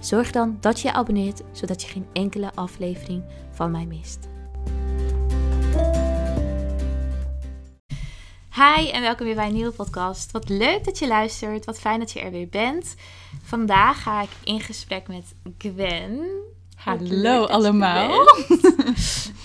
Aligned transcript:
zorg 0.00 0.30
dan 0.30 0.56
dat 0.60 0.80
je 0.80 0.88
je 0.88 0.94
abonneert 0.94 1.42
zodat 1.52 1.82
je 1.82 1.88
geen 1.88 2.06
enkele 2.12 2.50
aflevering 2.54 3.24
van 3.50 3.70
mij 3.70 3.84
mist. 3.84 4.28
Hi 8.54 8.90
en 8.90 9.00
welkom 9.00 9.26
weer 9.26 9.34
bij 9.34 9.46
een 9.46 9.54
nieuwe 9.54 9.72
podcast. 9.72 10.32
Wat 10.32 10.48
leuk 10.48 10.84
dat 10.84 10.98
je 10.98 11.06
luistert. 11.06 11.64
Wat 11.64 11.78
fijn 11.78 11.98
dat 11.98 12.12
je 12.12 12.20
er 12.20 12.30
weer 12.30 12.48
bent. 12.48 12.94
Vandaag 13.42 14.02
ga 14.02 14.22
ik 14.22 14.28
in 14.44 14.60
gesprek 14.60 15.08
met 15.08 15.34
Gwen. 15.58 16.26
Hallo 16.76 17.44
allemaal. 17.44 18.10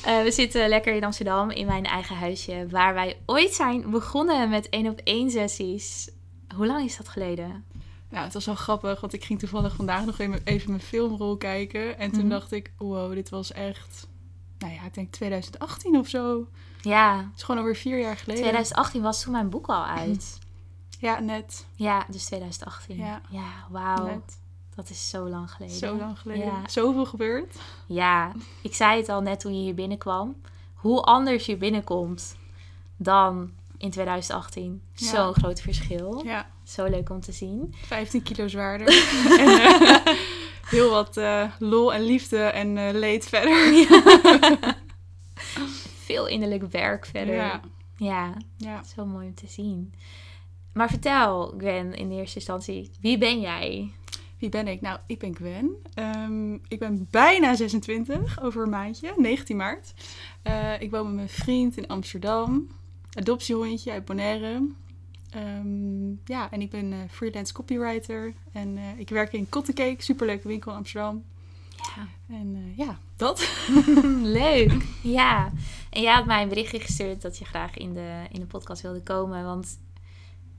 Uh, 0.06 0.22
we 0.26 0.32
zitten 0.32 0.70
lekker 0.70 0.94
in 0.94 1.04
Amsterdam 1.04 1.50
in 1.50 1.66
mijn 1.66 1.86
eigen 1.86 2.16
huisje, 2.16 2.68
waar 2.70 2.94
wij 2.94 3.18
ooit 3.26 3.54
zijn 3.54 3.90
begonnen 3.90 4.50
met 4.50 4.70
één 4.70 4.88
op 4.88 5.02
één 5.04 5.30
sessies. 5.30 6.10
Hoe 6.56 6.66
lang 6.66 6.86
is 6.86 6.98
dat 6.98 7.10
geleden? 7.10 7.66
Nou, 8.14 8.26
het 8.26 8.34
was 8.34 8.46
wel 8.46 8.56
grappig, 8.56 9.02
want 9.02 9.14
ik 9.14 9.24
ging 9.24 9.40
toevallig 9.40 9.76
vandaag 9.76 10.06
nog 10.06 10.20
even, 10.44 10.70
mijn 10.70 10.82
filmrol 10.82 11.38
kijken. 11.38 11.98
En 11.98 12.12
toen 12.12 12.20
Mhm. 12.20 12.30
dacht 12.30 12.52
ik, 12.52 12.72
wow, 12.78 13.14
dit 13.14 13.30
was 13.30 13.52
echt, 13.52 14.08
nou 14.58 14.74
ja, 14.74 14.84
ik 14.86 14.94
denk 14.94 15.12
2018 15.12 15.98
of 15.98 16.08
zo. 16.08 16.48
Ja, 16.82 17.18
Het 17.18 17.36
is 17.36 17.44
gewoon 17.44 17.60
alweer 17.62 17.76
vier 17.76 18.00
jaar 18.00 18.18
geleden. 18.18 18.42
2018 18.42 19.02
was 19.02 19.22
toen 19.22 19.32
mijn 19.32 19.50
boek 19.50 19.68
al 19.68 19.86
uit. 19.86 20.40
Ja, 21.00 21.20
net. 21.20 21.66
Ja, 21.76 22.06
dus 22.10 22.26
2018. 22.26 22.98
Ja. 22.98 23.22
wauw. 23.70 24.06
net. 24.06 24.40
Dat 24.76 24.90
is 24.90 25.10
zo 25.10 25.30
lang 25.30 25.52
geleden. 25.52 25.76
Zo 25.76 25.98
lang 25.98 26.20
geleden. 26.20 26.46
Ja. 26.46 26.68
Zoveel 26.68 27.06
gebeurd. 27.06 27.56
Ja, 27.86 28.32
ik 28.62 28.76
zei 28.76 28.98
het 29.00 29.10
al 29.10 29.22
net 29.22 29.40
toen 29.40 29.56
je 29.56 29.62
hier 29.62 29.76
binnenkwam. 29.76 30.36
Hoe 30.74 31.02
anders 31.02 31.46
je 31.46 31.58
binnenkomt 31.58 32.36
dan 32.98 33.52
in 33.84 33.90
2018. 33.90 34.82
Ja. 34.94 35.08
Zo'n 35.08 35.34
groot 35.34 35.62
verschil. 35.62 36.22
Ja, 36.26 36.50
Zo 36.64 36.86
leuk 36.86 37.10
om 37.10 37.22
te 37.22 37.32
zien. 37.32 37.74
15 37.86 38.24
kilo 38.24 38.48
zwaarder. 38.48 38.88
en 39.40 39.78
heel 40.76 40.90
wat 40.90 41.18
eh, 41.18 41.52
lol 41.60 41.94
en 41.94 42.02
liefde 42.02 42.38
en 42.38 42.78
eh, 42.78 42.94
leed 42.94 43.26
verder. 43.26 43.56
Veel 46.06 46.28
innerlijk 46.28 46.72
werk 46.72 47.06
verder. 47.06 47.36
Ja, 47.36 47.62
ja, 47.98 48.34
ja. 48.58 48.84
zo 48.96 49.06
mooi 49.06 49.28
om 49.28 49.36
te 49.36 49.48
zien. 49.48 49.94
Maar 50.74 50.90
vertel, 50.90 51.54
Gwen, 51.58 51.94
in 51.94 52.12
eerste 52.12 52.36
instantie, 52.36 52.92
wie 53.02 53.18
ben 53.18 53.40
jij? 53.40 53.92
Wie 54.40 54.50
ben 54.50 54.68
ik? 54.68 54.82
Nou, 54.82 55.00
ik 55.08 55.20
ben 55.20 55.36
Gwen. 55.36 55.76
Ehm, 55.94 56.54
ik 56.54 56.80
ben 56.80 57.08
bijna 57.12 57.56
26, 57.56 58.42
over 58.42 58.64
een 58.64 58.70
maandje, 58.70 59.14
19 59.18 59.58
maart. 59.58 59.94
Eh, 60.42 60.82
ik 60.82 60.92
woon 60.92 61.06
met 61.06 61.16
mijn 61.16 61.30
vriend 61.30 61.78
in 61.78 61.88
Amsterdam. 61.88 62.68
Adoptiehondje 63.14 63.92
uit 63.92 64.06
Bonaire. 64.06 64.68
Ehm, 65.30 66.10
ja, 66.26 66.52
en 66.52 66.62
ik 66.62 66.70
ben 66.70 66.94
eh, 66.94 67.00
freelance 67.10 67.54
copywriter. 67.54 68.34
En 68.52 68.78
eh, 68.78 68.84
ik 69.00 69.10
werk 69.10 69.34
in 69.34 69.50
Cottencake, 69.50 70.04
superleuke 70.04 70.48
winkel 70.48 70.72
in 70.72 70.78
Amsterdam. 70.78 71.24
Ja. 71.96 72.08
En 72.36 72.56
eh, 72.56 72.78
ja, 72.78 73.00
dat. 73.16 73.50
Leuk. 74.42 74.86
Ja. 75.04 75.52
En 75.90 76.02
jij 76.02 76.14
had 76.14 76.26
mij 76.26 76.42
een 76.42 76.50
berichtje 76.50 76.80
gestuurd 76.80 77.22
dat 77.22 77.38
je 77.38 77.46
graag 77.46 77.78
in 77.78 77.94
de, 77.94 78.22
in 78.32 78.40
de 78.40 78.46
podcast 78.46 78.82
wilde 78.82 79.02
komen. 79.04 79.44
Want 79.44 79.80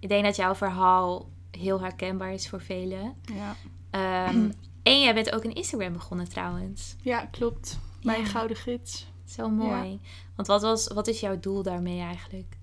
ik 0.00 0.08
denk 0.08 0.24
dat 0.24 0.36
jouw 0.36 0.54
verhaal 0.54 1.28
heel 1.50 1.80
herkenbaar 1.80 2.32
is 2.32 2.48
voor 2.48 2.60
velen. 2.60 3.14
Ja, 3.34 3.56
Ehm, 3.90 4.50
en 4.82 5.00
jij 5.00 5.14
bent 5.14 5.32
ook 5.34 5.44
een 5.44 5.54
Instagram 5.54 5.92
begonnen 5.92 6.28
trouwens. 6.28 6.96
ja 7.02 7.26
klopt. 7.30 7.78
Mijn 8.02 8.20
Ja. 8.20 8.26
gouden 8.26 8.56
gids. 8.56 9.06
Zo 9.24 9.50
mooi. 9.50 10.00
Want 10.36 10.48
wat, 10.48 10.62
was, 10.62 10.88
wat 10.88 11.06
is 11.06 11.20
jouw 11.20 11.40
doel 11.40 11.62
daarmee 11.62 12.00
eigenlijk? 12.00 12.58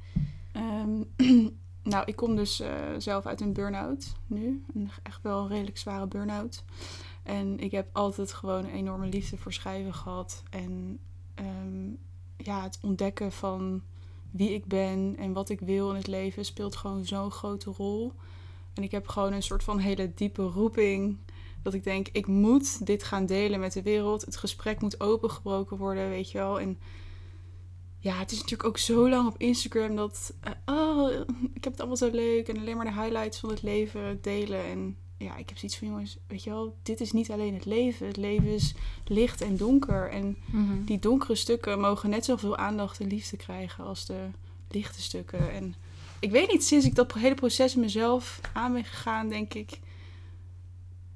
Ehm, 0.51 1.03
nou, 1.93 2.03
ik 2.05 2.15
kom 2.15 2.35
dus 2.35 2.59
eh, 2.59 2.71
zelf 2.97 3.25
uit 3.25 3.41
een 3.41 3.53
burn-out 3.53 4.15
nu. 4.27 4.63
Een 4.73 4.91
echt 5.03 5.21
wel 5.21 5.41
een 5.41 5.47
redelijk 5.47 5.77
zware 5.77 6.07
burn-out. 6.07 6.63
En 7.23 7.59
ik 7.59 7.71
heb 7.71 7.87
altijd 7.91 8.33
gewoon 8.33 8.63
een 8.63 8.71
enorme 8.71 9.05
liefde 9.05 9.37
voor 9.37 9.53
schrijven 9.53 9.93
gehad. 9.93 10.43
En 10.49 10.99
ehm, 11.35 11.89
ja, 12.37 12.61
het 12.63 12.79
ontdekken 12.81 13.31
van 13.31 13.81
wie 14.31 14.53
ik 14.53 14.65
ben 14.65 15.15
en 15.17 15.33
wat 15.33 15.49
ik 15.49 15.59
wil 15.59 15.89
in 15.89 15.95
het 15.95 16.07
leven 16.07 16.45
speelt 16.45 16.75
gewoon 16.75 17.05
zo'n 17.05 17.31
grote 17.31 17.71
rol. 17.71 18.13
En 18.73 18.83
ik 18.83 18.91
heb 18.91 19.07
gewoon 19.07 19.33
een 19.33 19.43
soort 19.43 19.63
van 19.63 19.79
hele 19.79 20.13
diepe 20.13 20.43
roeping. 20.43 21.17
Dat 21.63 21.73
ik 21.73 21.83
denk, 21.83 22.07
ik 22.11 22.27
moet 22.27 22.85
dit 22.85 23.03
gaan 23.03 23.25
delen 23.25 23.59
met 23.59 23.73
de 23.73 23.81
wereld. 23.81 24.25
Het 24.25 24.37
gesprek 24.37 24.81
moet 24.81 24.99
opengebroken 24.99 25.77
worden, 25.77 26.09
weet 26.09 26.31
je 26.31 26.37
wel. 26.37 26.59
En 26.59 26.79
ja, 27.99 28.13
het 28.15 28.31
is 28.31 28.37
natuurlijk 28.37 28.69
ook 28.69 28.77
zo 28.77 29.09
lang 29.09 29.27
op 29.27 29.37
Instagram 29.37 29.95
dat... 29.95 30.33
eh, 30.41 30.51
oh, 30.65 31.11
ik 31.53 31.63
heb 31.63 31.71
het 31.71 31.79
allemaal 31.79 31.97
zo 31.97 32.09
leuk. 32.11 32.47
En 32.47 32.57
alleen 32.57 32.77
maar 32.77 32.85
de 32.85 33.01
highlights 33.01 33.39
van 33.39 33.49
het 33.49 33.61
leven 33.61 34.21
delen. 34.21 34.63
En 34.65 34.97
ja, 35.17 35.37
ik 35.37 35.49
heb 35.49 35.57
zoiets 35.57 35.77
van, 35.77 35.87
jongens, 35.87 36.17
weet 36.27 36.43
je 36.43 36.49
wel... 36.49 36.75
Dit 36.83 37.01
is 37.01 37.11
niet 37.11 37.31
alleen 37.31 37.53
het 37.53 37.65
leven. 37.65 38.07
Het 38.07 38.17
leven 38.17 38.47
is 38.47 38.73
licht 39.05 39.41
en 39.41 39.57
donker. 39.57 40.09
En 40.09 40.37
die 40.85 40.99
donkere 40.99 41.35
stukken 41.35 41.79
mogen 41.79 42.09
net 42.09 42.25
zoveel 42.25 42.57
aandacht 42.57 42.99
en 42.99 43.07
liefde 43.07 43.37
krijgen 43.37 43.83
als 43.85 44.05
de 44.05 44.27
lichte 44.69 45.01
stukken. 45.01 45.51
En 45.51 45.75
ik 46.19 46.31
weet 46.31 46.51
niet, 46.51 46.63
sinds 46.63 46.85
ik 46.85 46.95
dat 46.95 47.13
hele 47.13 47.35
proces 47.35 47.75
in 47.75 47.81
mezelf 47.81 48.39
aan 48.53 48.73
ben 48.73 48.85
gegaan, 48.85 49.29
denk 49.29 49.53
ik... 49.53 49.79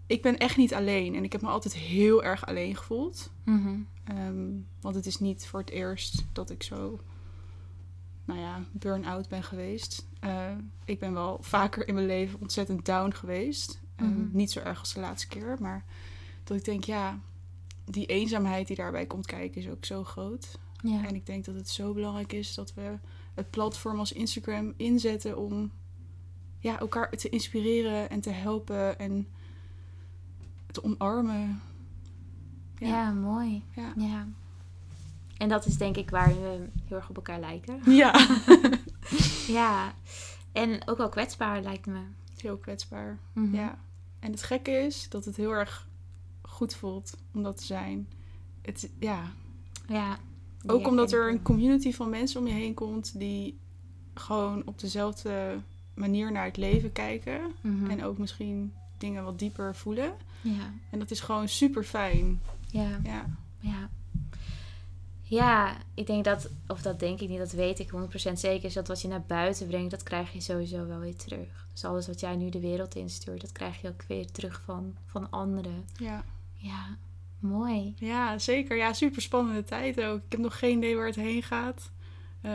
Ik 0.08 0.22
ben 0.22 0.38
echt 0.38 0.58
niet 0.58 0.74
alleen. 0.74 1.16
En 1.16 1.24
ik 1.24 1.32
heb 1.32 1.42
me 1.42 1.48
altijd 1.48 1.74
heel 1.74 2.24
erg 2.24 2.46
alleen 2.46 2.76
gevoeld. 2.76 3.32
Mhm. 3.44 3.76
Ehm, 4.04 4.50
want 4.82 4.96
het 4.96 5.06
is 5.06 5.20
niet 5.20 5.46
voor 5.48 5.60
het 5.60 5.70
eerst 5.70 6.26
dat 6.34 6.50
ik 6.50 6.64
zo, 6.64 7.00
nou 8.26 8.40
ja, 8.40 8.64
burn-out 8.72 9.30
ben 9.30 9.44
geweest. 9.44 10.08
Eh, 10.20 10.52
ik 10.86 11.00
ben 11.00 11.14
wel 11.14 11.38
vaker 11.42 11.88
in 11.88 11.94
mijn 11.94 12.06
leven 12.06 12.40
ontzettend 12.42 12.86
down 12.86 13.12
geweest. 13.12 13.80
Ehm, 13.96 14.10
Mhm. 14.10 14.28
Niet 14.32 14.52
zo 14.52 14.60
erg 14.60 14.80
als 14.80 14.94
de 14.94 15.00
laatste 15.00 15.28
keer, 15.28 15.58
maar 15.60 15.86
dat 16.44 16.58
ik 16.58 16.66
denk, 16.66 16.84
ja, 16.84 17.20
die 17.86 18.06
eenzaamheid 18.06 18.68
die 18.68 18.76
daarbij 18.76 19.06
komt 19.06 19.26
kijken 19.26 19.62
is 19.62 19.70
ook 19.70 19.86
zo 19.86 20.04
groot. 20.04 20.60
Ja. 20.84 21.06
En 21.08 21.16
ik 21.16 21.26
denk 21.26 21.46
dat 21.46 21.56
het 21.56 21.70
zo 21.70 21.94
belangrijk 21.94 22.34
is 22.34 22.54
dat 22.56 22.74
we 22.74 22.98
het 23.34 23.50
platform 23.50 24.00
als 24.00 24.12
Instagram 24.12 24.74
inzetten 24.78 25.38
om 25.38 25.72
ja, 26.60 26.80
elkaar 26.80 27.10
te 27.10 27.30
inspireren 27.30 28.10
en 28.10 28.22
te 28.22 28.30
helpen 28.30 29.00
en 29.00 29.28
te 30.75 30.84
omarmen. 30.84 31.62
Ja. 32.78 33.12
mooi. 33.12 33.63
Ja. 33.75 33.94
Ja. 33.97 34.28
En 35.38 35.50
dat 35.50 35.66
is 35.66 35.78
denk 35.78 35.97
ik 35.97 36.09
waar 36.09 36.28
we 36.28 36.68
heel 36.86 36.97
erg 36.97 37.09
op 37.09 37.16
elkaar 37.16 37.40
lijken. 37.40 37.80
Ja. 38.02 38.13
Ja. 39.47 39.94
En 40.52 40.88
ook 40.88 40.97
wel 40.97 41.09
kwetsbaar 41.09 41.62
lijkt 41.62 41.85
me. 41.85 42.00
Heel 42.41 42.58
kwetsbaar. 42.58 43.19
Mhm. 43.34 43.56
Ja. 43.56 43.78
En 44.19 44.31
het 44.31 44.44
gekke 44.44 44.72
is 44.72 45.09
dat 45.09 45.25
het 45.25 45.35
heel 45.35 45.52
erg 45.52 45.88
goed 46.41 46.75
voelt 46.75 47.18
om 47.34 47.44
dat 47.44 47.58
te 47.58 47.66
zijn. 47.66 48.08
Het, 48.62 48.90
ja. 49.00 49.31
Ja. 49.88 50.18
Ook 50.66 50.88
omdat 50.88 51.12
er 51.12 51.30
een 51.30 51.41
community 51.41 51.94
van 51.94 52.09
mensen 52.09 52.40
om 52.40 52.47
je 52.47 52.53
heen 52.53 52.74
komt 52.74 53.19
die 53.19 53.59
gewoon 54.14 54.62
op 54.66 54.80
dezelfde 54.80 55.62
manier 55.94 56.31
naar 56.31 56.46
het 56.46 56.58
leven 56.58 56.91
kijken. 56.91 57.41
Mhm. 57.62 57.90
En 57.90 58.03
ook 58.03 58.17
misschien 58.17 58.73
dingen 58.97 59.24
wat 59.24 59.40
dieper 59.40 59.76
voelen. 59.76 60.14
Ja. 60.42 60.74
En 60.90 61.00
dat 61.00 61.12
is 61.12 61.20
gewoon 61.20 61.47
super 61.47 61.84
fijn. 61.84 62.42
Ja. 62.70 63.00
Ja. 63.03 63.26
Ja. 63.59 63.90
Ja, 65.28 65.78
ik 65.94 66.08
denk 66.08 66.24
dat, 66.24 66.50
of 66.68 66.82
dat 66.82 67.00
denk 67.00 67.20
ik 67.20 67.30
niet, 67.30 67.38
dat 67.38 67.52
weet 67.52 67.80
ik 67.80 67.92
100% 68.30 68.34
zeker, 68.34 68.66
is 68.66 68.74
dat 68.74 68.88
wat 68.88 69.02
je 69.02 69.08
naar 69.08 69.24
buiten 69.28 69.68
brengt, 69.68 69.92
dat 69.92 70.03
krijg 70.03 70.34
je 70.34 70.42
sowieso 70.42 70.88
wel 70.88 71.00
weer 71.00 71.16
terug. 71.16 71.68
Dus 71.72 71.86
alles 71.86 72.08
wat 72.08 72.20
jij 72.20 72.36
nu 72.36 72.50
de 72.50 72.59
wereld 72.59 72.96
instuurt, 72.96 73.42
dat 73.42 73.52
krijg 73.52 73.82
je 73.82 73.88
ook 73.88 74.03
weer 74.08 74.32
terug 74.32 74.62
van, 74.66 74.96
van 75.06 75.30
anderen. 75.30 75.86
Ja. 75.98 76.24
Ja, 76.53 76.98
mooi. 77.40 77.94
ja, 77.98 78.40
zeker. 78.40 78.78
Ja, 78.78 78.94
super 78.94 79.22
spannende 79.22 79.64
tijd 79.64 80.02
ook. 80.02 80.18
Ik 80.18 80.32
heb 80.32 80.40
nog 80.40 80.59
geen 80.59 80.78
idee 80.78 80.96
waar 80.96 81.06
het 81.06 81.16
heen 81.16 81.44
gaat. 81.44 81.91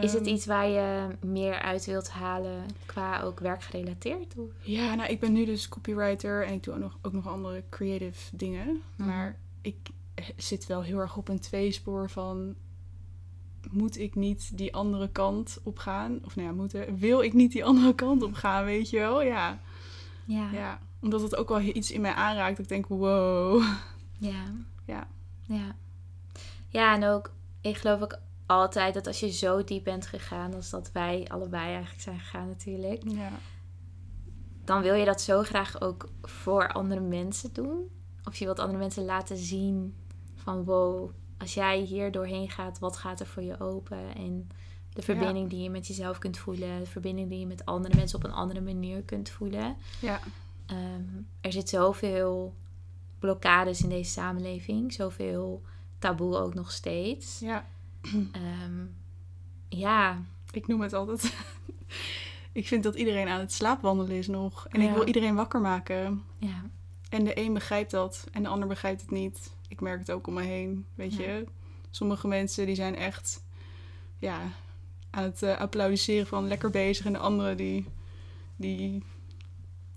Is 0.00 0.12
het 0.12 0.26
Ehm, 0.26 0.34
iets 0.34 0.46
waar 0.46 0.68
je 0.68 1.08
meer 1.24 1.60
uit 1.60 1.86
wilt 1.86 2.10
halen 2.10 2.64
qua 2.86 3.20
ook 3.20 3.40
werkgerelateerd? 3.40 4.34
Of? 4.36 4.50
Ja, 4.60 4.94
nou, 4.94 5.10
ik 5.10 5.20
ben 5.20 5.32
nu 5.32 5.44
dus 5.44 5.68
copywriter 5.68 6.46
en 6.46 6.52
ik 6.54 6.62
doe 6.62 6.74
ook 6.74 6.80
nog, 6.80 6.98
ook 7.02 7.12
nog 7.12 7.28
andere 7.28 7.62
creative 7.70 8.36
dingen. 8.36 8.82
Mhm. 8.96 9.08
Maar 9.08 9.38
ik 9.60 9.76
zit 10.36 10.66
wel 10.66 10.82
heel 10.82 10.98
erg 10.98 11.16
op 11.16 11.28
een 11.28 11.40
tweespoor 11.40 12.10
van... 12.10 12.54
Moet 13.70 13.98
ik 13.98 14.14
niet 14.14 14.56
die 14.58 14.74
andere 14.74 15.08
kant 15.08 15.58
op 15.62 15.78
gaan? 15.78 16.20
Of 16.24 16.36
nou 16.36 16.48
ja, 16.48 16.54
moeten, 16.54 16.98
wil 16.98 17.22
ik 17.22 17.32
niet 17.32 17.52
die 17.52 17.64
andere 17.64 17.94
kant 17.94 18.22
op 18.22 18.34
gaan, 18.34 18.64
weet 18.64 18.90
je 18.90 18.98
wel? 18.98 19.22
Ja, 19.22 19.60
Ja. 20.24 20.50
ja. 20.52 20.80
Omdat 21.00 21.20
het 21.20 21.36
ook 21.36 21.48
wel 21.48 21.60
iets 21.60 21.90
in 21.90 22.00
mij 22.00 22.12
aanraakt. 22.12 22.58
Ik 22.58 22.68
denk, 22.68 22.86
wow, 22.86 23.62
Ja. 24.18 24.44
Ja. 24.86 25.06
Ja. 25.42 25.74
Ja, 26.68 26.94
en 26.94 27.04
ook, 27.04 27.32
ik 27.60 27.76
geloof 27.76 28.02
ook 28.02 28.18
altijd 28.50 28.94
dat 28.94 29.06
als 29.06 29.20
je 29.20 29.30
zo 29.32 29.64
diep 29.64 29.84
bent 29.84 30.06
gegaan, 30.06 30.54
als 30.54 30.70
dat 30.70 30.92
wij 30.92 31.26
allebei 31.28 31.72
eigenlijk 31.72 32.02
zijn 32.02 32.18
gegaan 32.18 32.48
natuurlijk, 32.48 33.02
Ja. 33.08 33.30
dan 34.64 34.82
wil 34.82 34.94
je 34.94 35.04
dat 35.04 35.20
zo 35.20 35.42
graag 35.42 35.80
ook 35.80 36.08
voor 36.22 36.72
andere 36.72 37.00
mensen 37.00 37.52
doen. 37.52 37.90
Of 38.24 38.36
je 38.36 38.44
wilt 38.44 38.58
andere 38.58 38.78
mensen 38.78 39.04
laten 39.04 39.36
zien 39.36 39.94
van 40.34 40.64
wow, 40.64 41.10
als 41.38 41.54
jij 41.54 41.80
hier 41.80 42.12
doorheen 42.12 42.50
gaat, 42.50 42.78
wat 42.78 42.96
gaat 42.96 43.20
er 43.20 43.26
voor 43.26 43.42
je 43.42 43.60
open? 43.60 44.14
En 44.14 44.48
de 44.92 45.02
verbinding 45.02 45.50
die 45.50 45.62
je 45.62 45.70
met 45.70 45.86
jezelf 45.86 46.18
kunt 46.18 46.38
voelen, 46.38 46.78
de 46.80 46.86
verbinding 46.86 47.28
die 47.28 47.38
je 47.38 47.46
met 47.46 47.64
andere 47.64 47.94
mensen 47.96 48.18
op 48.18 48.24
een 48.24 48.32
andere 48.32 48.60
manier 48.60 49.02
kunt 49.02 49.28
voelen. 49.30 49.76
Ja. 50.00 50.20
Ehm, 50.66 51.02
er 51.40 51.52
zit 51.52 51.68
zoveel 51.68 52.54
blokkades 53.18 53.82
in 53.82 53.88
deze 53.88 54.10
samenleving, 54.10 54.92
zoveel 54.92 55.62
taboe 55.98 56.36
ook 56.36 56.54
nog 56.54 56.70
steeds. 56.70 57.38
Ja. 57.38 57.66
Ehm, 58.32 58.84
ja, 59.68 60.22
Ik 60.50 60.66
noem 60.66 60.80
het 60.80 60.92
altijd. 60.92 61.34
ik 62.52 62.66
vind 62.66 62.82
dat 62.82 62.94
iedereen 62.94 63.28
aan 63.28 63.40
het 63.40 63.52
slaapwandelen 63.52 64.16
is 64.16 64.26
nog. 64.26 64.66
En 64.68 64.80
ik 64.80 64.90
wil 64.94 65.06
iedereen 65.06 65.34
wakker 65.34 65.60
maken. 65.60 66.22
ja, 66.38 66.64
En 67.08 67.24
de 67.24 67.38
een 67.38 67.52
begrijpt 67.54 67.90
dat 67.90 68.26
en 68.32 68.42
de 68.42 68.48
ander 68.48 68.68
begrijpt 68.68 69.00
het 69.00 69.10
niet. 69.10 69.52
Ik 69.68 69.80
merk 69.80 69.98
het 69.98 70.10
ook 70.10 70.26
om 70.26 70.34
me 70.34 70.42
heen, 70.42 70.86
weet 70.94 71.14
Ja. 71.14 71.22
je. 71.22 71.44
Sommige 71.90 72.28
mensen 72.28 72.66
die 72.66 72.74
zijn 72.74 72.96
echt 72.96 73.44
ja, 74.18 74.40
aan 75.10 75.22
het 75.22 75.42
eh, 75.42 75.56
applaudisseren 75.58 76.26
van 76.26 76.48
lekker 76.48 76.70
bezig. 76.70 77.06
En 77.06 77.12
de 77.12 77.18
anderen 77.18 77.56
die, 77.56 77.86
die 78.56 79.02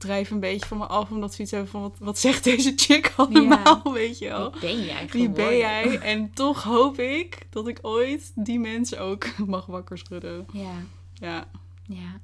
drijven 0.04 0.34
een 0.34 0.40
beetje 0.40 0.66
van 0.66 0.78
me 0.78 0.86
af. 0.86 1.10
Omdat 1.10 1.34
ze 1.34 1.42
iets 1.42 1.52
hebben 1.52 1.70
van 1.70 1.82
wat, 1.82 1.96
wat 2.00 2.20
zegt 2.20 2.44
deze 2.44 2.74
chick 2.76 3.14
allemaal, 3.16 3.82
weet 3.94 4.20
je 4.20 4.28
wel. 4.28 4.52
wie 4.52 4.60
ben 4.62 4.84
jij 4.84 5.08
Wie 5.12 5.30
ben 5.30 5.58
jij? 5.58 6.00
En 6.00 6.34
toch 6.34 6.64
hoop 6.64 7.00
ik 7.00 7.48
dat 7.50 7.68
ik 7.68 7.80
ooit 7.82 8.32
die 8.36 8.60
mensen 8.60 9.00
ook 9.00 9.38
mag 9.46 9.66
wakker 9.66 9.98
schudden. 9.98 10.46
Ja, 10.54 10.74
Ja, 11.14 11.48
ja. 11.84 12.20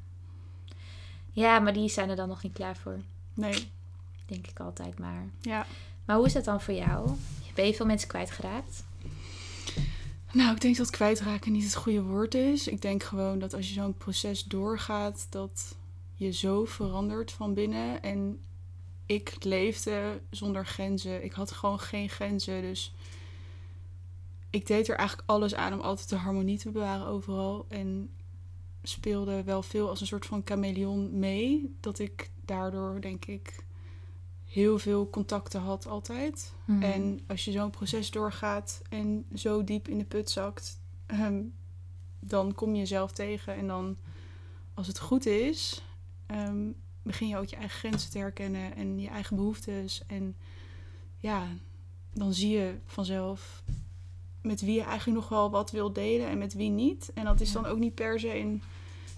Ja, 1.32 1.60
maar 1.60 1.74
die 1.74 1.90
zijn 1.90 2.10
er 2.10 2.16
dan 2.16 2.28
nog 2.28 2.44
niet 2.44 2.54
klaar 2.54 2.78
voor, 2.78 3.00
nee, 3.34 3.72
denk 4.26 4.48
ik 4.48 4.60
altijd 4.60 5.00
maar. 5.00 5.30
ja. 5.42 5.66
Maar 6.06 6.18
hoe 6.18 6.28
is 6.28 6.34
dat 6.34 6.46
dan 6.46 6.62
voor 6.62 6.74
jou? 6.74 7.10
Ben 7.54 7.66
je 7.66 7.74
veel 7.74 7.86
mensen 7.86 8.08
kwijtgeraakt? 8.08 8.84
Nou, 10.32 10.56
ik 10.56 10.62
denk 10.62 10.78
dat 10.78 10.90
kwijtraken 10.90 11.52
niet 11.52 11.64
het 11.64 11.76
goede 11.76 12.02
woord 12.02 12.34
is. 12.34 12.68
Ik 12.68 12.82
denk 12.82 13.04
gewoon 13.04 13.40
dat 13.40 13.54
als 13.54 13.68
je 13.68 13.74
zo'n 13.74 13.98
proces 13.98 14.44
doorgaat, 14.44 15.28
dat 15.30 15.76
je 16.20 16.32
zo 16.32 16.66
verandert 16.66 17.32
van 17.32 17.54
binnen. 17.54 18.02
En 18.02 18.44
ik 19.06 19.44
leefde 19.44 20.22
zonder 20.30 20.66
grenzen. 20.66 21.24
Ik 21.24 21.32
had 21.32 21.52
gewoon 21.52 21.80
geen 21.80 22.10
grenzen. 22.10 22.62
Dus 22.62 22.94
ik 24.50 24.68
deed 24.68 24.88
er 24.88 24.96
eigenlijk 24.96 25.30
alles 25.30 25.56
aan 25.56 25.74
om 25.74 25.80
altijd 25.80 26.10
de 26.10 26.16
harmonie 26.16 26.58
te 26.58 26.72
bewaren 26.72 27.08
overal. 27.08 27.66
En 27.70 28.10
speelde 28.84 29.44
wel 29.44 29.64
veel 29.64 29.90
als 29.90 30.02
een 30.02 30.08
soort 30.08 30.26
van 30.26 30.42
chameleon 30.46 31.20
mee. 31.20 31.76
Dat 31.80 32.00
ik 32.00 32.32
daardoor, 32.46 33.02
denk 33.02 33.26
ik, 33.26 33.64
heel 34.46 34.80
veel 34.80 35.10
contacten 35.10 35.62
had 35.62 35.88
altijd. 35.88 36.54
Mhm. 36.66 36.82
En 36.84 37.20
als 37.28 37.46
je 37.46 37.52
zo'n 37.52 37.70
proces 37.70 38.12
doorgaat 38.12 38.82
en 38.90 39.26
zo 39.36 39.64
diep 39.64 39.88
in 39.88 39.98
de 39.98 40.06
put 40.06 40.30
zakt, 40.30 40.82
ehm, 41.06 41.42
dan 42.20 42.54
kom 42.54 42.74
je 42.74 42.80
jezelf 42.80 43.12
tegen. 43.12 43.56
En 43.56 43.68
dan, 43.68 43.98
als 44.74 44.88
het 44.88 45.00
goed 45.00 45.26
is, 45.26 45.84
ehm, 46.30 46.68
begin 47.04 47.28
je 47.28 47.38
ook 47.38 47.46
je 47.48 47.56
eigen 47.56 47.80
grenzen 47.80 48.12
te 48.12 48.18
herkennen 48.18 48.76
en 48.76 49.00
je 49.00 49.08
eigen 49.08 49.36
behoeftes. 49.36 50.04
En 50.08 50.36
ja, 51.18 51.48
dan 52.14 52.34
zie 52.34 52.50
je 52.58 52.74
vanzelf 52.86 53.64
met 54.42 54.62
wie 54.62 54.74
je 54.76 54.84
eigenlijk 54.84 55.20
nog 55.20 55.30
wel 55.30 55.50
wat 55.50 55.72
wil 55.72 55.94
delen 55.94 56.28
en 56.28 56.38
met 56.38 56.54
wie 56.54 56.70
niet. 56.70 57.12
En 57.14 57.26
dat 57.26 57.42
is 57.42 57.52
dan 57.52 57.66
ook 57.66 57.78
niet 57.78 57.96
per 57.96 58.20
se 58.20 58.38
een 58.40 58.62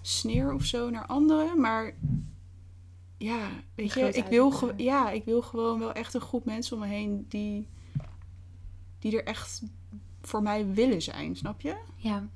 sneer 0.00 0.52
of 0.52 0.64
zo 0.64 0.90
naar 0.90 1.06
anderen, 1.06 1.60
maar 1.60 1.94
ja, 3.16 3.48
weet 3.74 3.92
je, 3.92 4.08
ik 4.08 4.24
wil, 4.26 4.72
ja, 4.76 5.10
ik 5.10 5.24
wil 5.24 5.42
gewoon 5.42 5.78
wel 5.78 5.92
echt 5.92 6.14
een 6.14 6.20
groep 6.20 6.44
mensen 6.44 6.74
om 6.76 6.82
me 6.82 6.88
heen 6.88 7.26
die, 7.28 7.66
die 8.98 9.16
er 9.16 9.24
echt 9.24 9.62
voor 10.22 10.42
mij 10.42 10.72
willen 10.72 11.02
zijn, 11.02 11.36
snap 11.36 11.60
je? 11.60 11.76
Ja. 11.96 12.28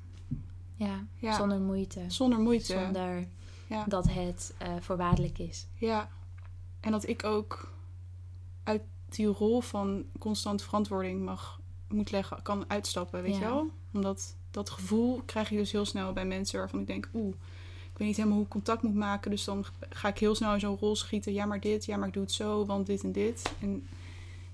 Ja, 0.77 1.07
Ja. 1.19 1.37
zonder 1.37 1.61
moeite. 1.61 2.05
Zonder 2.09 2.39
moeite. 2.39 2.73
Zonder 2.73 3.29
Ja. 3.67 3.85
dat 3.89 4.09
het 4.09 4.55
eh, 4.59 4.75
voorwaardelijk 4.81 5.39
is. 5.39 5.67
Ja. 5.75 6.09
En 6.81 6.91
dat 6.91 7.09
ik 7.09 7.25
ook 7.25 7.73
uit 8.63 8.83
die 9.09 9.27
rol 9.27 9.61
van 9.61 10.05
constant 10.19 10.63
verantwoording 10.63 11.25
mag, 11.25 11.61
moet 11.89 12.11
leggen, 12.11 12.43
kan 12.43 12.65
uitstappen, 12.71 13.23
weet 13.23 13.33
Ja. 13.35 13.39
je 13.39 13.45
wel? 13.45 13.71
Omdat 13.93 14.37
dat 14.51 14.71
gevoel 14.71 15.23
krijg 15.25 15.49
je 15.49 15.57
dus 15.57 15.73
heel 15.73 15.85
snel 15.85 16.13
bij 16.13 16.25
mensen 16.27 16.59
waarvan 16.59 16.81
ik 16.81 16.87
denk, 16.87 17.09
oeh, 17.15 17.35
ik 17.93 17.99
weet 17.99 18.07
niet 18.09 18.17
helemaal 18.17 18.37
hoe 18.37 18.47
ik 18.47 18.53
contact 18.53 18.83
moet 18.83 18.95
maken. 18.95 19.31
Dus 19.31 19.45
dan 19.45 19.65
ga 19.91 20.09
ik 20.09 20.19
heel 20.19 20.35
snel 20.35 20.55
in 20.55 20.61
zo'n 20.61 20.77
rol 20.79 20.97
schieten. 20.97 21.33
Ja, 21.33 21.47
maar 21.47 21.61
dit, 21.61 21.85
ja, 21.85 21.97
maar 21.97 22.09
ik 22.09 22.15
doe 22.15 22.23
het 22.23 22.33
zo, 22.33 22.67
want 22.67 22.87
dit 22.87 23.03
en 23.03 23.13
dit. 23.13 23.53
En 23.61 23.87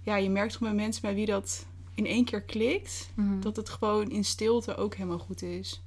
ja, 0.00 0.16
je 0.16 0.30
merkt 0.30 0.52
toch 0.52 0.60
bij 0.62 0.74
mensen 0.74 1.02
bij 1.02 1.14
wie 1.14 1.26
dat 1.26 1.66
in 1.94 2.06
één 2.06 2.24
keer 2.24 2.42
klikt, 2.42 3.10
Mhm. 3.14 3.40
dat 3.40 3.56
het 3.56 3.68
gewoon 3.68 4.10
in 4.10 4.24
stilte 4.24 4.76
ook 4.76 4.94
helemaal 4.94 5.18
goed 5.18 5.42
is. 5.42 5.82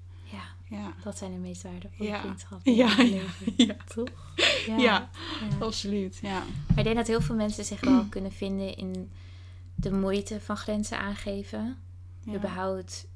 Ja, 0.67 0.93
dat 1.03 1.17
zijn 1.17 1.31
de 1.31 1.37
meest 1.37 1.63
waardevolle 1.63 2.09
Ja. 2.09 2.19
vriendschappen 2.19 2.75
Ja, 2.75 2.87
ja, 2.97 3.03
leven. 3.03 3.53
ja. 3.67 3.75
Toch? 3.95 4.33
Ja. 4.67 4.77
ja. 4.77 5.09
absoluut. 5.59 6.17
Ja. 6.21 6.43
Maar 6.67 6.77
ik 6.77 6.83
denk 6.83 6.95
dat 6.95 7.07
heel 7.07 7.21
veel 7.21 7.35
mensen 7.35 7.65
zich 7.65 7.79
wel 7.79 8.05
kunnen 8.05 8.31
vinden 8.31 8.75
in 8.75 9.11
de 9.75 9.91
moeite 9.91 10.41
van 10.41 10.57
grenzen 10.57 10.99
aangeven. 10.99 11.77
Überhaupt 12.27 13.07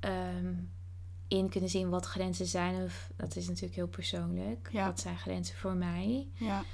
ehm, 0.00 0.54
in 1.28 1.48
kunnen 1.48 1.70
zien 1.70 1.88
wat 1.88 2.06
grenzen 2.06 2.46
zijn. 2.46 2.82
Of 2.84 3.10
dat 3.16 3.36
is 3.36 3.46
natuurlijk 3.46 3.74
heel 3.74 3.88
persoonlijk. 3.88 4.70
Wat 4.72 5.00
zijn 5.00 5.18
grenzen 5.18 5.56
voor 5.56 5.74
mij? 5.74 6.28
Ja. 6.34 6.64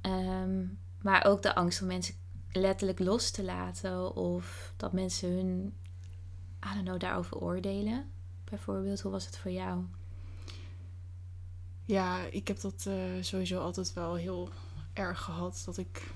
Ehm, 0.00 0.64
maar 1.02 1.24
ook 1.24 1.42
de 1.42 1.54
angst 1.54 1.80
om 1.80 1.86
mensen 1.86 2.14
letterlijk 2.52 2.98
los 2.98 3.30
te 3.30 3.44
laten. 3.44 4.16
Of 4.16 4.72
dat 4.76 4.92
mensen 4.92 5.28
hun, 5.30 5.74
I 6.66 6.74
don't 6.74 6.84
know, 6.84 7.00
daarover 7.00 7.36
oordelen. 7.38 8.10
Bijvoorbeeld, 8.50 9.00
hoe 9.00 9.12
was 9.12 9.26
het 9.26 9.38
voor 9.38 9.50
jou? 9.50 9.84
Ja, 11.84 12.18
ik 12.30 12.48
heb 12.48 12.60
dat 12.60 12.86
eh, 12.86 12.94
sowieso 13.20 13.60
altijd 13.60 13.92
wel 13.92 14.14
heel 14.14 14.48
erg 14.92 15.20
gehad. 15.20 15.62
Dat 15.64 15.76
ik 15.76 16.12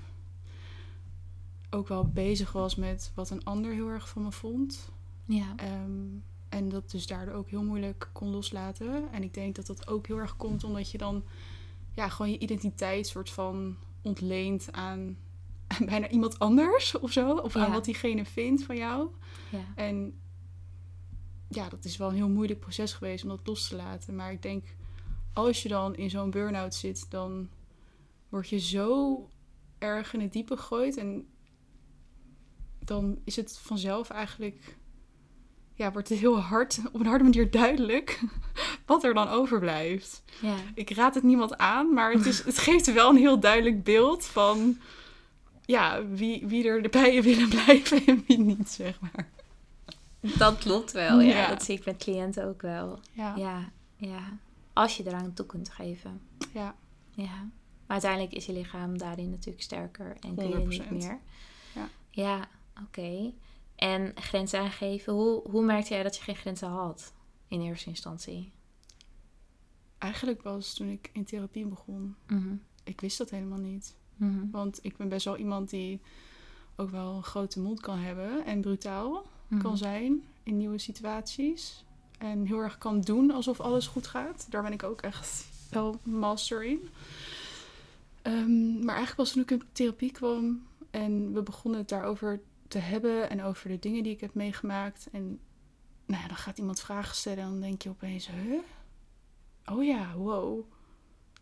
ook 1.69 1.87
wel 1.87 2.07
bezig 2.07 2.51
was 2.51 2.75
met 2.75 3.11
wat 3.15 3.29
een 3.29 3.43
ander 3.43 3.73
heel 3.73 3.87
erg 3.87 4.09
van 4.09 4.21
me 4.21 4.31
vond. 4.31 4.89
Ja, 5.25 5.53
Ehm, 5.55 5.91
en 6.49 6.69
dat 6.69 6.91
dus 6.91 7.07
daardoor 7.07 7.33
ook 7.33 7.49
heel 7.49 7.63
moeilijk 7.63 8.09
kon 8.11 8.29
loslaten. 8.29 9.07
En 9.11 9.23
ik 9.23 9.33
denk 9.33 9.55
dat 9.55 9.65
dat 9.65 9.87
ook 9.87 10.07
heel 10.07 10.17
erg 10.17 10.37
komt 10.37 10.63
omdat 10.63 10.91
je 10.91 10.97
dan 10.97 11.23
ja, 11.93 12.09
gewoon 12.09 12.31
je 12.31 12.39
identiteit 12.39 13.07
soort 13.07 13.29
van 13.29 13.75
ontleent 14.01 14.67
aan, 14.71 15.17
aan 15.79 15.85
bijna 15.85 16.09
iemand 16.09 16.39
anders 16.39 16.99
of 16.99 17.11
zo. 17.11 17.35
Of 17.35 17.55
aan 17.55 17.71
wat 17.71 17.85
diegene 17.85 18.25
vindt 18.25 18.63
van 18.63 18.77
jou. 18.77 19.07
ja, 19.51 19.65
En 19.75 20.13
ja, 21.49 21.69
dat 21.69 21.85
is 21.85 21.97
wel 21.97 22.09
een 22.09 22.15
heel 22.15 22.29
moeilijk 22.29 22.59
proces 22.59 22.93
geweest 22.93 23.23
om 23.23 23.29
dat 23.29 23.47
los 23.47 23.67
te 23.67 23.75
laten. 23.75 24.15
Maar 24.15 24.31
ik 24.31 24.41
denk, 24.41 24.63
als 25.33 25.63
je 25.63 25.69
dan 25.69 25.95
in 25.95 26.09
zo'n 26.09 26.31
burn-out 26.31 26.75
zit, 26.75 27.05
dan 27.09 27.49
word 28.29 28.49
je 28.49 28.59
zo 28.59 29.29
erg 29.77 30.13
in 30.13 30.21
het 30.21 30.33
diepe 30.33 30.57
gegooid. 30.57 30.97
En 30.97 31.27
dan 32.79 33.19
is 33.23 33.35
het 33.35 33.57
vanzelf 33.57 34.09
eigenlijk, 34.09 34.77
ja, 35.73 35.91
wordt 35.91 36.09
het 36.09 36.19
heel 36.19 36.39
hard, 36.39 36.79
op 36.93 36.99
een 36.99 37.05
harde 37.05 37.23
manier 37.23 37.51
duidelijk 37.51 38.21
wat 38.85 39.03
er 39.03 39.13
dan 39.13 39.27
overblijft. 39.27 40.23
ja. 40.41 40.55
Ik 40.73 40.89
raad 40.89 41.15
het 41.15 41.23
niemand 41.23 41.57
aan, 41.57 41.93
maar 41.93 42.11
het, 42.11 42.25
is, 42.25 42.43
het 42.43 42.57
geeft 42.57 42.93
wel 42.93 43.09
een 43.09 43.17
heel 43.17 43.39
duidelijk 43.39 43.83
beeld 43.83 44.25
van, 44.25 44.77
ja, 45.65 46.07
wie, 46.07 46.47
wie 46.47 46.67
er 46.67 46.89
bij 46.89 47.13
je 47.13 47.21
willen 47.31 47.49
blijven 47.49 48.05
en 48.05 48.23
wie 48.27 48.39
niet, 48.39 48.69
zeg 48.69 48.99
maar. 48.99 49.33
Dat 50.37 50.57
klopt 50.57 50.91
wel, 50.91 51.19
ja. 51.21 51.37
Ja. 51.37 51.47
Dat 51.47 51.63
zie 51.63 51.77
ik 51.77 51.85
met 51.85 51.97
cliënten 51.97 52.45
ook 52.45 52.61
wel. 52.61 52.99
Ja, 53.11 53.35
Ja, 53.35 53.71
ja. 53.95 54.37
Als 54.73 54.97
je 54.97 55.07
eraan 55.07 55.33
toe 55.33 55.45
kunt 55.45 55.69
geven. 55.69 56.21
ja. 56.53 56.75
Ja. 57.11 57.49
Maar 57.87 58.01
uiteindelijk 58.01 58.33
is 58.33 58.45
je 58.45 58.53
lichaam 58.53 58.97
daarin 58.97 59.29
natuurlijk 59.29 59.63
sterker 59.63 60.17
en 60.19 60.35
kun 60.35 60.49
je 60.49 60.55
niet 60.57 60.81
100%. 60.83 60.89
meer. 60.89 61.19
Ja. 61.75 61.89
Ja, 62.09 62.47
oké. 62.83 63.31
En 63.75 64.11
grenzen 64.15 64.59
aangeven. 64.59 65.13
Hoe, 65.13 65.41
hoe 65.49 65.63
merkte 65.65 65.93
jij 65.93 66.03
dat 66.03 66.15
je 66.17 66.21
geen 66.23 66.35
grenzen 66.35 66.67
had 66.69 67.13
in 67.47 67.61
eerste 67.61 67.89
instantie? 67.89 68.51
Eigenlijk 69.97 70.41
was 70.41 70.73
toen 70.73 70.87
ik 70.89 71.09
in 71.13 71.25
therapie 71.25 71.65
begon, 71.65 72.15
Mhm. 72.27 72.55
ik 72.83 73.01
wist 73.01 73.17
dat 73.17 73.29
helemaal 73.29 73.59
niet. 73.59 73.95
Mhm. 74.15 74.49
Want 74.51 74.79
ik 74.81 74.97
ben 74.97 75.09
best 75.09 75.25
wel 75.25 75.37
iemand 75.37 75.69
die 75.69 76.01
ook 76.75 76.89
wel 76.89 77.15
een 77.15 77.23
grote 77.23 77.59
mond 77.59 77.81
kan 77.81 77.97
hebben 77.99 78.45
en 78.45 78.61
brutaal 78.61 79.25
Mhm. 79.55 79.63
kan 79.63 79.77
zijn 79.77 80.23
in 80.43 80.57
nieuwe 80.57 80.77
situaties. 80.77 81.83
En 82.17 82.45
heel 82.45 82.59
erg 82.59 82.77
kan 82.77 83.01
doen 83.01 83.31
alsof 83.31 83.59
alles 83.59 83.87
goed 83.87 84.07
gaat. 84.07 84.47
Daar 84.49 84.63
ben 84.63 84.73
ik 84.73 84.83
ook 84.83 85.01
echt 85.01 85.47
wel 85.69 85.99
master 86.03 86.63
in. 86.63 86.89
Ehm, 88.21 88.73
maar 88.73 88.95
eigenlijk 88.95 89.17
was 89.17 89.31
toen 89.31 89.41
ik 89.41 89.51
in 89.51 89.63
therapie 89.71 90.11
kwam 90.11 90.67
en 90.91 91.33
we 91.33 91.41
begonnen 91.41 91.79
het 91.79 91.89
daarover 91.89 92.41
te 92.67 92.77
hebben 92.77 93.29
en 93.29 93.43
over 93.43 93.69
de 93.69 93.79
dingen 93.79 94.03
die 94.03 94.13
ik 94.13 94.21
heb 94.21 94.33
meegemaakt. 94.33 95.07
En 95.11 95.39
nou 96.05 96.21
ja, 96.21 96.27
dan 96.27 96.37
gaat 96.37 96.57
iemand 96.57 96.79
vragen 96.79 97.15
stellen 97.15 97.43
en 97.43 97.49
dan 97.49 97.61
denk 97.61 97.81
je 97.81 97.89
opeens, 97.89 98.29
huh? 98.29 98.59
Oh 99.65 99.83
ja, 99.83 100.15
wow. 100.15 100.63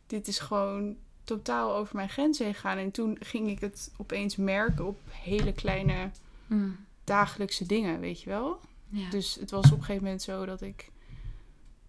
Dit 0.07 0.27
is 0.27 0.39
gewoon 0.39 0.97
totaal 1.23 1.75
over 1.75 1.95
mijn 1.95 2.09
grenzen 2.09 2.45
heen 2.45 2.55
gaan. 2.55 2.77
En 2.77 2.91
toen 2.91 3.17
ging 3.19 3.49
ik 3.49 3.59
het 3.59 3.91
opeens 3.97 4.35
merken 4.35 4.87
op 4.87 4.99
hele 5.09 5.53
kleine 5.53 6.09
Mm. 6.47 6.77
Dagelijkse 7.03 7.65
dingen, 7.65 7.99
weet 7.99 8.21
je 8.21 8.29
wel? 8.29 8.59
Ja. 8.89 9.09
Dus 9.09 9.35
het 9.35 9.51
was 9.51 9.65
op 9.65 9.77
een 9.77 9.83
gegeven 9.83 10.03
moment 10.03 10.21
zo 10.21 10.45
dat 10.45 10.61
ik 10.61 10.91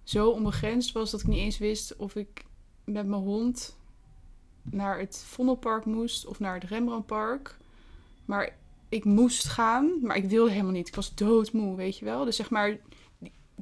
zo 0.03 0.29
onbegrensd 0.29 0.93
was 0.93 1.11
dat 1.11 1.21
ik 1.21 1.27
niet 1.27 1.39
eens 1.39 1.59
wist 1.59 1.97
of 1.97 2.15
ik 2.15 2.45
met 2.85 3.07
mijn 3.07 3.23
hond 3.23 3.77
naar 4.63 4.99
het 4.99 5.25
Vondelpark 5.27 5.85
moest 5.85 6.27
of 6.27 6.41
naar 6.41 6.55
het 6.55 6.65
Rembrandtpark. 6.65 7.57
Maar 8.25 8.57
ik 8.89 9.05
moest 9.05 9.45
gaan, 9.45 9.99
maar 10.03 10.17
ik 10.17 10.29
wilde 10.29 10.51
helemaal 10.51 10.73
niet. 10.73 10.89
Ik 10.89 10.95
was 10.95 11.15
doodmoe, 11.15 11.77
weet 11.77 11.99
je 11.99 12.05
wel. 12.05 12.25
Dus 12.25 12.37
zeg 12.37 12.51
maar, 12.51 12.79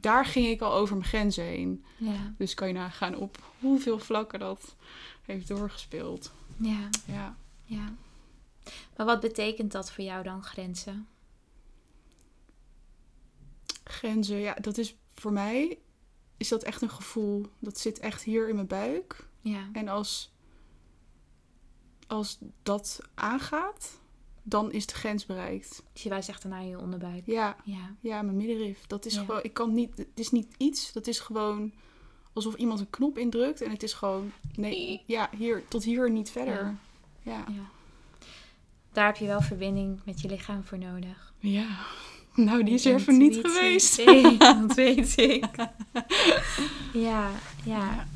daar 0.00 0.26
ging 0.26 0.46
ik 0.46 0.60
al 0.60 0.72
over 0.72 0.96
mijn 0.96 1.08
grenzen 1.08 1.44
heen. 1.44 1.84
ja. 1.96 2.34
Dus 2.38 2.54
kan 2.54 2.68
je 2.68 2.74
nagaan 2.74 3.16
op 3.16 3.38
hoeveel 3.60 3.98
vlakken 3.98 4.38
dat 4.38 4.76
heeft 5.22 5.48
doorgespeeld. 5.48 6.32
Ja. 6.56 6.88
Ja. 7.06 7.36
Ja. 7.64 7.92
Maar 8.96 9.06
wat 9.06 9.20
betekent 9.20 9.72
dat 9.72 9.92
voor 9.92 10.04
jou 10.04 10.22
dan, 10.22 10.42
grenzen? 10.42 11.06
Grenzen, 13.92 14.38
ja, 14.38 14.54
dat 14.54 14.78
is 14.78 14.96
voor 15.14 15.32
mij 15.32 15.78
is 16.36 16.48
dat 16.48 16.62
echt 16.62 16.82
een 16.82 16.90
gevoel. 16.90 17.46
Dat 17.58 17.78
zit 17.78 17.98
echt 17.98 18.22
hier 18.22 18.48
in 18.48 18.54
mijn 18.54 18.66
buik. 18.66 19.26
Ja. 19.40 19.68
En 19.72 19.88
als, 19.88 20.32
als 22.06 22.38
dat 22.62 23.00
aangaat, 23.14 24.00
dan 24.42 24.72
is 24.72 24.86
de 24.86 24.94
grens 24.94 25.26
bereikt. 25.26 25.82
Dus 25.92 26.02
je 26.02 26.08
wijst 26.08 26.28
echt 26.28 26.44
naar 26.44 26.64
je 26.64 26.78
onderbuik. 26.78 27.26
Ja, 27.26 27.56
Ja. 27.64 27.94
ja 28.00 28.22
mijn 28.22 28.36
middenrif. 28.36 28.86
Dat 28.86 29.06
is 29.06 29.14
Ja. 29.14 29.20
gewoon, 29.20 29.42
ik 29.42 29.52
kan 29.54 29.74
niet, 29.74 29.96
het 29.96 30.08
is 30.18 30.30
niet 30.30 30.54
iets. 30.56 30.92
Dat 30.92 31.06
is 31.06 31.20
gewoon 31.20 31.72
alsof 32.32 32.54
iemand 32.54 32.80
een 32.80 32.90
knop 32.90 33.18
indrukt 33.18 33.60
en 33.60 33.70
het 33.70 33.82
is 33.82 33.92
gewoon, 33.92 34.32
nee, 34.54 35.02
ja, 35.06 35.30
hier, 35.36 35.68
tot 35.68 35.84
hier 35.84 36.10
niet 36.10 36.30
verder. 36.30 36.64
Ja. 36.64 36.78
Ja. 37.22 37.44
ja. 37.48 37.70
Daar 38.92 39.06
heb 39.06 39.16
je 39.16 39.26
wel 39.26 39.40
verbinding 39.40 40.00
met 40.04 40.20
je 40.20 40.28
lichaam 40.28 40.64
voor 40.64 40.78
nodig. 40.78 41.32
Ja. 41.38 41.86
Nou, 42.46 42.64
die 42.64 42.74
is 42.74 42.84
er 42.84 42.94
even 42.94 43.18
niet 43.18 43.38
geweest. 43.42 43.96
Nee, 44.04 44.36
dat 44.38 44.74
weet 44.74 45.16
ik. 45.16 45.46
Ja, 46.92 47.30
ja. 47.64 48.06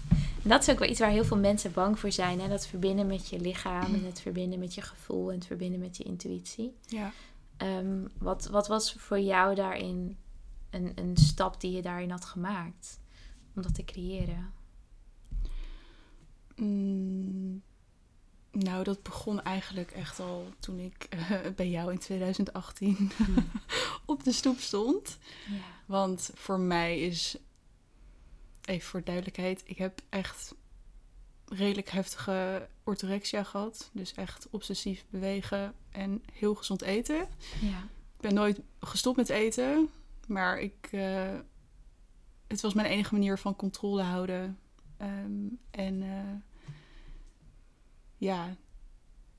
En 0.42 0.52
dat 0.52 0.60
is 0.62 0.70
ook 0.70 0.78
wel 0.78 0.88
iets 0.88 1.00
waar 1.00 1.10
heel 1.10 1.24
veel 1.24 1.36
mensen 1.36 1.72
bang 1.72 1.98
voor 1.98 2.12
zijn. 2.12 2.40
Hè? 2.40 2.48
Dat 2.48 2.66
verbinden 2.66 3.06
met 3.06 3.28
je 3.28 3.40
lichaam 3.40 3.94
en 3.94 4.04
het 4.04 4.20
verbinden 4.20 4.58
met 4.58 4.74
je 4.74 4.82
gevoel 4.82 5.28
en 5.30 5.34
het 5.34 5.46
verbinden 5.46 5.80
met 5.80 5.96
je 5.96 6.04
intuïtie. 6.04 6.76
Ja. 6.86 7.12
Ehm, 7.56 8.06
wat, 8.18 8.46
wat 8.46 8.68
was 8.68 8.92
voor 8.92 9.20
jou 9.20 9.54
daarin 9.54 10.16
een, 10.70 10.92
een 10.94 11.16
stap 11.16 11.60
die 11.60 11.72
je 11.72 11.82
daarin 11.82 12.10
had 12.10 12.24
gemaakt 12.24 13.00
om 13.54 13.62
dat 13.62 13.74
te 13.74 13.84
creëren? 13.84 14.52
Mm, 16.56 17.62
nou, 18.58 18.84
dat 18.84 19.02
begon 19.02 19.42
eigenlijk 19.42 19.90
echt 19.90 20.20
al 20.20 20.48
toen 20.58 20.78
ik 20.78 21.06
eh, 21.10 21.40
bij 21.56 21.68
jou 21.68 21.92
in 21.92 21.98
2018 21.98 23.10
op 24.04 24.24
de 24.24 24.32
stoep 24.32 24.58
stond. 24.58 25.18
Ja. 25.48 25.56
Want 25.86 26.30
voor 26.34 26.60
mij 26.60 27.00
is, 27.00 27.36
even 28.64 28.88
voor 28.88 29.04
duidelijkheid, 29.04 29.62
ik 29.64 29.78
heb 29.78 30.00
echt 30.08 30.54
redelijk 31.48 31.88
heftige 31.88 32.68
orthorexia 32.84 33.44
gehad. 33.44 33.90
Dus 33.92 34.12
echt 34.14 34.46
obsessief 34.50 35.04
bewegen 35.10 35.74
en 35.90 36.22
heel 36.32 36.54
gezond 36.54 36.82
eten. 36.82 37.28
Ja. 37.60 37.78
Ik 38.16 38.20
ben 38.20 38.34
nooit 38.34 38.60
gestopt 38.80 39.16
met 39.16 39.28
eten, 39.28 39.90
maar 40.26 40.58
ik, 40.60 40.88
eh, 40.90 41.34
het 42.46 42.60
was 42.60 42.74
mijn 42.74 42.86
enige 42.86 43.14
manier 43.14 43.38
van 43.38 43.56
controle 43.56 44.02
houden. 44.02 44.58
Ehm, 44.96 45.46
en 45.70 46.02
eh, 46.02 46.55
ja, 48.16 48.56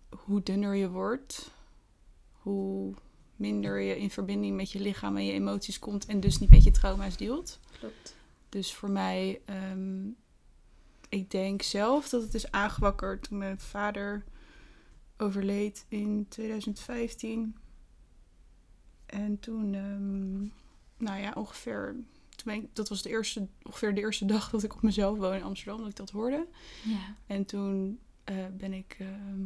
hoe 0.10 0.43
dunner 0.43 0.75
je 0.75 0.89
wordt, 0.89 1.51
hoe 2.31 2.93
minder 3.36 3.79
je 3.79 3.98
in 3.98 4.10
verbinding 4.10 4.55
met 4.55 4.72
je 4.72 4.79
lichaam 4.79 5.17
en 5.17 5.25
je 5.25 5.31
emoties 5.31 5.79
komt 5.79 6.05
en 6.05 6.19
dus 6.19 6.39
niet 6.39 6.50
met 6.50 6.63
je 6.63 6.72
trauma's 6.72 7.17
deelt. 7.17 7.60
Klopt. 7.79 8.15
Dus 8.50 8.74
voor 8.74 8.91
mij, 8.91 9.41
ehm, 9.46 10.07
ik 11.10 11.31
denk 11.31 11.62
zelf 11.62 12.10
dat 12.10 12.22
het 12.22 12.34
is 12.34 12.51
aangewakkerd 12.51 13.24
toen 13.24 13.38
mijn 13.38 13.60
vader 13.60 14.24
overleed 15.17 15.86
in 15.88 16.25
2015. 16.29 17.55
En 19.05 19.39
toen, 19.39 19.74
ehm, 19.74 20.41
nou 21.05 21.22
ja, 21.22 21.31
ongeveer, 21.36 21.96
toen 22.36 22.53
ik, 22.53 22.75
dat 22.75 22.89
was 22.89 23.01
de 23.01 23.10
eerste, 23.10 23.48
ongeveer 23.63 23.96
de 23.96 24.01
eerste 24.01 24.25
dag 24.25 24.50
dat 24.50 24.63
ik 24.63 24.75
op 24.75 24.81
mezelf 24.81 25.17
woon 25.17 25.34
in 25.34 25.43
Amsterdam, 25.43 25.79
dat 25.79 25.89
ik 25.89 25.96
dat 25.96 26.10
hoorde. 26.10 26.48
Ja. 26.84 27.15
En 27.27 27.46
toen 27.46 28.00
eh, 28.27 28.36
ben 28.57 28.74
ik 28.74 28.96
ehm, 29.00 29.46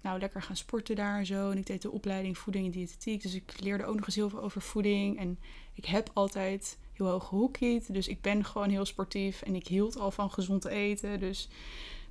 nou 0.00 0.18
lekker 0.18 0.42
gaan 0.42 0.56
sporten 0.56 0.96
daar 0.96 1.18
en 1.18 1.26
zo. 1.26 1.50
En 1.50 1.58
ik 1.58 1.66
deed 1.66 1.82
de 1.82 1.90
opleiding 1.90 2.38
voeding 2.38 2.64
en 2.64 2.70
diëtetiek. 2.70 3.22
Dus 3.22 3.34
ik 3.34 3.60
leerde 3.60 3.84
ook 3.84 3.94
nog 3.94 4.06
eens 4.06 4.14
heel 4.14 4.28
veel 4.30 4.42
over 4.42 4.62
voeding. 4.62 5.18
En 5.18 5.38
ik 5.74 5.84
heb 5.84 6.10
altijd 6.12 6.78
heel 6.92 7.06
hoog 7.06 7.28
gehockeyd. 7.28 7.92
Dus 7.92 8.08
ik 8.08 8.20
ben 8.20 8.44
gewoon 8.44 8.68
heel 8.68 8.84
sportief. 8.84 9.42
En 9.42 9.54
ik 9.54 9.66
hield 9.66 9.98
al 9.98 10.10
van 10.10 10.30
gezond 10.30 10.64
eten. 10.64 11.20
Dus 11.20 11.48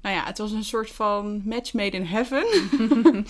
nou 0.01 0.15
ja, 0.15 0.25
het 0.25 0.37
was 0.37 0.51
een 0.51 0.63
soort 0.63 0.91
van 0.91 1.41
match 1.45 1.73
made 1.73 1.97
in 1.97 2.05
heaven. 2.05 2.45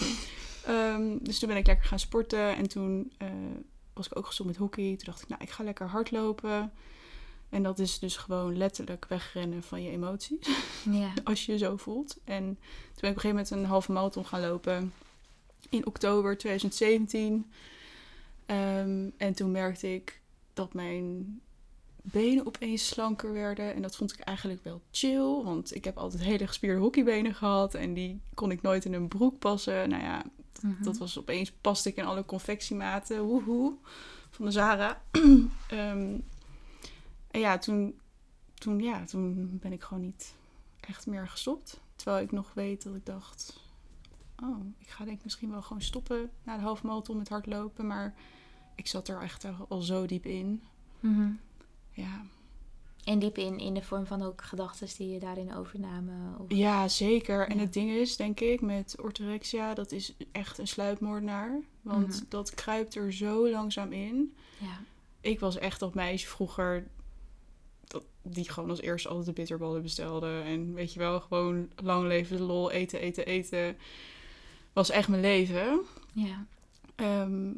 Ehm, 0.66 1.18
dus 1.22 1.40
toen 1.40 1.50
ben 1.50 1.58
ik 1.58 1.68
lekker 1.68 1.86
gaan 1.86 2.00
sporten. 2.00 2.56
En 2.56 2.68
toen 2.68 3.12
eh, 3.18 3.28
was 3.94 4.06
ik 4.06 4.18
ook 4.18 4.26
gestopt 4.26 4.50
met 4.50 4.58
hockey. 4.58 4.96
Toen 4.96 5.06
dacht 5.06 5.22
ik, 5.22 5.28
nou, 5.28 5.42
ik 5.42 5.50
ga 5.50 5.64
lekker 5.64 5.88
hardlopen. 5.88 6.72
En 7.54 7.64
dat 7.64 7.80
is 7.80 8.00
dus 8.00 8.18
gewoon 8.18 8.58
letterlijk 8.58 9.06
wegrennen 9.10 9.64
van 9.64 9.84
je 9.84 9.90
emoties 9.92 10.48
Ja. 10.92 11.14
als 11.24 11.46
je 11.46 11.52
je 11.52 11.58
zo 11.58 11.78
voelt. 11.78 12.18
En 12.24 12.44
toen 12.46 12.56
ben 12.56 12.58
ik 12.94 12.96
op 12.96 13.04
een 13.04 13.08
gegeven 13.14 13.30
moment 13.30 13.50
een 13.52 13.66
halve 13.66 13.92
marathon 13.92 14.26
gaan 14.26 14.42
lopen 14.42 14.94
in 15.70 15.86
oktober 15.86 16.38
2017. 16.38 17.52
Ehm, 18.46 19.10
en 19.18 19.34
toen 19.34 19.52
merkte 19.52 19.94
ik 19.94 20.22
dat 20.54 20.74
mijn 20.74 21.40
benen 22.02 22.46
opeens 22.48 22.88
slanker 22.88 23.34
werden. 23.34 23.74
En 23.74 23.82
dat 23.82 23.96
vond 23.96 24.14
ik 24.14 24.20
eigenlijk 24.20 24.64
wel 24.64 24.82
chill, 24.92 25.44
want 25.44 25.76
ik 25.76 25.84
heb 25.84 25.98
altijd 25.98 26.24
hele 26.24 26.48
gespierde 26.48 26.80
hockeybenen 26.82 27.36
gehad 27.36 27.74
en 27.74 27.94
die 27.94 28.22
kon 28.34 28.52
ik 28.52 28.62
nooit 28.62 28.86
in 28.86 28.94
een 28.94 29.08
broek 29.08 29.40
passen. 29.40 29.90
Nou 29.90 30.04
ja, 30.04 30.24
Mhm. 30.62 30.84
dat 30.84 30.98
was 30.98 31.20
opeens 31.20 31.52
paste 31.52 31.90
ik 31.90 31.96
in 31.96 32.06
alle 32.06 32.26
confectiematen, 32.26 33.22
woehoe, 33.24 33.74
van 34.30 34.46
de 34.46 34.52
Zara. 34.52 35.02
Ehm, 35.68 36.18
en 37.34 37.40
ja, 37.40 37.58
toen, 37.58 38.00
toen, 38.54 38.80
ja, 38.80 39.06
toen 39.06 39.58
ben 39.62 39.72
ik 39.74 39.84
gewoon 39.84 40.04
niet 40.04 40.36
echt 40.80 41.08
meer 41.08 41.28
gestopt. 41.28 41.80
Terwijl 41.96 42.24
ik 42.24 42.32
nog 42.32 42.54
weet 42.54 42.84
dat 42.84 42.96
ik 42.96 43.06
dacht, 43.06 43.60
oh, 44.44 44.66
ik 44.78 44.88
ga 44.88 45.06
denk 45.06 45.18
ik 45.18 45.24
misschien 45.24 45.50
wel 45.52 45.62
gewoon 45.62 45.82
stoppen 45.82 46.32
na 46.44 46.56
de 46.58 46.62
halve 46.64 46.86
marathon 46.88 47.18
met 47.18 47.30
hardlopen. 47.30 47.88
Maar 47.88 48.16
ik 48.76 48.88
zat 48.88 49.08
er 49.08 49.22
echt 49.22 49.46
al 49.70 49.82
zo 49.82 50.06
diep 50.06 50.26
in. 50.26 50.62
Mhm. 51.00 51.30
Ja, 51.92 52.22
En 53.04 53.20
diep 53.20 53.38
in, 53.38 53.58
in 53.60 53.74
de 53.74 53.82
vorm 53.82 54.06
van 54.06 54.22
ook 54.22 54.42
gedachten 54.44 54.88
die 54.98 55.10
je 55.10 55.20
daarin 55.20 55.54
overnamen. 55.56 56.40
Of... 56.40 56.46
ja 56.52 56.88
zeker. 56.88 57.48
En 57.48 57.58
het 57.60 57.74
ding 57.74 57.90
is, 57.92 58.16
denk 58.16 58.40
ik, 58.40 58.62
met 58.62 58.96
orthorexia, 59.02 59.74
dat 59.74 59.92
is 59.92 60.14
echt 60.32 60.58
een 60.58 60.68
sluipmoordenaar. 60.68 61.60
Want 61.82 62.08
Mhm. 62.08 62.24
dat 62.30 62.54
kruipt 62.54 62.96
er 62.96 63.14
zo 63.14 63.50
langzaam 63.50 63.92
in. 63.92 64.36
Ja. 64.60 64.80
Ik 65.22 65.40
was 65.40 65.58
echt 65.58 65.80
dat 65.80 65.94
meisje 65.94 66.28
vroeger 66.28 66.88
die 68.24 68.50
gewoon 68.52 68.70
als 68.70 68.82
eerste 68.82 69.08
altijd 69.08 69.26
de 69.28 69.34
bitterballen 69.34 69.82
bestelde. 69.82 70.42
En 70.46 70.74
weet 70.74 70.94
je 70.94 71.00
wel, 71.00 71.20
gewoon 71.20 71.70
lang 71.84 72.08
leven 72.08 72.38
de 72.38 72.44
lol, 72.44 72.72
eten, 72.72 73.00
eten, 73.00 73.26
eten. 73.26 73.78
Was 74.74 74.90
echt 74.90 75.08
mijn 75.08 75.22
leven. 75.22 75.80
Ja. 76.14 76.46
Ehm, 76.96 77.52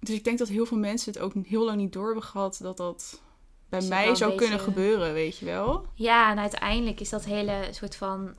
dus 0.00 0.14
ik 0.14 0.24
denk 0.24 0.38
dat 0.38 0.48
heel 0.48 0.66
veel 0.66 0.78
mensen 0.78 1.12
het 1.12 1.22
ook 1.22 1.32
heel 1.46 1.64
lang 1.64 1.76
niet 1.76 1.92
door 1.92 2.04
hebben 2.06 2.22
gehad 2.24 2.58
dat 2.62 2.76
dat 2.76 3.22
bij 3.68 3.80
dat 3.80 3.88
mij 3.88 4.14
zou 4.14 4.34
kunnen 4.34 4.60
gebeuren, 4.60 5.12
weet 5.12 5.38
je 5.38 5.44
wel. 5.44 5.86
Ja, 5.94 6.30
en 6.30 6.38
uiteindelijk 6.38 7.00
is 7.00 7.08
dat 7.08 7.24
hele 7.24 7.68
soort 7.70 7.96
van. 7.96 8.34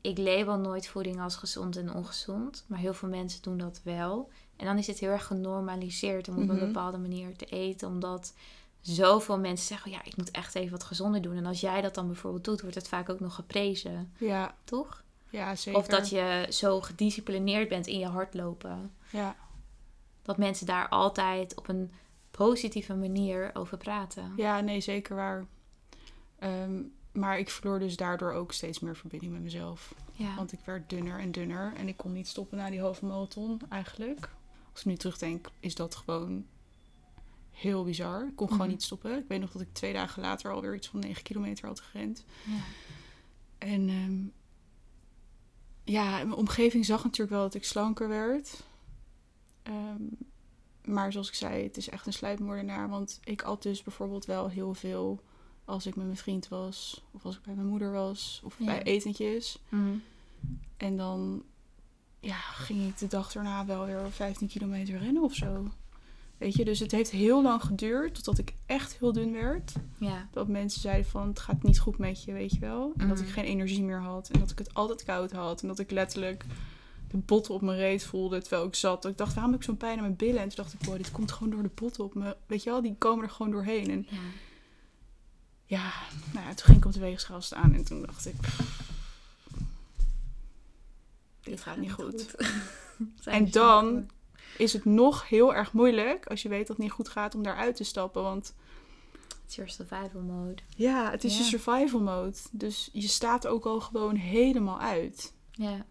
Ik 0.00 0.18
label 0.18 0.56
nooit 0.56 0.86
voeding 0.88 1.20
als 1.20 1.36
gezond 1.36 1.76
en 1.76 1.94
ongezond. 1.94 2.64
Maar 2.68 2.78
heel 2.78 2.94
veel 2.94 3.08
mensen 3.08 3.42
doen 3.42 3.58
dat 3.58 3.80
wel. 3.84 4.30
En 4.56 4.66
dan 4.66 4.78
is 4.78 4.86
het 4.86 4.98
heel 4.98 5.10
erg 5.10 5.26
genormaliseerd 5.26 6.28
om 6.28 6.36
op 6.36 6.42
Mhm. 6.42 6.50
een 6.50 6.58
bepaalde 6.66 6.98
manier 6.98 7.36
te 7.36 7.44
eten. 7.46 7.88
Omdat 7.88 8.34
zoveel 8.80 9.38
mensen 9.38 9.66
zeggen: 9.66 9.90
ja, 9.90 10.04
ik 10.04 10.16
moet 10.16 10.30
echt 10.30 10.54
even 10.54 10.70
wat 10.70 10.84
gezonder 10.84 11.22
doen. 11.22 11.36
En 11.36 11.46
als 11.46 11.60
jij 11.60 11.80
dat 11.80 11.94
dan 11.94 12.06
bijvoorbeeld 12.06 12.44
doet, 12.44 12.60
wordt 12.60 12.76
het 12.76 12.88
vaak 12.88 13.08
ook 13.08 13.20
nog 13.20 13.34
geprezen, 13.34 14.12
Ja, 14.18 14.54
toch? 14.64 15.02
ja 15.30 15.54
zeker. 15.56 15.80
Of 15.80 15.86
dat 15.86 16.08
je 16.08 16.46
zo 16.50 16.80
gedisciplineerd 16.80 17.68
bent 17.68 17.86
in 17.86 17.98
je 17.98 18.06
hardlopen. 18.06 18.92
Ja, 19.10 19.36
Dat 20.22 20.36
mensen 20.38 20.66
daar 20.66 20.88
altijd 20.88 21.54
op 21.56 21.68
een 21.68 21.92
positieve 22.30 22.94
manier 22.94 23.50
over 23.54 23.76
praten. 23.76 24.32
ja, 24.36 24.60
nee, 24.60 24.80
zeker 24.80 25.16
waar. 25.16 25.46
Ehm, 26.38 26.82
maar 27.12 27.38
ik 27.38 27.50
verloor 27.50 27.78
dus 27.78 27.96
daardoor 27.96 28.32
ook 28.32 28.52
steeds 28.52 28.78
meer 28.80 28.96
verbinding 28.96 29.32
met 29.32 29.42
mezelf. 29.42 29.94
Ja. 30.12 30.34
Want 30.34 30.52
ik 30.52 30.60
werd 30.64 30.90
dunner 30.90 31.18
en 31.18 31.32
dunner. 31.32 31.72
En 31.76 31.88
ik 31.88 31.96
kon 31.96 32.12
niet 32.12 32.28
stoppen 32.28 32.58
na 32.58 32.70
die 32.70 32.80
halve 32.80 33.04
marathon 33.04 33.60
eigenlijk. 33.68 34.28
Als 34.72 34.80
ik 34.80 34.86
nu 34.86 34.96
terugdenk, 34.96 35.48
is 35.60 35.74
dat 35.74 35.94
gewoon 35.94 36.46
heel 37.60 37.84
bizar. 37.84 38.26
Ik 38.26 38.36
kon 38.36 38.46
gewoon 38.48 38.62
Mhm. 38.62 38.70
niet 38.70 38.82
stoppen. 38.82 39.18
Ik 39.18 39.24
weet 39.28 39.40
nog 39.40 39.52
dat 39.52 39.62
ik 39.62 39.72
twee 39.72 39.92
dagen 39.92 40.22
later 40.22 40.52
alweer 40.52 40.74
iets 40.74 40.88
van 40.88 41.00
9 41.00 41.22
kilometer 41.22 41.66
had 41.66 41.80
gerend. 41.80 42.24
Ja. 42.46 42.58
En 43.58 43.88
ehm, 43.88 44.18
ja, 45.94 46.10
mijn 46.10 46.34
omgeving 46.34 46.84
zag 46.84 47.02
natuurlijk 47.04 47.30
wel 47.30 47.42
dat 47.42 47.54
ik 47.54 47.64
slanker 47.64 48.08
werd. 48.08 48.62
Ehm, 49.62 50.02
maar 50.84 51.12
zoals 51.12 51.28
ik 51.28 51.34
zei, 51.34 51.62
het 51.62 51.76
is 51.76 51.88
echt 51.88 52.06
een 52.06 52.12
sluipmoordenaar. 52.12 52.88
Want 52.88 53.20
ik 53.24 53.42
at 53.42 53.62
dus 53.62 53.82
bijvoorbeeld 53.82 54.24
wel 54.24 54.48
heel 54.48 54.74
veel 54.74 55.20
als 55.64 55.86
ik 55.86 55.96
met 55.96 56.04
mijn 56.04 56.16
vriend 56.16 56.48
was. 56.48 57.04
Of 57.10 57.24
als 57.24 57.36
ik 57.36 57.42
bij 57.42 57.54
mijn 57.54 57.66
moeder 57.66 57.92
was. 57.92 58.40
Of 58.44 58.54
Ja. 58.58 58.64
bij 58.64 58.82
etentjes. 58.82 59.58
Mhm. 59.68 59.96
En 60.76 60.96
dan 60.96 61.42
ja, 62.20 62.36
ging 62.38 62.88
ik 62.88 62.98
de 62.98 63.06
dag 63.06 63.32
daarna 63.32 63.66
wel 63.66 63.84
weer 63.84 64.10
15 64.10 64.48
kilometer 64.48 64.98
rennen 64.98 65.22
of 65.22 65.34
zo. 65.34 65.68
Weet 66.38 66.54
je, 66.54 66.64
dus 66.64 66.78
het 66.78 66.90
heeft 66.92 67.10
heel 67.10 67.42
lang 67.42 67.62
geduurd 67.62 68.14
totdat 68.14 68.38
ik 68.38 68.54
echt 68.66 68.96
heel 68.98 69.12
dun 69.12 69.32
werd. 69.32 69.72
Ja. 69.98 70.28
Dat 70.32 70.48
mensen 70.48 70.80
zeiden 70.80 71.06
van 71.10 71.28
het 71.28 71.38
gaat 71.38 71.62
niet 71.62 71.78
goed 71.78 71.98
met 71.98 72.24
je, 72.24 72.32
weet 72.32 72.52
je 72.52 72.58
wel. 72.58 72.92
En 72.96 73.08
dat 73.08 73.18
ik 73.18 73.24
Mhm. 73.24 73.32
geen 73.34 73.44
energie 73.44 73.82
meer 73.82 74.00
had. 74.00 74.28
En 74.30 74.40
dat 74.40 74.50
ik 74.50 74.58
het 74.58 74.74
altijd 74.74 75.04
koud 75.04 75.32
had. 75.32 75.62
En 75.62 75.68
dat 75.68 75.78
ik 75.78 75.90
letterlijk 75.90 76.44
de 77.10 77.16
botten 77.16 77.54
op 77.54 77.60
mijn 77.60 77.78
reet 77.78 78.04
voelde 78.04 78.40
terwijl 78.40 78.66
ik 78.66 78.74
zat. 78.74 79.02
Dat 79.02 79.10
ik 79.10 79.18
dacht, 79.18 79.34
waarom 79.34 79.52
heb 79.52 79.60
ik 79.60 79.66
zo'n 79.66 79.76
pijn 79.76 79.96
aan 79.96 80.02
mijn 80.02 80.16
billen? 80.16 80.40
En 80.40 80.48
toen 80.48 80.56
dacht 80.56 80.72
ik, 80.72 80.82
wow, 80.84 80.96
dit 80.96 81.10
komt 81.10 81.32
gewoon 81.32 81.50
door 81.52 81.62
de 81.62 81.70
botten 81.74 82.04
op 82.04 82.14
me. 82.14 82.36
Weet 82.46 82.62
je 82.62 82.70
wel, 82.70 82.82
die 82.82 82.94
komen 82.98 83.24
er 83.24 83.30
gewoon 83.30 83.52
doorheen. 83.52 83.90
En 83.90 84.06
Ja. 84.10 84.18
ja, 85.64 85.92
nou 86.32 86.46
ja, 86.46 86.54
toen 86.54 86.64
ging 86.66 86.76
ik 86.78 86.84
op 86.84 86.92
de 86.92 87.00
weegschaal 87.00 87.42
staan. 87.42 87.74
En 87.74 87.84
toen 87.84 88.02
dacht 88.06 88.26
ik, 88.26 88.34
dit 91.42 91.60
gaat 91.60 91.76
niet 91.76 91.92
goed. 91.92 92.34
En 93.24 93.50
dan-. 93.50 94.08
Is 94.56 94.72
het 94.72 94.84
nog 94.84 95.28
heel 95.28 95.54
erg 95.54 95.72
moeilijk 95.72 96.26
als 96.26 96.42
je 96.42 96.48
weet 96.48 96.66
dat 96.66 96.76
het 96.76 96.78
niet 96.78 96.90
goed 96.94 97.08
gaat 97.08 97.34
om 97.34 97.42
daaruit 97.42 97.76
te 97.76 97.84
stappen. 97.84 98.22
Want 98.22 98.54
It's 99.44 99.54
your 99.56 99.70
survival 99.70 100.20
mode. 100.22 100.62
ja, 100.76 101.10
het 101.10 101.24
is 101.24 101.38
je 101.38 101.44
survival 101.44 102.00
mode. 102.00 102.36
Dus 102.50 102.88
je 102.92 103.08
staat 103.08 103.46
ook 103.46 103.64
al 103.66 103.80
gewoon 103.80 104.14
helemaal 104.16 104.80
uit. 104.80 105.34
Ja. 105.50 105.86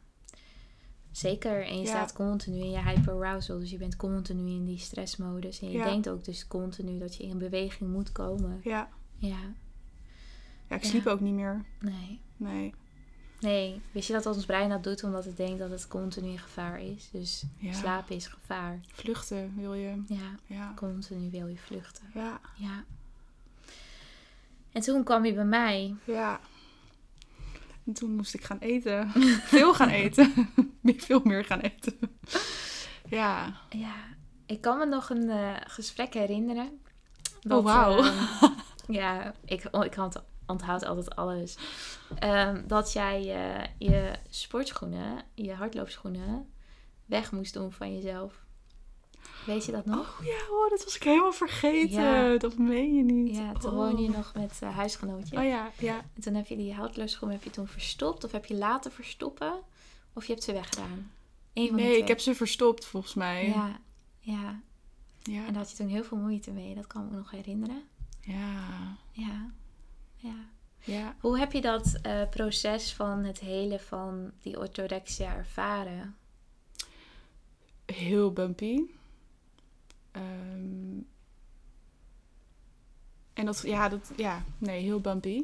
Zeker. 1.11 1.65
En 1.65 1.75
je 1.77 1.81
Ja. 1.83 1.87
staat 1.87 2.13
continu 2.13 2.57
in 2.59 2.69
je 2.71 2.81
hyperarousal. 2.81 3.59
Dus 3.59 3.69
je 3.71 3.77
bent 3.77 3.95
continu 3.95 4.49
in 4.49 4.65
die 4.65 4.77
stressmodus. 4.77 5.59
En 5.61 5.71
je 5.71 5.77
Ja. 5.77 5.83
denkt 5.85 6.09
ook 6.09 6.23
dus 6.23 6.47
continu 6.47 6.97
dat 6.99 7.15
je 7.15 7.23
in 7.23 7.37
beweging 7.37 7.89
moet 7.91 8.11
komen. 8.11 8.59
Ja, 8.63 8.89
Ja. 9.17 9.37
ja 10.69 10.75
ik 10.75 10.83
sliep 10.83 11.05
ook 11.07 11.19
niet 11.19 11.33
meer. 11.33 11.65
Nee. 11.79 12.21
Nee. 12.37 12.73
Nee. 13.39 13.81
Wist 13.91 14.07
je 14.07 14.13
dat 14.13 14.25
ons 14.25 14.45
brein 14.45 14.69
dat 14.69 14.83
doet 14.83 15.03
omdat 15.03 15.25
het 15.25 15.37
denkt 15.37 15.59
dat 15.59 15.69
het 15.71 15.87
continu 15.87 16.27
in 16.29 16.39
gevaar 16.39 16.81
is? 16.81 17.09
Dus 17.11 17.43
Ja. 17.57 17.73
slapen 17.73 18.15
is 18.15 18.27
gevaar. 18.27 18.79
Vluchten 18.93 19.53
wil 19.55 19.73
je. 19.73 20.03
Ja. 20.07 20.35
Ja. 20.45 20.73
Continu 20.75 21.29
wil 21.31 21.47
je 21.47 21.57
vluchten. 21.57 22.03
Ja. 22.13 22.39
Ja. 22.55 22.83
En 24.71 24.81
toen 24.81 25.03
kwam 25.03 25.25
je 25.25 25.33
bij 25.33 25.45
mij. 25.45 25.95
Ja. 26.03 26.39
En 27.85 27.93
toen 27.93 28.15
moest 28.15 28.33
ik 28.33 28.43
gaan 28.43 28.59
eten. 28.59 29.09
Veel 29.53 29.73
gaan 29.73 29.89
eten. 29.89 30.33
Veel 30.83 31.21
meer 31.23 31.45
gaan 31.45 31.59
eten. 31.59 31.97
Ja. 33.09 33.53
Ja. 33.69 33.93
Ik 34.45 34.61
kan 34.61 34.77
me 34.77 34.85
nog 34.85 35.09
een 35.09 35.29
eh, 35.29 35.53
gesprek 35.67 36.13
herinneren. 36.13 36.79
Oh, 37.49 37.63
wauw. 37.63 37.97
ehm, 38.03 38.51
ja, 38.87 39.33
ik, 39.45 39.63
ik 39.63 39.97
ont- 39.97 40.23
onthoud 40.47 40.85
altijd 40.85 41.15
alles. 41.15 41.57
Ehm, 42.19 42.67
dat 42.67 42.93
jij 42.93 43.35
eh, 43.35 43.69
je 43.77 44.11
sportschoenen, 44.29 45.23
je 45.35 45.53
hardloopschoenen, 45.53 46.49
weg 47.05 47.31
moest 47.31 47.53
doen 47.53 47.71
van 47.71 47.95
jezelf. 47.95 48.45
Weet 49.45 49.65
je 49.65 49.71
dat 49.71 49.85
nog? 49.85 50.19
Oh 50.19 50.25
ja, 50.25 50.39
oh, 50.51 50.69
dat 50.69 50.83
was 50.83 50.95
ik 50.95 51.03
helemaal 51.03 51.33
vergeten. 51.33 52.01
Ja. 52.01 52.37
Dat 52.37 52.57
meen 52.57 52.95
je 52.95 53.03
niet. 53.03 53.35
ja, 53.35 53.53
toen 53.53 53.71
oh. 53.71 53.77
woonde 53.77 54.01
je 54.01 54.09
nog 54.09 54.33
met 54.35 54.59
eh 54.61 54.75
huisgenootje. 54.75 55.37
Oh 55.37 55.43
ja, 55.43 55.71
ja. 55.77 56.05
En 56.15 56.21
toen 56.21 56.33
heb 56.33 56.47
je 56.47 56.55
die 56.55 56.73
hardloopschoenen 56.73 57.37
heb 57.37 57.45
je 57.45 57.51
toen 57.53 57.67
verstopt 57.67 58.23
of 58.23 58.31
heb 58.31 58.45
je 58.45 58.55
laten 58.55 58.91
verstoppen? 58.91 59.53
Of 60.13 60.25
je 60.25 60.31
hebt 60.31 60.43
ze 60.43 60.53
weggedaan? 60.53 61.11
Eén 61.53 61.75
Nee, 61.75 61.97
ik 61.97 62.07
heb 62.07 62.19
ze 62.19 62.35
verstopt 62.35 62.85
volgens 62.85 63.13
mij. 63.13 63.47
Ja, 63.47 63.79
ja. 64.19 64.61
Ja. 65.21 65.45
En 65.45 65.53
daar 65.53 65.61
had 65.61 65.71
je 65.71 65.77
toen 65.77 65.87
heel 65.87 66.03
veel 66.03 66.17
moeite 66.17 66.51
mee. 66.51 66.75
Dat 66.75 66.87
kan 66.87 67.03
ik 67.03 67.11
me 67.11 67.17
nog 67.17 67.31
herinneren. 67.31 67.83
Ja. 68.21 68.97
Ja, 69.11 69.51
ja. 70.17 70.55
Ja. 70.87 71.15
Hoe 71.19 71.39
heb 71.39 71.51
je 71.51 71.61
dat 71.61 71.99
eh, 72.01 72.29
proces 72.29 72.93
van 72.93 73.23
het 73.23 73.39
hele 73.39 73.79
van 73.79 74.31
die 74.41 74.59
orthorexia 74.59 75.35
ervaren? 75.35 76.15
Heel 77.85 78.31
bumpy. 78.31 78.81
Ehm, 80.11 80.99
en 83.33 83.45
dat, 83.45 83.61
ja, 83.65 83.89
dat, 83.89 84.11
ja, 84.15 84.43
nee, 84.57 84.83
heel 84.83 84.99
bumpy. 84.99 85.43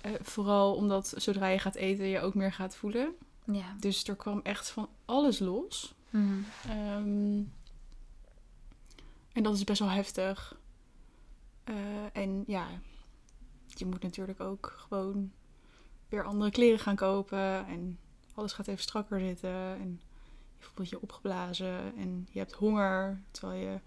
Eh, 0.00 0.12
vooral 0.20 0.74
omdat 0.74 1.14
zodra 1.16 1.46
je 1.46 1.58
gaat 1.58 1.74
eten, 1.74 2.06
je 2.06 2.20
ook 2.20 2.34
meer 2.34 2.52
gaat 2.52 2.76
voelen. 2.76 3.14
Ja. 3.44 3.76
Dus 3.80 4.04
er 4.04 4.16
kwam 4.16 4.40
echt 4.42 4.70
van 4.70 4.88
alles 5.04 5.38
los. 5.38 5.94
Mhm. 6.10 6.38
Ehm, 6.68 7.42
en 9.32 9.42
dat 9.42 9.54
is 9.54 9.64
best 9.64 9.80
wel 9.80 9.90
heftig. 9.90 10.56
Eh, 11.64 11.74
en 12.12 12.44
ja, 12.46 12.68
je 13.78 13.86
moet 13.86 14.02
natuurlijk 14.02 14.40
ook 14.40 14.74
gewoon 14.76 15.32
weer 16.08 16.24
andere 16.24 16.50
kleren 16.50 16.78
gaan 16.78 16.96
kopen. 16.96 17.66
En 17.66 17.98
alles 18.34 18.52
gaat 18.52 18.66
even 18.66 18.82
strakker 18.82 19.20
zitten. 19.20 19.50
En 19.54 20.00
je 20.58 20.64
voelt 20.74 20.88
je 20.88 21.00
opgeblazen. 21.02 21.96
En 21.96 22.28
je 22.30 22.38
hebt 22.38 22.52
honger. 22.52 23.22
Terwijl 23.30 23.60
je 23.62 23.78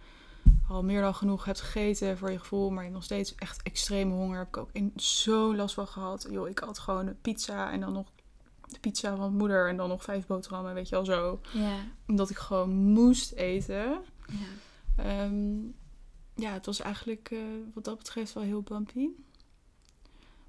al 0.68 0.84
meer 0.84 1.02
dan 1.02 1.16
genoeg 1.16 1.46
hebt 1.46 1.62
gegeten 1.62 2.18
voor 2.18 2.32
je 2.32 2.40
gevoel. 2.40 2.68
Maar 2.68 2.78
je 2.78 2.84
hebt 2.84 2.94
nog 2.94 3.04
steeds 3.04 3.36
echt 3.36 3.62
extreme 3.64 4.14
honger. 4.14 4.38
Heb 4.38 4.48
ik 4.48 4.58
ook 4.58 4.70
in 4.72 4.94
zo 4.96 5.56
last 5.56 5.74
van 5.76 5.88
gehad. 5.88 6.28
Joh, 6.30 6.50
ik 6.50 6.60
had 6.60 6.80
gewoon 6.80 7.08
een 7.08 7.22
pizza 7.22 7.72
en 7.72 7.80
dan 7.80 7.94
nog 7.94 8.12
de 8.68 8.80
pizza 8.80 9.16
van 9.16 9.36
moeder. 9.36 9.70
En 9.70 9.78
dan 9.78 9.90
nog 9.90 10.04
vijf 10.04 10.26
boterhammen, 10.28 10.74
weet 10.74 10.90
je 10.90 10.96
wel 10.96 11.06
zo 11.06 11.40
Ja. 11.54 11.76
omdat 12.08 12.30
ik 12.30 12.38
gewoon 12.38 12.70
moest 12.76 13.32
eten. 13.32 14.02
ja. 14.28 14.46
Ehm, 15.04 15.56
ja, 16.36 16.52
het 16.52 16.66
was 16.66 16.80
eigenlijk 16.80 17.30
eh, 17.32 17.40
wat 17.74 17.84
dat 17.84 17.98
betreft 17.98 18.34
wel 18.34 18.44
heel 18.44 18.62
bumpy. 18.62 19.08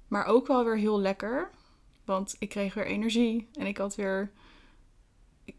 Maar 0.07 0.25
ook 0.25 0.47
wel 0.47 0.65
weer 0.65 0.77
heel 0.77 0.99
lekker. 0.99 1.49
Want 2.05 2.35
ik 2.39 2.49
kreeg 2.49 2.73
weer 2.73 2.85
energie. 2.85 3.49
En 3.53 3.65
ik 3.65 3.77
had 3.77 3.95
weer 3.95 4.31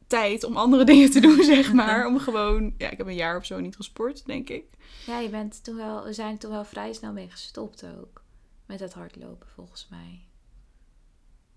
tijd 0.06 0.44
om 0.44 0.56
andere 0.56 0.84
dingen 0.92 1.10
te 1.10 1.20
doen, 1.20 1.42
zeg 1.42 1.72
maar. 1.72 2.06
Om 2.06 2.18
gewoon... 2.18 2.74
Ja, 2.78 2.90
ik 2.90 2.98
heb 2.98 3.06
een 3.06 3.14
jaar 3.14 3.36
of 3.36 3.44
zo 3.44 3.60
niet 3.60 3.76
gesport, 3.76 4.26
denk 4.26 4.48
ik. 4.48 4.64
Ja, 5.06 5.18
je 5.18 5.28
bent 5.28 5.64
toen 5.64 5.76
wel, 5.76 6.04
we 6.04 6.12
zijn 6.12 6.38
toen 6.38 6.50
wel 6.50 6.64
vrij 6.64 6.92
snel 6.92 7.12
mee 7.12 7.30
gestopt 7.30 7.84
ook. 7.98 8.22
Met 8.66 8.80
het 8.80 8.92
hardlopen, 8.94 9.48
volgens 9.54 9.86
mij. 9.90 10.22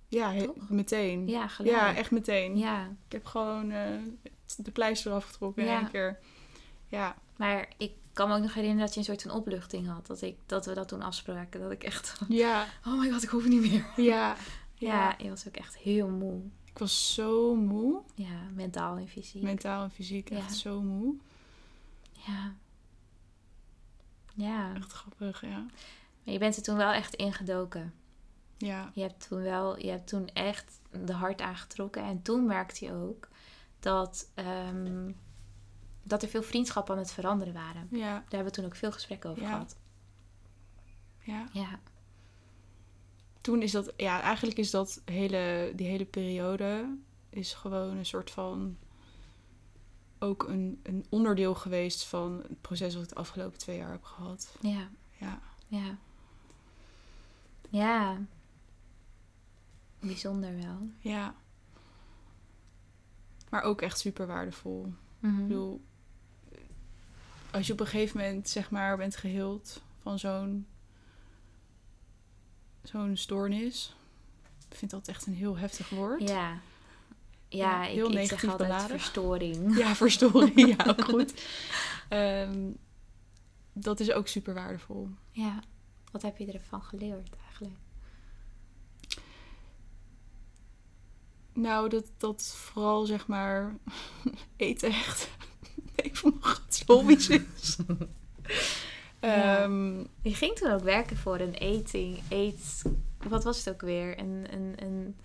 Ja, 0.08 0.34
he- 0.34 0.52
meteen. 0.70 1.28
Ja, 1.28 1.48
gelijk. 1.48 1.76
Ja, 1.76 1.96
echt 1.96 2.12
meteen. 2.12 2.58
Ja, 2.58 2.86
Ik 3.06 3.12
heb 3.12 3.26
gewoon 3.26 3.72
eh, 3.72 3.88
de 4.58 4.72
pleister 4.72 5.12
afgetrokken 5.12 5.64
in 5.64 5.70
Ja. 5.70 5.80
één 5.80 5.92
keer. 5.92 6.20
Ja, 6.88 7.16
maar 7.38 7.68
ik 7.78 7.92
kan 8.14 8.28
me 8.30 8.36
ook 8.36 8.42
nog 8.42 8.54
herinneren 8.54 8.86
dat 8.86 8.94
je 8.94 9.00
een 9.00 9.06
soort 9.06 9.22
van 9.22 9.32
opluchting 9.32 9.88
had. 9.88 10.08
Dat, 10.08 10.22
ik, 10.22 10.38
dat 10.46 10.66
we 10.66 10.74
dat 10.74 10.88
toen 10.88 11.02
afspraken. 11.02 11.60
Dat 11.62 11.72
ik 11.72 11.84
echt... 11.84 12.20
ja, 12.30 12.66
Oh 12.88 13.00
my 13.00 13.12
god, 13.12 13.24
ik 13.24 13.30
hoef 13.30 13.48
niet 13.48 13.62
meer. 13.72 13.86
ja. 13.96 14.36
Ja, 14.74 15.16
je 15.18 15.30
was 15.30 15.48
ook 15.48 15.56
echt 15.56 15.78
heel 15.78 16.08
moe. 16.10 16.42
Ik 16.66 16.78
was 16.78 17.14
zo 17.14 17.56
moe. 17.56 18.02
Ja, 18.16 18.42
mentaal 18.54 18.98
en 18.98 19.08
fysiek. 19.08 19.42
Mentaal 19.44 19.84
en 19.84 19.92
fysiek 19.92 20.30
Ja. 20.30 20.38
echt 20.38 20.56
zo 20.56 20.82
moe. 20.82 21.16
Ja. 22.12 22.54
Ja. 24.36 24.76
Echt 24.76 24.92
grappig, 24.92 25.42
ja. 25.42 25.66
Maar 26.24 26.34
je 26.34 26.40
bent 26.40 26.56
er 26.56 26.64
toen 26.64 26.78
wel 26.78 26.92
echt 26.92 27.14
ingedoken. 27.16 27.94
Ja, 28.58 28.92
Je 28.94 29.02
hebt 29.02 29.28
toen 29.28 29.42
wel, 29.42 29.80
je 29.80 29.90
hebt 29.90 30.08
toen 30.08 30.28
echt 30.28 30.80
de 31.06 31.14
hart 31.14 31.42
aangetrokken. 31.42 32.04
En 32.04 32.22
toen 32.22 32.46
merkte 32.46 32.86
je 32.86 32.94
ook 32.94 33.28
dat, 33.80 34.30
ehm, 34.34 35.12
dat 36.04 36.24
er 36.24 36.30
veel 36.30 36.44
vriendschappen 36.44 36.94
aan 36.96 37.00
het 37.02 37.12
veranderen 37.12 37.54
waren. 37.54 37.88
ja, 37.92 38.12
Daar 38.14 38.22
hebben 38.30 38.44
we 38.46 38.52
toen 38.52 38.66
ook 38.66 38.76
veel 38.76 38.92
gesprekken 38.92 39.30
over 39.30 39.42
Ja. 39.44 39.50
gehad. 39.50 39.78
ja. 41.24 41.48
Ja. 41.54 41.80
Toen 43.42 43.62
is 43.62 43.72
dat, 43.72 43.94
ja, 43.98 44.22
eigenlijk 44.22 44.58
is 44.58 44.72
dat 44.72 45.02
hele, 45.06 45.72
die 45.76 45.88
hele 45.88 46.06
periode 46.06 46.98
is 47.30 47.54
gewoon 47.54 47.98
een 47.98 48.06
soort 48.06 48.32
van 48.32 48.78
ook 50.20 50.44
een, 50.48 50.80
een 50.84 51.06
onderdeel 51.10 51.56
geweest 51.56 52.04
van 52.06 52.44
het 52.48 52.62
proces 52.62 52.94
wat 52.94 53.04
ik 53.04 53.10
de 53.10 53.16
afgelopen 53.16 53.58
twee 53.58 53.78
jaar 53.78 53.92
heb 53.92 54.04
gehad. 54.04 54.56
Ja. 54.62 54.90
Ja, 55.18 55.40
Ja. 55.68 55.98
Ja. 57.70 58.18
Bijzonder 60.00 60.56
wel. 60.58 60.90
ja. 61.00 61.36
Maar 63.50 63.62
ook 63.62 63.82
echt 63.82 64.00
super 64.00 64.28
waardevol. 64.28 64.94
Mhm. 65.20 65.40
Ik 65.42 65.48
bedoel, 65.48 65.82
als 67.52 67.68
je 67.68 67.74
op 67.74 67.80
een 67.80 67.86
gegeven 67.88 68.18
moment 68.20 68.50
zeg 68.50 68.70
maar 68.72 68.98
bent 68.98 69.16
geheeld 69.16 69.82
van 70.02 70.20
zo'n 70.20 70.68
zo'n 72.84 73.18
stoornis. 73.18 73.96
Ik 74.70 74.78
vind 74.78 74.92
dat 74.92 75.08
echt 75.08 75.26
een 75.26 75.34
heel 75.34 75.58
heftig 75.58 75.90
woord. 75.90 76.22
Ja. 76.30 76.60
Ja, 77.48 77.70
Ja, 77.82 77.86
ik, 77.86 77.94
heel 77.94 78.06
ik 78.06 78.12
zeg 78.12 78.22
negatief 78.22 78.50
altijd 78.50 78.70
beladen. 78.70 79.00
verstoring. 79.00 79.76
Ja, 79.78 79.96
verstoring, 79.96 80.76
ja, 80.78 80.86
ook 80.88 81.04
goed. 81.12 81.46
Ehm, 82.10 82.70
dat 83.74 84.00
is 84.00 84.12
ook 84.12 84.28
super 84.28 84.54
waardevol. 84.54 85.10
Ja. 85.32 85.60
Wat 86.12 86.22
heb 86.22 86.38
je 86.38 86.52
ervan 86.52 86.82
geleerd 86.84 87.36
eigenlijk? 87.46 87.76
Nou, 91.54 91.90
dat, 91.90 92.06
dat 92.18 92.54
vooral 92.56 93.06
zeg 93.06 93.28
maar 93.28 93.76
eten 94.56 94.90
echt 94.90 95.30
een 96.04 96.16
van 96.16 96.30
mijn 96.30 96.44
grootste 96.54 96.94
hobby's 96.94 97.30
is. 97.30 97.78
Ja. 99.22 99.64
Ehm, 99.64 99.98
Je 100.22 100.36
ging 100.36 100.56
toen 100.56 100.72
ook 100.72 100.84
werken 100.84 101.18
voor 101.18 101.40
een 101.40 101.58
eating, 101.58 102.20
eet... 102.30 102.82
Wat 103.28 103.44
was 103.44 103.58
het 103.58 103.74
ook 103.74 103.82
weer? 103.82 104.20
Een, 104.20 104.46
een, 104.52 104.74
een... 104.78 105.16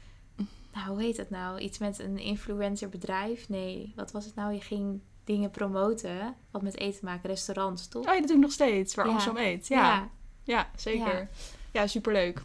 Nou, 0.73 0.89
hoe 0.89 1.03
heet 1.03 1.17
het 1.17 1.31
nou? 1.31 1.59
Iets 1.59 1.79
met 1.79 1.99
een 1.99 2.19
influencerbedrijf? 2.19 3.49
Nee, 3.49 3.93
wat 3.97 4.13
was 4.13 4.25
het 4.25 4.35
nou? 4.35 4.53
Je 4.53 4.61
ging 4.61 5.01
dingen 5.25 5.51
promoten, 5.51 6.35
wat 6.51 6.63
met 6.63 6.79
eten 6.79 7.05
maken, 7.05 7.29
restaurants, 7.29 7.89
toch? 7.89 8.07
oh, 8.07 8.13
ja, 8.13 8.19
dat 8.19 8.29
doe 8.29 8.37
ik 8.37 8.43
nog 8.43 8.53
steeds, 8.53 8.95
waar 8.95 9.07
Ja. 9.07 9.13
Amsterdam 9.13 9.43
eet. 9.45 9.67
Ja, 9.67 10.09
ja. 10.43 10.71
zeker. 10.77 11.19
Ja. 11.19 11.29
Ja, 11.73 11.87
superleuk. 11.87 12.43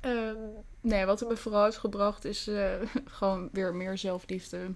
Ehm, 0.00 0.36
nee, 0.80 1.04
wat 1.04 1.20
het 1.20 1.28
me 1.28 1.36
vooral 1.36 1.64
heeft 1.64 1.76
gebracht 1.76 2.24
is 2.24 2.46
eh, 2.46 2.72
gewoon 3.18 3.48
weer 3.52 3.74
meer 3.74 3.98
zelfliefde. 3.98 4.70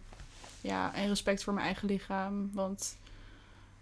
Ja, 0.61 0.95
en 0.95 1.09
respect 1.09 1.45
voor 1.45 1.53
mijn 1.53 1.67
eigen 1.67 1.89
lichaam. 1.89 2.51
Want 2.53 2.97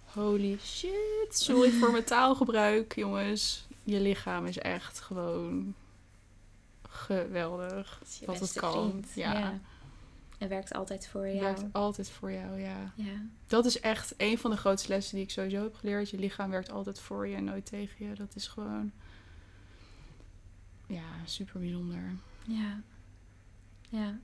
holy 0.04 0.58
shit, 0.62 1.28
sorry 1.28 1.70
voor 1.70 1.90
mijn 1.90 2.04
taalgebruik, 2.14 2.94
jongens. 2.94 3.66
Je 3.82 4.00
lichaam 4.00 4.46
is 4.46 4.58
echt 4.58 5.00
gewoon 5.00 5.74
geweldig. 6.88 7.96
Dat 7.98 8.08
is 8.08 8.18
je 8.18 8.26
wat 8.26 8.40
het 8.40 8.52
kan. 8.52 8.90
vriend. 8.90 9.06
Ja. 9.14 9.60
En 10.38 10.48
werkt 10.48 10.74
altijd 10.74 11.08
voor 11.08 11.24
Het 11.24 11.32
jou. 11.34 11.44
werkt 11.44 11.72
altijd 11.72 12.10
voor 12.10 12.32
jou, 12.32 12.60
ja. 12.60 12.92
Ja. 12.94 13.26
Dat 13.46 13.64
is 13.64 13.80
echt 13.80 14.14
een 14.16 14.38
van 14.38 14.50
de 14.50 14.56
grootste 14.56 14.88
lessen 14.88 15.14
die 15.14 15.24
ik 15.24 15.30
sowieso 15.30 15.62
heb 15.62 15.74
geleerd. 15.74 16.10
Je 16.10 16.18
lichaam 16.18 16.50
werkt 16.50 16.70
altijd 16.70 17.00
voor 17.00 17.26
je 17.26 17.36
en 17.36 17.44
nooit 17.44 17.66
tegen 17.66 18.08
je. 18.08 18.14
Dat 18.14 18.34
is 18.34 18.46
gewoon... 18.46 18.92
Ja, 20.86 21.04
super 21.24 21.60
bijzonder. 21.60 22.16
Ja. 22.46 22.80
Ja. 23.88 24.18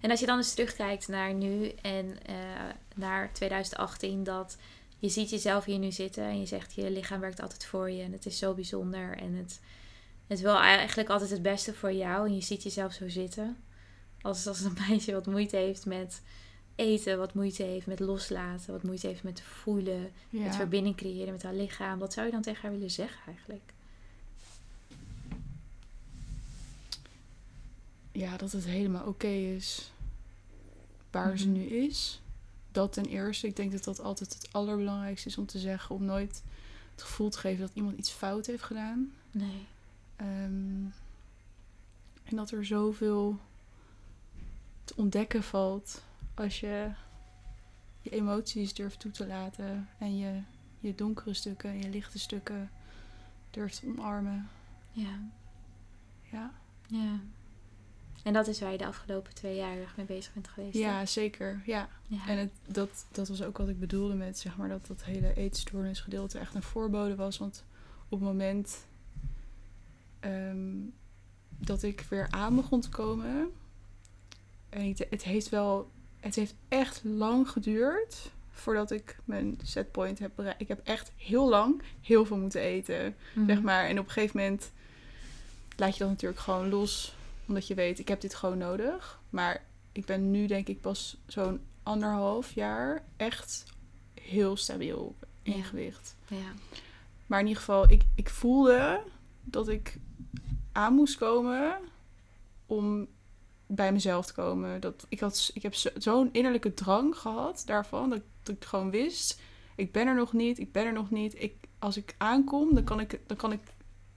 En 0.00 0.10
als 0.10 0.20
je 0.20 0.26
dan 0.26 0.36
eens 0.36 0.54
terugkijkt 0.54 1.08
naar 1.08 1.34
nu 1.34 1.68
en 1.68 2.26
eh, 2.26 2.34
naar 2.94 3.32
2018, 3.32 4.24
dat 4.24 4.56
je 4.98 5.08
ziet 5.08 5.30
jezelf 5.30 5.64
hier 5.64 5.78
nu 5.78 5.92
zitten 5.92 6.24
en 6.24 6.40
je 6.40 6.46
zegt 6.46 6.74
je 6.74 6.90
lichaam 6.90 7.20
werkt 7.20 7.40
altijd 7.40 7.64
voor 7.64 7.90
je 7.90 8.02
en 8.02 8.12
het 8.12 8.26
is 8.26 8.38
zo 8.38 8.54
bijzonder 8.54 9.16
en 9.16 9.34
het, 9.34 9.60
het 10.26 10.40
wil 10.40 10.56
eigenlijk 10.56 11.08
altijd 11.08 11.30
het 11.30 11.42
beste 11.42 11.74
voor 11.74 11.92
jou 11.92 12.26
en 12.26 12.34
je 12.34 12.40
ziet 12.40 12.62
jezelf 12.62 12.92
zo 12.92 13.08
zitten. 13.08 13.56
Als, 14.20 14.46
als 14.46 14.60
een 14.60 14.76
meisje 14.88 15.12
wat 15.12 15.26
moeite 15.26 15.56
heeft 15.56 15.86
met 15.86 16.22
eten, 16.74 17.18
wat 17.18 17.34
moeite 17.34 17.62
heeft 17.62 17.86
met 17.86 18.00
loslaten, 18.00 18.72
wat 18.72 18.82
moeite 18.82 19.06
heeft 19.06 19.22
met 19.22 19.40
voelen, 19.40 20.12
met 20.30 20.56
verbinding 20.56 20.96
creëren 20.96 21.32
met 21.32 21.42
haar 21.42 21.54
lichaam. 21.54 21.98
Wat 21.98 22.12
zou 22.12 22.26
je 22.26 22.32
dan 22.32 22.42
tegen 22.42 22.62
haar 22.62 22.72
willen 22.72 22.90
zeggen 22.90 23.20
eigenlijk? 23.26 23.72
Ja, 28.12 28.36
dat 28.36 28.52
het 28.52 28.64
helemaal 28.64 29.06
oké 29.06 29.26
is 29.26 29.92
waar 31.10 31.38
ze 31.38 31.48
Mhm. 31.48 31.56
nu 31.58 31.64
is. 31.64 32.20
Dat 32.72 32.92
ten 32.92 33.04
eerste. 33.04 33.46
Ik 33.46 33.56
denk 33.56 33.72
dat 33.72 33.84
dat 33.84 34.00
altijd 34.00 34.34
het 34.34 34.48
allerbelangrijkste 34.52 35.28
is 35.28 35.38
om 35.38 35.46
te 35.46 35.58
zeggen. 35.58 35.94
Om 35.94 36.04
nooit 36.04 36.42
het 36.92 37.02
gevoel 37.02 37.28
te 37.30 37.38
geven 37.38 37.60
dat 37.60 37.74
iemand 37.74 37.98
iets 37.98 38.10
fout 38.10 38.46
heeft 38.46 38.62
gedaan. 38.62 39.12
Nee. 39.30 39.66
Ehm, 40.16 40.84
en 42.24 42.36
dat 42.36 42.50
er 42.50 42.64
zoveel 42.66 43.38
te 44.84 44.94
ontdekken 44.96 45.42
valt 45.42 46.02
als 46.34 46.60
je 46.60 46.90
je 48.00 48.10
emoties 48.10 48.74
durft 48.74 49.00
toe 49.00 49.10
te 49.10 49.26
laten. 49.26 49.88
En 49.98 50.18
je, 50.18 50.40
je 50.80 50.94
donkere 50.94 51.34
stukken 51.34 51.70
en 51.70 51.78
je 51.78 51.88
lichte 51.88 52.18
stukken 52.18 52.70
durft 53.50 53.80
te 53.80 53.86
omarmen. 53.86 54.48
Ja. 54.92 55.20
Ja, 56.30 56.50
Ja. 56.86 57.20
En 58.22 58.32
dat 58.32 58.46
is 58.46 58.60
waar 58.60 58.72
je 58.72 58.78
de 58.78 58.86
afgelopen 58.86 59.34
twee 59.34 59.56
jaar 59.56 59.76
erg 59.76 59.96
mee 59.96 60.06
bezig 60.06 60.32
bent 60.32 60.48
geweest. 60.48 60.74
hè? 60.74 60.80
ja 60.80 61.06
zeker. 61.06 61.62
Ja. 61.66 61.88
ja. 62.06 62.28
En 62.28 62.38
het, 62.38 62.50
dat, 62.66 63.06
dat 63.12 63.28
was 63.28 63.42
ook 63.42 63.58
wat 63.58 63.68
ik 63.68 63.80
bedoelde 63.80 64.14
met 64.14 64.38
zeg 64.38 64.56
maar, 64.56 64.68
dat 64.68 64.86
dat 64.86 65.02
hele 65.04 65.34
eetstoornisgedeelte 65.34 66.38
echt 66.38 66.54
een 66.54 66.62
voorbode 66.62 67.14
was. 67.14 67.38
Want 67.38 67.64
op 68.08 68.18
het 68.18 68.28
moment 68.28 68.86
ehm, 70.20 70.76
dat 71.58 71.82
ik 71.82 72.06
weer 72.08 72.26
aan 72.30 72.56
begon 72.56 72.80
te 72.80 72.88
komen. 72.88 73.50
En 74.68 74.80
ik- 74.82 75.06
het 75.10 75.22
heeft 75.22 75.48
wel. 75.48 75.90
Het 76.20 76.34
heeft 76.34 76.54
echt 76.68 77.00
lang 77.04 77.48
geduurd 77.50 78.30
voordat 78.50 78.90
ik 78.90 79.16
mijn 79.24 79.58
setpoint 79.64 80.18
heb 80.18 80.30
bereikt. 80.34 80.60
Ik 80.60 80.68
heb 80.68 80.80
echt 80.84 81.12
heel 81.16 81.48
lang 81.48 81.82
heel 82.00 82.24
veel 82.24 82.36
moeten 82.36 82.60
eten. 82.60 83.14
Mhm. 83.34 83.46
Zeg 83.46 83.60
maar. 83.62 83.84
En 83.84 83.98
op 83.98 84.04
een 84.06 84.10
gegeven 84.12 84.40
moment 84.40 84.70
laat 85.76 85.92
je 85.92 85.98
dat 85.98 86.08
natuurlijk 86.08 86.40
gewoon 86.40 86.68
los. 86.68 87.14
Omdat 87.52 87.66
je 87.66 87.74
weet, 87.74 87.98
ik 87.98 88.08
heb 88.08 88.20
dit 88.20 88.34
gewoon 88.34 88.58
nodig. 88.58 89.20
Maar 89.30 89.64
ik 89.92 90.04
ben 90.06 90.30
nu 90.30 90.46
denk 90.46 90.68
ik 90.68 90.80
pas 90.80 91.16
zo'n 91.26 91.60
anderhalf 91.82 92.52
jaar 92.54 93.04
echt 93.16 93.64
heel 94.20 94.56
stabiel 94.56 95.16
in 95.42 95.56
Ja. 95.56 95.62
gewicht. 95.62 96.16
Ja. 96.26 96.52
Maar 97.26 97.40
in 97.40 97.46
ieder 97.46 97.62
geval, 97.62 97.90
ik, 97.90 98.02
ik 98.14 98.28
voelde 98.30 99.02
dat 99.44 99.68
ik 99.68 99.98
aan 100.72 100.94
moest 100.94 101.16
komen 101.18 101.78
om 102.66 103.06
bij 103.66 103.92
mezelf 103.92 104.26
te 104.26 104.32
komen. 104.34 104.80
Dat, 104.80 105.06
ik, 105.08 105.20
had, 105.20 105.50
ik 105.54 105.62
heb 105.62 105.74
zo- 105.74 105.90
zo'n 105.94 106.28
innerlijke 106.32 106.74
drang 106.74 107.16
gehad 107.16 107.62
daarvan, 107.66 108.10
dat, 108.10 108.22
dat 108.42 108.54
ik 108.56 108.64
gewoon 108.64 108.90
wist, 108.90 109.40
ik 109.76 109.92
ben 109.92 110.06
er 110.06 110.14
nog 110.14 110.32
niet, 110.32 110.58
ik 110.58 110.72
ben 110.72 110.86
er 110.86 110.92
nog 110.92 111.10
niet. 111.10 111.42
Ik, 111.42 111.54
als 111.78 111.96
ik 111.96 112.14
aankom, 112.18 112.74
dan 112.74 112.84
kan 112.84 113.00
ik, 113.00 113.20
dan 113.26 113.36
kan 113.36 113.52
ik 113.52 113.60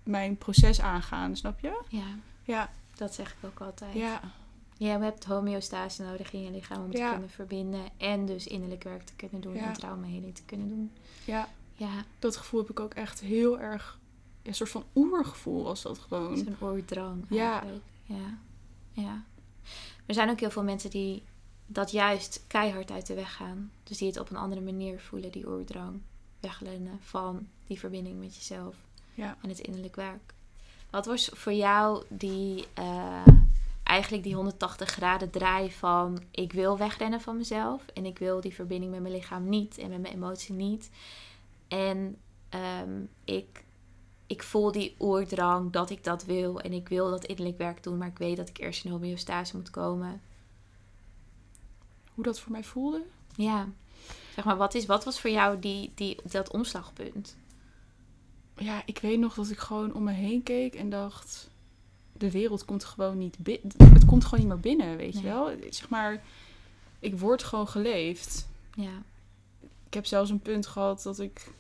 mijn 0.04 0.38
proces 0.38 0.82
aangaan, 0.82 1.36
snap 1.36 1.60
je? 1.60 1.82
ja, 1.90 2.06
Ja, 2.46 2.72
dat 2.96 3.14
zeg 3.14 3.32
ik 3.32 3.38
ook 3.46 3.60
altijd. 3.62 3.94
ja, 3.94 4.22
Je 4.78 4.86
hebt 4.88 5.26
homeostase 5.26 6.04
nodig 6.04 6.34
in 6.34 6.42
je 6.44 6.52
lichaam 6.52 6.84
om 6.84 6.92
te 6.92 7.08
kunnen 7.12 7.30
verbinden. 7.30 7.86
En 7.98 8.26
dus 8.26 8.48
innerlijk 8.48 8.84
werk 8.84 9.04
te 9.04 9.14
kunnen 9.16 9.42
doen 9.42 9.54
Ja. 9.54 9.68
en 9.68 9.74
traumaheling 9.74 10.36
te 10.36 10.44
kunnen 10.44 10.68
doen. 10.68 10.92
ja. 11.26 11.48
Ja, 11.78 11.90
Dat 12.20 12.38
gevoel 12.38 12.60
heb 12.62 12.70
ik 12.70 12.80
ook 12.80 12.94
echt 12.94 13.20
heel 13.20 13.60
erg, 13.60 14.00
een 14.44 14.56
soort 14.56 14.70
van 14.70 14.84
oergevoel 14.96 15.64
was 15.64 15.82
dat 15.82 15.98
gewoon. 16.00 16.38
zo'n 16.38 16.56
oordrang 16.60 17.26
Ja. 17.30 17.52
eigenlijk. 17.52 17.84
Ja. 18.04 18.38
ja. 18.92 19.24
Er 20.06 20.14
zijn 20.14 20.30
ook 20.30 20.40
heel 20.40 20.52
veel 20.52 20.64
mensen 20.64 20.90
die 20.90 21.24
dat 21.68 21.92
juist 21.92 22.44
keihard 22.48 22.92
uit 22.92 23.08
de 23.08 23.14
weg 23.14 23.34
gaan. 23.36 23.72
Dus 23.84 23.98
die 23.98 24.08
het 24.08 24.20
op 24.20 24.30
een 24.30 24.36
andere 24.38 24.62
manier 24.62 25.00
voelen, 25.00 25.32
die 25.32 25.48
oordrang. 25.48 26.02
Wegrennen 26.40 27.00
van 27.02 27.48
die 27.68 27.80
verbinding 27.80 28.20
met 28.20 28.36
jezelf. 28.36 28.76
Ja. 29.14 29.38
en 29.42 29.50
het 29.50 29.60
innerlijk 29.60 29.96
werk. 29.96 30.34
Wat 30.96 31.06
was 31.06 31.30
voor 31.34 31.54
jou 31.54 32.04
die 32.10 32.68
eh, 32.74 33.28
eigenlijk 33.84 34.24
die 34.24 34.36
180 34.36 34.90
graden 34.90 35.30
draai 35.30 35.72
van 35.72 36.24
ik 36.32 36.54
wil 36.54 36.78
wegrennen 36.78 37.22
van 37.22 37.38
mezelf 37.38 37.86
en 37.94 38.06
ik 38.06 38.20
wil 38.20 38.42
die 38.42 38.54
verbinding 38.54 38.92
met 38.92 39.02
mijn 39.02 39.14
lichaam 39.14 39.50
niet 39.50 39.78
en 39.78 39.90
met 39.90 40.02
mijn 40.02 40.14
emotie 40.14 40.54
niet. 40.54 40.90
En 41.68 42.18
ehm, 42.50 43.04
ik, 43.24 43.64
ik 44.28 44.44
voel 44.44 44.72
die 44.72 44.96
oordrang 44.98 45.72
dat 45.72 45.90
ik 45.90 46.04
dat 46.04 46.26
wil 46.26 46.60
en 46.62 46.74
ik 46.74 46.88
wil 46.88 47.10
dat 47.10 47.26
innerlijk 47.26 47.58
werk 47.58 47.84
doen, 47.84 47.98
maar 47.98 48.08
ik 48.08 48.18
weet 48.18 48.38
dat 48.38 48.50
ik 48.50 48.58
eerst 48.58 48.86
in 48.86 48.92
homeostase 48.92 49.56
moet 49.56 49.70
komen. 49.70 50.22
Hoe 52.14 52.24
dat 52.24 52.40
voor 52.40 52.52
mij 52.52 52.64
voelde? 52.64 53.04
Ja, 53.36 53.68
zeg 54.36 54.46
maar, 54.46 54.58
wat, 54.58 54.74
is, 54.74 54.86
wat 54.86 55.04
was 55.04 55.20
voor 55.20 55.30
jou 55.30 55.60
die, 55.60 55.92
die, 55.96 56.18
dat 56.24 56.52
omslagpunt? 56.52 57.36
Ja, 58.58 58.82
ik 58.86 59.00
weet 59.00 59.20
nog 59.20 59.34
dat 59.34 59.50
ik 59.50 59.58
gewoon 59.58 59.94
om 59.94 60.04
me 60.04 60.12
heen 60.12 60.44
keek 60.44 60.76
en 60.76 60.90
dacht: 60.90 61.50
de 62.14 62.32
wereld 62.32 62.66
komt 62.66 62.84
gewoon 62.84 63.18
niet 63.18 63.38
binnen. 63.38 63.72
Het 63.78 64.06
komt 64.06 64.24
gewoon 64.24 64.40
niet 64.40 64.50
meer 64.54 64.60
binnen, 64.60 64.98
weet 64.98 65.14
je 65.14 65.24
wel? 65.24 65.52
Zeg 65.70 65.90
maar, 65.90 66.24
ik 67.00 67.20
word 67.20 67.44
gewoon 67.44 67.68
geleefd. 67.68 68.48
Ja, 68.76 69.02
Ik 69.86 69.94
heb 69.94 70.06
zelfs 70.06 70.30
een 70.30 70.40
punt 70.40 70.68
gehad 70.68 71.04
dat 71.04 71.20
ik 71.20 71.52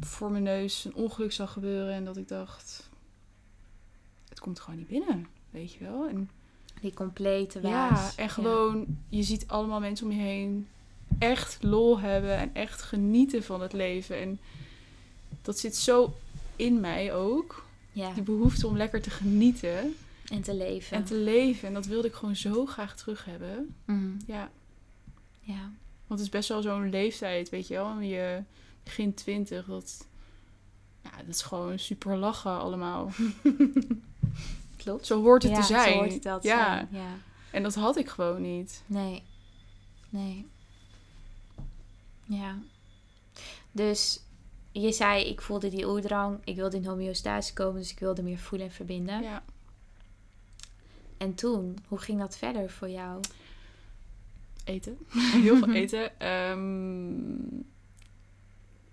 voor 0.00 0.30
mijn 0.30 0.42
neus 0.42 0.84
een 0.84 0.94
ongeluk 0.94 1.32
zag 1.32 1.52
gebeuren 1.52 1.94
en 1.94 2.04
dat 2.04 2.16
ik 2.16 2.28
dacht: 2.28 2.90
het 4.28 4.40
komt 4.40 4.60
gewoon 4.60 4.78
niet 4.78 4.88
binnen, 4.88 5.26
weet 5.50 5.72
je 5.72 5.84
wel? 5.84 6.08
En 6.08 6.30
die 6.80 6.94
complete 6.94 7.60
ja, 7.60 7.88
waas. 7.90 8.14
en 8.14 8.28
gewoon, 8.30 8.98
je 9.08 9.22
ziet 9.22 9.48
allemaal 9.48 9.80
mensen 9.80 10.06
om 10.06 10.12
je 10.12 10.20
heen 10.20 10.68
echt 11.18 11.62
lol 11.62 12.00
hebben 12.00 12.36
en 12.36 12.54
echt 12.54 12.82
genieten 12.82 13.42
van 13.42 13.60
het 13.60 13.72
leven. 13.72 14.20
En 14.20 14.40
dat 15.42 15.58
zit 15.58 15.76
zo 15.76 16.16
in 16.56 16.80
mij 16.80 17.14
ook. 17.14 17.64
Ja, 17.92 18.12
Die 18.12 18.22
behoefte 18.22 18.66
om 18.66 18.76
lekker 18.76 19.02
te 19.02 19.10
genieten 19.10 19.96
en 20.30 20.42
te 20.42 20.54
leven. 20.54 20.96
en 20.96 21.04
te 21.04 21.14
leven. 21.14 21.68
En 21.68 21.74
dat 21.74 21.86
wilde 21.86 22.08
ik 22.08 22.14
gewoon 22.14 22.36
zo 22.36 22.66
graag 22.66 22.96
terug 22.96 23.24
hebben. 23.24 23.74
Mhm. 23.84 24.10
Ja, 24.26 24.50
Ja, 25.40 25.70
want 26.06 26.20
het 26.20 26.20
is 26.20 26.28
best 26.28 26.48
wel 26.48 26.62
zo'n 26.62 26.90
leeftijd, 26.90 27.48
weet 27.48 27.66
je 27.68 27.74
wel. 27.74 28.00
Je 28.00 28.42
begin 28.82 29.14
twintig, 29.14 29.66
dat, 29.66 30.06
ja, 31.02 31.10
dat 31.10 31.34
is 31.34 31.42
gewoon 31.42 31.78
super 31.78 32.16
lachen 32.16 32.58
allemaal. 32.58 33.10
klopt. 34.76 35.06
Zo 35.06 35.22
hoort 35.22 35.42
het 35.42 35.52
ja, 35.52 35.60
te 35.60 35.66
zijn. 35.66 35.92
Zo 35.92 35.98
hoort 35.98 36.12
het 36.12 36.22
ja. 36.24 36.40
zijn. 36.74 36.88
Ja. 36.90 37.16
En 37.50 37.62
dat 37.62 37.74
had 37.74 37.96
ik 37.96 38.08
gewoon 38.08 38.42
niet. 38.42 38.82
Nee. 38.86 39.22
Nee. 40.08 40.46
Ja. 42.24 42.58
Dus 43.72 44.20
je 44.72 44.92
zei, 44.92 45.24
ik 45.24 45.40
voelde 45.40 45.68
die 45.68 45.88
oerdrang. 45.88 46.38
Ik 46.44 46.56
wilde 46.56 46.76
in 46.76 46.86
homeostase 46.86 47.52
komen, 47.52 47.80
dus 47.80 47.90
ik 47.90 47.98
wilde 47.98 48.22
meer 48.22 48.38
voelen 48.38 48.66
en 48.66 48.72
verbinden. 48.72 49.22
Ja. 49.22 49.42
En 51.16 51.34
toen, 51.34 51.78
hoe 51.88 51.98
ging 51.98 52.18
dat 52.18 52.36
verder 52.36 52.70
voor 52.70 52.88
jou? 52.88 53.20
Eten. 54.64 54.98
Heel 55.42 55.56
veel 55.56 55.72
eten. 55.72 56.20
Ehm, 56.20 57.62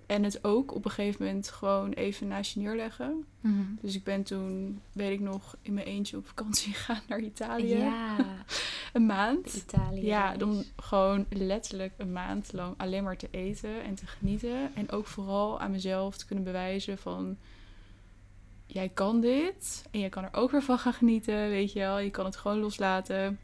en 0.07 0.23
het 0.23 0.43
ook 0.43 0.75
op 0.75 0.85
een 0.85 0.91
gegeven 0.91 1.25
moment 1.25 1.49
gewoon 1.49 1.91
even 1.91 2.27
naast 2.27 2.53
je 2.53 2.59
neerleggen. 2.59 3.25
Dus 3.81 3.95
ik 3.95 4.03
ben 4.03 4.23
toen, 4.23 4.81
weet 4.91 5.11
ik 5.11 5.19
nog, 5.19 5.55
in 5.61 5.73
mijn 5.73 5.85
eentje 5.85 6.17
op 6.17 6.27
vakantie 6.27 6.73
gegaan 6.73 7.01
naar 7.07 7.19
Italië. 7.19 7.77
Ja, 7.77 8.15
Een 8.93 9.05
maand. 9.05 9.53
Italië. 9.53 10.05
Ja, 10.05 10.37
dan 10.37 10.63
gewoon 10.75 11.25
letterlijk 11.29 11.93
een 11.97 12.11
maand 12.11 12.53
lang 12.53 12.73
alleen 12.77 13.03
maar 13.03 13.17
te 13.17 13.27
eten 13.31 13.83
en 13.83 13.95
te 13.95 14.07
genieten. 14.07 14.75
En 14.75 14.91
ook 14.91 15.07
vooral 15.07 15.59
aan 15.59 15.71
mezelf 15.71 16.17
te 16.17 16.25
kunnen 16.25 16.43
bewijzen 16.43 16.97
van... 16.97 17.37
Jij 18.65 18.89
kan 18.89 19.21
dit 19.21 19.85
en 19.91 19.99
jij 19.99 20.09
kan 20.09 20.23
er 20.23 20.33
ook 20.33 20.51
weer 20.51 20.63
van 20.63 20.79
gaan 20.79 20.93
genieten, 20.93 21.49
weet 21.49 21.73
je 21.73 21.79
wel. 21.79 21.99
Je 21.99 22.09
kan 22.09 22.25
het 22.25 22.35
gewoon 22.35 22.59
loslaten. 22.59 23.39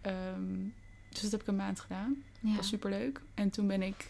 Ehm, 0.00 0.56
dus 1.08 1.20
dat 1.20 1.30
heb 1.30 1.40
ik 1.40 1.46
een 1.46 1.56
maand 1.56 1.80
gedaan. 1.80 2.16
Ja. 2.40 2.48
Dat 2.48 2.56
was 2.56 2.68
superleuk. 2.68 3.20
En 3.34 3.50
toen 3.50 3.66
ben 3.66 3.82
ik 3.82 4.08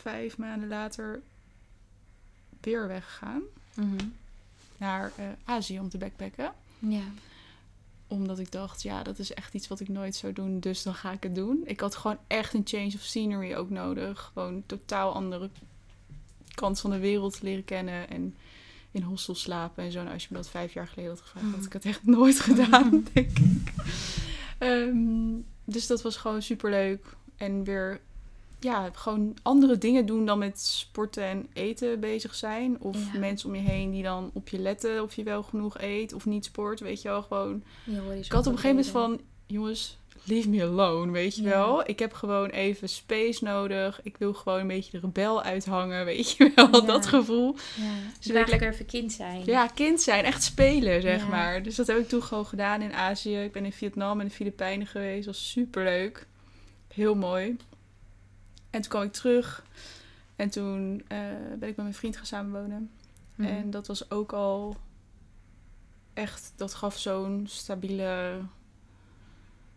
vijf 0.00 0.36
maanden 0.38 0.68
later 0.68 1.20
weer 2.60 2.88
weggegaan 2.88 3.42
Mhm. 3.74 4.04
naar 4.76 5.12
eh, 5.16 5.24
Azië 5.44 5.80
om 5.80 5.88
te 5.88 5.98
backpacken. 5.98 6.52
Ja. 6.78 7.02
Omdat 8.06 8.38
ik 8.38 8.52
dacht, 8.52 8.82
ja, 8.82 9.02
dat 9.02 9.18
is 9.18 9.34
echt 9.34 9.54
iets 9.54 9.68
wat 9.68 9.80
ik 9.80 9.88
nooit 9.88 10.14
zou 10.16 10.32
doen, 10.32 10.60
dus 10.60 10.82
dan 10.82 10.94
ga 10.94 11.12
ik 11.12 11.22
het 11.22 11.34
doen. 11.34 11.62
Ik 11.64 11.80
had 11.80 11.96
gewoon 11.96 12.18
echt 12.26 12.54
een 12.54 12.62
change 12.64 12.92
of 12.94 13.00
scenery 13.02 13.54
ook 13.54 13.70
nodig. 13.70 14.30
Gewoon 14.32 14.54
een 14.54 14.66
totaal 14.66 15.12
andere 15.14 15.50
kant 16.54 16.80
van 16.80 16.90
de 16.90 16.98
wereld 16.98 17.42
leren 17.42 17.64
kennen 17.64 18.08
en 18.10 18.34
in 18.90 19.02
hostels 19.02 19.40
slapen 19.40 19.84
en 19.84 19.92
zo. 19.92 20.00
Nou, 20.02 20.12
als 20.12 20.22
je 20.22 20.28
me 20.30 20.36
dat 20.36 20.48
vijf 20.48 20.72
jaar 20.72 20.88
geleden 20.88 21.10
had 21.10 21.20
gevraagd, 21.20 21.54
had 21.54 21.64
ik 21.64 21.72
het 21.72 21.84
echt 21.84 22.04
nooit 22.06 22.40
gedaan, 22.50 23.06
denk 23.12 23.38
ik. 23.38 23.72
Ehm, 24.58 25.34
dus 25.64 25.86
dat 25.86 26.02
was 26.02 26.16
gewoon 26.16 26.42
superleuk. 26.42 27.06
En 27.36 27.64
weer, 27.64 28.00
ja, 28.62 28.90
gewoon 28.94 29.36
andere 29.42 29.78
dingen 29.78 30.06
doen 30.06 30.26
dan 30.26 30.38
met 30.38 30.60
sporten 30.60 31.22
en 31.24 31.46
eten 31.52 32.00
bezig 32.00 32.34
zijn. 32.34 32.80
Of 32.80 32.96
Ja. 33.12 33.18
mensen 33.18 33.48
om 33.48 33.54
je 33.54 33.60
heen 33.60 33.90
die 33.90 34.02
dan 34.02 34.30
op 34.34 34.48
je 34.48 34.58
letten 34.58 35.02
of 35.02 35.14
je 35.14 35.22
wel 35.22 35.42
genoeg 35.42 35.78
eet 35.80 36.12
of 36.12 36.26
niet 36.26 36.44
sport, 36.44 36.80
weet 36.80 37.02
je 37.02 37.08
wel. 37.08 37.22
Gewoon 37.22 37.62
ik 38.20 38.32
had 38.32 38.46
op 38.46 38.52
een 38.52 38.58
gegeven 38.58 38.68
moment 38.68 38.86
van, 38.88 39.20
jongens, 39.46 39.96
leave 40.24 40.48
me 40.48 40.62
alone, 40.62 41.12
weet 41.12 41.36
je 41.36 41.42
Ja. 41.42 41.48
wel. 41.48 41.88
Ik 41.88 41.98
heb 41.98 42.12
gewoon 42.12 42.48
even 42.48 42.88
space 42.88 43.44
nodig. 43.44 44.00
Ik 44.02 44.16
wil 44.16 44.34
gewoon 44.34 44.60
een 44.60 44.66
beetje 44.66 44.90
de 44.90 44.98
rebel 45.06 45.42
uithangen, 45.42 46.04
weet 46.04 46.30
je 46.30 46.52
wel, 46.54 46.68
Ja. 46.80 46.80
dat 46.86 47.06
gevoel. 47.06 47.54
Ja. 47.54 47.92
Dus 48.18 48.26
ik 48.28 48.34
eigenlijk 48.34 48.48
lekker- 48.50 48.68
even 48.72 48.86
kind 48.86 49.12
zijn. 49.12 49.42
Ja, 49.44 49.66
kind 49.66 50.00
zijn, 50.00 50.24
echt 50.24 50.42
spelen, 50.42 51.02
zeg 51.02 51.20
Ja. 51.20 51.26
maar. 51.28 51.62
Dus 51.62 51.74
dat 51.74 51.86
heb 51.86 51.98
ik 51.98 52.08
toen 52.08 52.22
gewoon 52.22 52.46
gedaan 52.46 52.82
in 52.82 52.92
Azië. 52.94 53.36
Ik 53.38 53.52
ben 53.52 53.64
in 53.64 53.72
Vietnam 53.72 54.20
en 54.20 54.26
de 54.26 54.32
Filipijnen 54.32 54.86
geweest. 54.86 55.24
Dat 55.24 55.34
was 55.34 55.50
superleuk. 55.50 56.26
Heel 56.94 57.14
mooi. 57.14 57.56
En 58.72 58.80
toen 58.80 58.90
kwam 58.90 59.02
ik 59.02 59.12
terug. 59.12 59.64
En 60.36 60.50
toen 60.50 61.02
eh, 61.08 61.18
ben 61.58 61.68
ik 61.68 61.76
met 61.76 61.76
mijn 61.76 61.94
vriend 61.94 62.16
gaan 62.16 62.26
samenwonen. 62.26 62.90
Mhm. 63.34 63.48
En 63.48 63.70
dat 63.70 63.86
was 63.86 64.10
ook 64.10 64.32
al 64.32 64.76
echt, 66.12 66.52
dat 66.56 66.74
gaf 66.74 66.98
zo'n 66.98 67.46
stabiele 67.48 68.40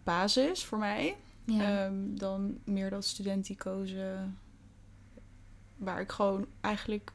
basis 0.04 0.64
voor 0.64 0.78
mij. 0.78 1.16
ja. 1.46 1.86
Ehm, 1.86 2.16
dan 2.16 2.58
meer 2.64 2.90
dat 2.90 3.06
studenticozen, 3.06 4.38
waar 5.78 6.02
ik 6.02 6.12
gewoon 6.12 6.46
eigenlijk 6.62 7.12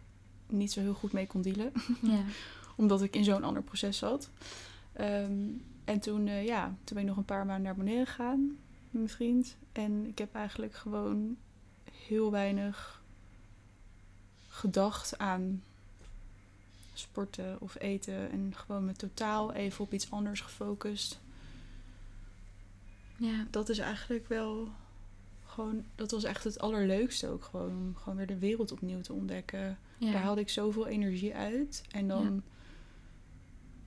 niet 0.47 0.73
zo 0.73 0.81
heel 0.81 0.95
goed 0.95 1.13
mee 1.13 1.27
kon 1.27 1.43
dealen. 1.43 1.73
ja. 2.03 2.21
Omdat 2.77 3.03
ik 3.03 3.17
in 3.17 3.25
zo'n 3.25 3.45
ander 3.45 3.63
proces 3.63 3.99
zat. 3.99 4.31
Ehm, 4.93 5.49
en 5.85 6.01
toen, 6.01 6.27
eh, 6.27 6.47
ja, 6.47 6.65
toen 6.65 6.97
ben 6.97 7.03
ik 7.03 7.09
nog 7.09 7.17
een 7.17 7.25
paar 7.25 7.47
maanden 7.47 7.65
naar 7.65 7.77
beneden 7.77 8.07
gegaan 8.07 8.47
met 8.47 8.59
mijn 8.91 9.09
vriend. 9.09 9.57
En 9.73 10.07
ik 10.07 10.19
heb 10.19 10.35
eigenlijk 10.35 10.75
gewoon 10.75 11.37
heel 12.11 12.31
weinig 12.31 13.03
gedacht 14.49 15.19
aan 15.19 15.63
sporten 16.93 17.57
of 17.61 17.77
eten. 17.79 18.31
En 18.31 18.53
gewoon 18.57 18.85
me 18.85 18.93
totaal 18.93 19.53
even 19.53 19.85
op 19.85 19.93
iets 19.93 20.11
anders 20.11 20.41
gefocust. 20.41 21.19
ja. 23.17 23.47
Dat 23.51 23.69
is 23.69 23.79
eigenlijk 23.79 24.29
wel 24.29 24.69
gewoon, 25.47 25.85
dat 25.95 26.11
was 26.11 26.25
echt 26.25 26.45
het 26.45 26.61
allerleukste 26.61 27.29
ook 27.29 27.45
gewoon. 27.45 27.71
Om 27.71 27.97
gewoon 27.97 28.17
weer 28.17 28.27
de 28.27 28.39
wereld 28.39 28.73
opnieuw 28.73 29.01
te 29.01 29.13
ontdekken. 29.13 29.79
ja. 29.99 30.13
Daar 30.13 30.23
haalde 30.23 30.41
ik 30.41 30.49
zoveel 30.49 30.87
energie 30.87 31.35
uit. 31.35 31.83
En 31.91 32.09
dan 32.09 32.43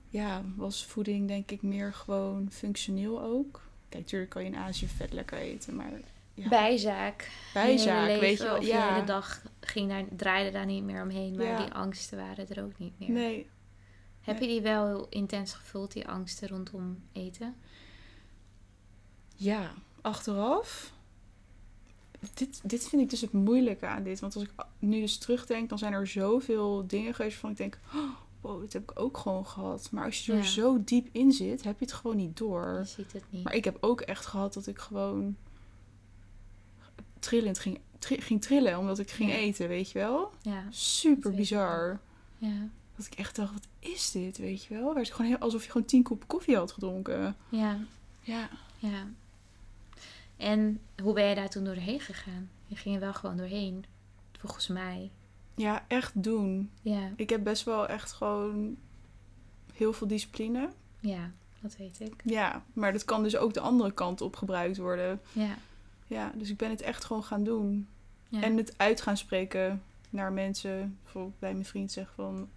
ja. 0.08 0.42
was 0.56 0.84
voeding 0.84 1.28
denk 1.28 1.50
ik 1.50 1.62
meer 1.62 1.92
gewoon 1.92 2.50
functioneel 2.50 3.22
ook. 3.22 3.62
Kijk, 3.88 4.02
natuurlijk 4.02 4.30
kan 4.30 4.42
je 4.42 4.48
in 4.48 4.56
Azië 4.56 4.88
vet 4.88 5.12
lekker 5.12 5.38
eten, 5.38 5.76
maar 5.76 5.92
ja, 6.34 6.48
Bijzaak. 6.48 7.30
bijzaak, 7.52 8.20
weet 8.20 8.38
je 8.38 8.44
wel. 8.44 8.62
Ja, 8.62 8.92
hele 8.94 9.06
dag 9.06 9.42
ging 9.60 9.88
daar, 9.88 10.04
draaide 10.16 10.50
daar 10.50 10.66
niet 10.66 10.84
meer 10.84 11.02
omheen. 11.02 11.36
Maar 11.36 11.46
Ja. 11.46 11.56
die 11.64 11.72
angsten 11.72 12.18
waren 12.18 12.48
er 12.48 12.64
ook 12.64 12.78
niet 12.78 12.98
meer. 12.98 13.10
nee. 13.10 13.50
Heb 14.20 14.40
je 14.40 14.46
die 14.46 14.60
wel 14.60 14.86
heel 14.86 15.06
intens 15.10 15.52
gevoeld, 15.52 15.92
die 15.92 16.08
angsten 16.08 16.48
rondom 16.48 17.02
eten? 17.12 17.54
Ja, 19.36 19.72
achteraf. 20.00 20.92
Dit, 22.34 22.60
dit 22.68 22.88
vind 22.88 23.02
ik 23.02 23.10
dus 23.10 23.20
het 23.20 23.32
moeilijke 23.32 23.86
aan 23.86 24.02
dit. 24.02 24.20
Want 24.20 24.34
als 24.34 24.44
ik 24.44 24.50
nu 24.78 25.00
dus 25.00 25.18
terugdenk, 25.18 25.68
dan 25.68 25.78
zijn 25.78 25.92
er 25.92 26.06
zoveel 26.06 26.86
dingen 26.86 27.14
geweest 27.14 27.32
waarvan 27.32 27.50
ik 27.50 27.56
denk... 27.56 27.78
Oh, 27.94 28.10
wow, 28.40 28.60
dit 28.60 28.72
heb 28.72 28.82
ik 28.90 29.00
ook 29.00 29.16
gewoon 29.18 29.46
gehad. 29.46 29.88
Maar 29.90 30.04
als 30.04 30.26
je 30.26 30.32
er 30.32 30.38
Ja. 30.38 30.44
zo 30.44 30.84
diep 30.84 31.08
in 31.12 31.32
zit, 31.32 31.62
heb 31.62 31.78
je 31.78 31.84
het 31.84 31.94
gewoon 31.94 32.16
niet 32.16 32.36
door. 32.36 32.76
Je 32.78 32.84
ziet 32.84 33.12
het 33.12 33.24
niet. 33.30 33.44
Maar 33.44 33.54
ik 33.54 33.64
heb 33.64 33.76
ook 33.80 34.00
echt 34.00 34.26
gehad 34.26 34.54
dat 34.54 34.66
ik 34.66 34.78
gewoon 34.78 35.36
trillend 37.24 37.58
ging, 37.58 37.80
tri- 37.98 38.20
ging 38.20 38.42
trillen 38.42 38.78
omdat 38.78 38.98
ik 38.98 39.10
ging 39.10 39.30
Ja. 39.30 39.36
eten, 39.36 39.68
weet 39.68 39.90
je 39.90 39.98
wel? 39.98 40.30
Ja, 40.42 40.64
Super 40.70 41.34
bizar. 41.34 42.00
ja, 42.38 42.68
Dat 42.96 43.06
ik 43.06 43.14
echt 43.14 43.36
dacht, 43.36 43.52
wat 43.52 43.66
is 43.78 44.10
dit, 44.10 44.38
weet 44.38 44.64
je 44.64 44.74
wel? 44.74 44.94
Werd 44.94 45.10
gewoon 45.12 45.26
heel, 45.30 45.38
alsof 45.38 45.64
je 45.64 45.70
gewoon 45.70 45.86
tien 45.86 46.02
kop 46.02 46.24
koffie 46.28 46.56
had 46.56 46.72
gedronken. 46.72 47.36
ja, 47.48 47.78
Ja. 48.20 48.48
ja. 48.78 49.06
En 50.36 50.80
hoe 51.02 51.12
ben 51.14 51.24
je 51.24 51.34
daar 51.34 51.48
toen 51.50 51.64
doorheen 51.64 52.00
gegaan? 52.00 52.50
Je 52.66 52.76
ging 52.76 52.94
er 52.94 53.00
wel 53.00 53.14
gewoon 53.14 53.36
doorheen, 53.36 53.84
volgens 54.38 54.68
mij. 54.68 55.10
Ja, 55.54 55.84
echt 55.88 56.22
doen. 56.22 56.70
Ja, 56.82 57.10
Ik 57.16 57.30
heb 57.30 57.44
best 57.44 57.64
wel 57.64 57.86
echt 57.88 58.12
gewoon 58.12 58.76
heel 59.72 59.92
veel 59.92 60.06
discipline. 60.06 60.68
ja, 61.00 61.30
dat 61.60 61.76
weet 61.76 62.00
ik. 62.00 62.14
Ja, 62.24 62.62
maar 62.72 62.92
dat 62.92 63.04
kan 63.04 63.22
dus 63.22 63.36
ook 63.36 63.54
de 63.54 63.60
andere 63.60 63.92
kant 63.92 64.20
op 64.20 64.36
gebruikt 64.36 64.76
worden. 64.76 65.20
Ja, 65.32 65.56
Ja, 66.06 66.32
dus 66.34 66.50
ik 66.50 66.56
ben 66.56 66.70
het 66.70 66.82
echt 66.82 67.04
gewoon 67.04 67.24
gaan 67.24 67.44
doen. 67.44 67.88
ja. 68.28 68.42
En 68.42 68.56
het 68.56 68.74
uit 68.76 69.00
gaan 69.00 69.16
spreken 69.16 69.82
naar 70.10 70.32
mensen. 70.32 70.98
Bijvoorbeeld 71.02 71.38
bij 71.38 71.52
mijn 71.52 71.64
vriend 71.64 71.92
zeggen 71.92 72.14
van... 72.14 72.48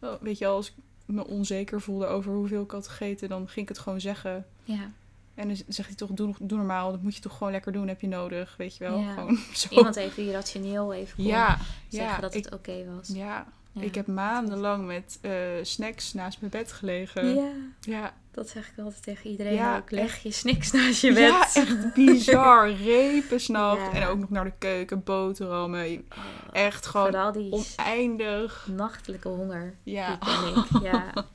Oh, 0.00 0.20
weet 0.20 0.38
je, 0.38 0.46
als 0.46 0.68
ik 0.68 0.74
me 1.06 1.26
onzeker 1.26 1.80
voelde 1.80 2.06
over 2.06 2.32
hoeveel 2.32 2.62
ik 2.62 2.70
had 2.70 2.88
gegeten... 2.88 3.28
dan 3.28 3.48
ging 3.48 3.62
ik 3.62 3.68
het 3.68 3.78
gewoon 3.78 4.00
zeggen. 4.00 4.46
ja. 4.64 4.90
En 5.34 5.48
dan 5.48 5.56
zegt 5.68 5.88
hij 5.88 5.96
toch, 5.96 6.10
doe, 6.10 6.34
doe 6.40 6.58
normaal. 6.58 6.90
Dat 6.90 7.02
moet 7.02 7.14
je 7.14 7.20
toch 7.20 7.36
gewoon 7.36 7.52
lekker 7.52 7.72
doen, 7.72 7.88
heb 7.88 8.00
je 8.00 8.08
nodig. 8.08 8.54
Weet 8.56 8.76
je 8.76 8.84
wel, 8.84 8.98
Ja. 8.98 9.12
gewoon 9.14 9.38
zo. 9.54 9.68
Iemand 9.74 9.96
even 9.96 10.30
rationeel 10.30 10.92
even 10.94 11.16
kon 11.16 11.24
ja, 11.24 11.58
zeggen 11.88 12.14
ja, 12.14 12.20
dat 12.20 12.34
ik, 12.34 12.44
het 12.44 12.54
oké 12.54 12.84
was. 12.94 13.08
ja, 13.08 13.46
Ja. 13.72 13.80
ik 13.82 13.94
heb 13.94 14.06
maandenlang 14.06 14.86
met 14.86 15.18
eh, 15.20 15.32
snacks 15.62 16.12
naast 16.12 16.40
mijn 16.40 16.52
bed 16.52 16.72
gelegen. 16.72 17.34
Ja, 17.34 17.50
Ja, 17.80 18.14
dat 18.38 18.48
zeg 18.48 18.68
ik 18.68 18.84
altijd 18.84 19.02
tegen 19.02 19.30
iedereen 19.30 19.54
Ja, 19.54 19.76
ook. 19.76 19.90
Leg 19.90 20.22
je 20.22 20.40
niks 20.42 20.70
naast 20.72 21.00
je 21.00 21.12
bed. 21.12 21.28
ja 21.28 21.40
echt 21.54 21.94
bizar. 21.94 22.70
Repen 22.84 23.40
s'nachts. 23.40 23.82
Ja. 23.92 24.00
En 24.00 24.06
ook 24.06 24.18
nog 24.18 24.30
naar 24.30 24.44
de 24.44 24.52
keuken, 24.58 25.02
boterhammen. 25.04 26.04
Oh, 26.08 26.18
Echt 26.52 26.86
gewoon 26.86 27.32
die 27.32 27.52
oneindig. 27.52 28.68
nachtelijke 28.70 29.28
honger. 29.28 29.74
Ja. 29.82 30.12
Ik, 30.12 30.82
ja. 30.82 31.12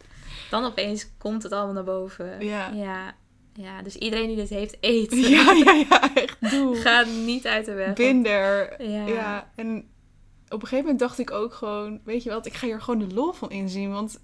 Dan 0.49 0.65
opeens 0.65 1.07
komt 1.17 1.43
het 1.43 1.51
allemaal 1.51 1.73
naar 1.73 1.83
boven. 1.83 2.45
Ja. 2.45 2.69
Ja, 2.69 3.15
ja 3.53 3.81
dus 3.81 3.95
iedereen 3.95 4.27
die 4.27 4.35
dit 4.35 4.49
heeft, 4.49 4.77
eet. 4.81 5.11
Ja, 5.29 5.51
ja, 5.51 5.85
ja, 5.89 6.13
echt 6.13 6.51
doe. 6.51 6.75
Ga 6.75 7.03
niet 7.03 7.47
uit 7.47 7.65
de 7.65 7.73
weg. 7.73 7.93
Binder. 7.93 8.81
Ja. 8.83 9.07
Ja. 9.07 9.51
en 9.55 9.77
op 10.49 10.61
een 10.61 10.67
gegeven 10.67 10.77
moment 10.77 10.99
dacht 10.99 11.19
ik 11.19 11.31
ook 11.31 11.53
gewoon, 11.53 12.01
weet 12.03 12.23
je 12.23 12.29
wat, 12.29 12.45
ik 12.45 12.53
ga 12.53 12.65
hier 12.65 12.81
gewoon 12.81 13.07
de 13.07 13.13
lol 13.13 13.31
van 13.31 13.51
inzien. 13.51 13.91
Want 13.91 14.19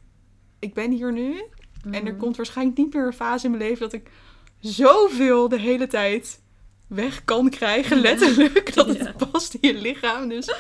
ik 0.59 0.73
ben 0.73 0.91
hier 0.91 1.13
nu 1.13 1.43
en 1.83 1.93
er 1.93 2.03
Mhm. 2.11 2.17
komt 2.17 2.37
waarschijnlijk 2.37 2.77
niet 2.77 2.93
meer 2.93 3.05
een 3.05 3.13
fase 3.13 3.45
in 3.45 3.51
mijn 3.51 3.63
leven 3.63 3.79
dat 3.79 3.93
ik 3.93 4.11
zoveel 4.59 5.49
de 5.49 5.59
hele 5.59 5.87
tijd 5.87 6.41
weg 6.87 7.23
kan 7.25 7.49
krijgen, 7.49 7.97
letterlijk. 8.01 8.73
Dat 8.73 8.97
Ja. 8.97 9.05
het 9.05 9.31
past 9.31 9.53
in 9.53 9.73
je 9.73 9.81
lichaam. 9.81 10.27
Dus 10.29 10.53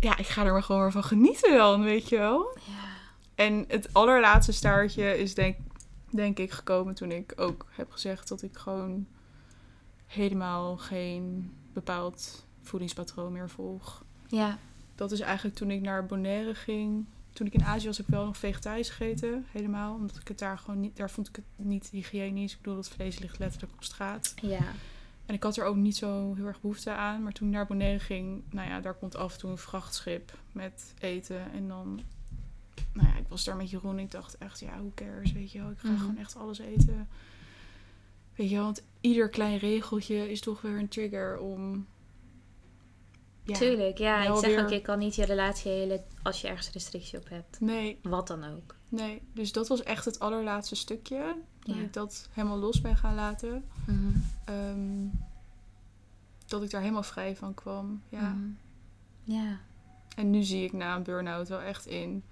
ja, 0.00 0.16
ik 0.18 0.26
ga 0.26 0.44
er 0.44 0.52
maar 0.52 0.62
gewoon 0.62 0.80
weer 0.82 0.92
van 0.92 1.04
genieten 1.04 1.56
dan, 1.56 1.82
weet 1.82 2.08
je 2.08 2.18
wel. 2.18 2.58
Ja. 2.66 2.86
En 3.34 3.64
het 3.68 3.88
allerlaatste 3.94 4.52
staartje 4.52 5.18
is 5.18 5.34
denk 5.34 5.56
denk 6.10 6.38
ik, 6.38 6.50
gekomen 6.50 6.94
toen 6.94 7.10
ik 7.12 7.32
ook 7.36 7.66
heb 7.70 7.90
gezegd 7.90 8.28
dat 8.28 8.42
ik 8.42 8.56
gewoon 8.56 9.06
helemaal 10.06 10.76
geen 10.76 11.52
bepaald 11.72 12.46
voedingspatroon 12.62 13.32
meer 13.32 13.50
volg. 13.50 14.04
Ja. 14.26 14.58
Dat 14.94 15.12
is 15.12 15.20
eigenlijk 15.20 15.56
toen 15.56 15.70
ik 15.70 15.80
naar 15.80 16.06
Bonaire 16.06 16.54
ging. 16.54 17.06
Toen 17.38 17.46
ik 17.46 17.54
in 17.54 17.64
Azië 17.64 17.86
was, 17.86 17.96
heb 17.96 18.06
ik 18.06 18.12
wel 18.14 18.24
nog 18.24 18.36
vegetarisch 18.36 18.88
gegeten. 18.90 19.46
Helemaal. 19.52 19.94
Omdat 19.94 20.16
ik 20.16 20.28
het 20.28 20.38
daar 20.38 20.58
gewoon 20.58 20.80
niet... 20.80 20.96
Daar 20.96 21.10
vond 21.10 21.28
ik 21.28 21.36
het 21.36 21.44
niet 21.56 21.88
hygiënisch. 21.90 22.52
Ik 22.52 22.58
bedoel, 22.58 22.74
dat 22.74 22.88
vlees 22.88 23.18
ligt 23.18 23.38
letterlijk 23.38 23.72
op 23.72 23.84
straat. 23.84 24.34
Ja. 24.42 24.60
En 25.26 25.34
ik 25.34 25.42
had 25.42 25.56
er 25.56 25.64
ook 25.64 25.76
niet 25.76 25.96
zo 25.96 26.34
heel 26.34 26.46
erg 26.46 26.60
behoefte 26.60 26.90
aan. 26.90 27.22
Maar 27.22 27.32
toen 27.32 27.48
ik 27.48 27.54
naar 27.54 27.66
Bonaire 27.66 27.98
ging... 27.98 28.42
Nou 28.50 28.68
ja, 28.68 28.80
daar 28.80 28.94
komt 28.94 29.16
af 29.16 29.32
en 29.32 29.38
toe 29.38 29.50
een 29.50 29.58
vrachtschip 29.58 30.38
met 30.52 30.94
eten. 30.98 31.52
En 31.52 31.68
dan... 31.68 32.00
Nou 32.92 33.08
ja, 33.08 33.16
ik 33.16 33.28
was 33.28 33.44
daar 33.44 33.56
met 33.56 33.70
Jeroen. 33.70 33.98
Ik 33.98 34.10
dacht 34.10 34.38
echt, 34.38 34.60
ja, 34.60 34.80
hoe 34.80 34.94
cares, 34.94 35.32
weet 35.32 35.52
je 35.52 35.58
wel. 35.58 35.70
Ik 35.70 35.78
ga 35.78 35.88
Mhm. 35.88 35.98
gewoon 36.00 36.18
echt 36.18 36.36
alles 36.36 36.58
eten. 36.58 37.08
Weet 38.34 38.48
je 38.48 38.54
wel, 38.54 38.64
want 38.64 38.82
ieder 39.00 39.28
klein 39.28 39.58
regeltje 39.58 40.30
is 40.30 40.40
toch 40.40 40.60
weer 40.60 40.78
een 40.78 40.88
trigger 40.88 41.38
om... 41.38 41.86
Ja, 43.48 43.54
Tuurlijk, 43.58 43.98
ja. 43.98 44.22
Ik 44.24 44.36
zeg 44.38 44.50
weer- 44.54 44.62
ook, 44.62 44.68
je 44.70 44.80
kan 44.80 44.98
niet 44.98 45.14
je 45.14 45.24
relatie 45.24 45.70
helen 45.70 46.04
als 46.22 46.40
je 46.40 46.48
ergens 46.48 46.70
restrictie 46.70 47.18
op 47.18 47.28
hebt. 47.28 47.60
Nee, 47.60 47.98
Wat 48.02 48.26
dan 48.26 48.44
ook. 48.44 48.74
nee. 48.88 49.22
Dus 49.34 49.52
dat 49.52 49.68
was 49.68 49.82
echt 49.82 50.04
het 50.04 50.18
allerlaatste 50.18 50.74
stukje. 50.74 51.34
Dat 51.60 51.76
Ja. 51.76 51.82
ik 51.82 51.92
dat 51.92 52.28
helemaal 52.32 52.58
los 52.58 52.80
ben 52.80 52.96
gaan 52.96 53.14
laten. 53.14 53.64
Mhm. 53.86 54.16
Ehm, 54.44 55.06
dat 56.46 56.62
ik 56.62 56.70
daar 56.70 56.80
helemaal 56.80 57.02
vrij 57.02 57.36
van 57.36 57.54
kwam. 57.54 58.02
Ja. 58.08 58.28
Mhm. 58.28 58.48
Ja. 59.22 59.58
En 60.16 60.30
nu 60.30 60.42
zie 60.42 60.64
ik 60.64 60.72
na 60.72 60.96
een 60.96 61.02
burn-out 61.02 61.48
wel 61.48 61.60
echt 61.60 61.86
in 61.86 62.24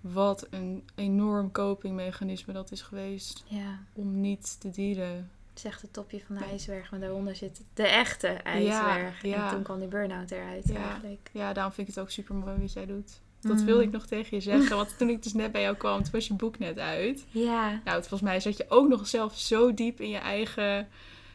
wat 0.00 0.46
een 0.50 0.84
enorm 0.94 1.50
copingmechanisme 1.52 2.52
dat 2.52 2.70
is 2.72 2.82
geweest 2.82 3.44
Ja. 3.46 3.78
om 3.92 4.20
niet 4.20 4.60
te 4.60 4.70
dealen. 4.70 5.30
Echt 5.64 5.82
het 5.82 5.92
topje 5.92 6.20
van 6.26 6.36
de 6.36 6.44
ijsberg, 6.44 6.90
maar 6.90 7.00
daaronder 7.00 7.36
zit 7.36 7.62
de 7.74 7.86
echte 7.86 8.26
ijsberg. 8.28 9.22
ja. 9.22 9.44
En 9.44 9.54
toen 9.54 9.62
kwam 9.62 9.78
die 9.78 9.88
burn-out 9.88 10.30
eruit 10.30 10.68
Ja. 10.68 10.74
eigenlijk. 10.76 11.30
Ja, 11.32 11.52
daarom 11.52 11.72
vind 11.72 11.88
ik 11.88 11.94
het 11.94 12.02
ook 12.04 12.10
super 12.10 12.34
mooi 12.34 12.56
wat 12.60 12.72
jij 12.72 12.86
doet. 12.86 13.20
Dat 13.40 13.56
Mhm. 13.56 13.64
wilde 13.64 13.82
ik 13.82 13.90
nog 13.90 14.06
tegen 14.06 14.36
je 14.36 14.42
zeggen. 14.42 14.76
Want 14.76 14.98
toen 14.98 15.08
ik 15.08 15.22
dus 15.22 15.32
net 15.32 15.52
bij 15.52 15.62
jou 15.62 15.76
kwam, 15.76 16.02
toen 16.02 16.12
was 16.12 16.26
je 16.26 16.34
boek 16.34 16.58
net 16.58 16.78
uit. 16.78 17.24
Ja. 17.30 17.68
Nou, 17.68 17.96
het- 17.96 18.08
volgens 18.08 18.20
mij 18.30 18.40
zat 18.40 18.56
je 18.56 18.64
ook 18.68 18.88
nog 18.88 19.08
zelf 19.08 19.38
zo 19.38 19.74
diep 19.74 20.00
in 20.00 20.08
je 20.08 20.16
eigen 20.18 20.88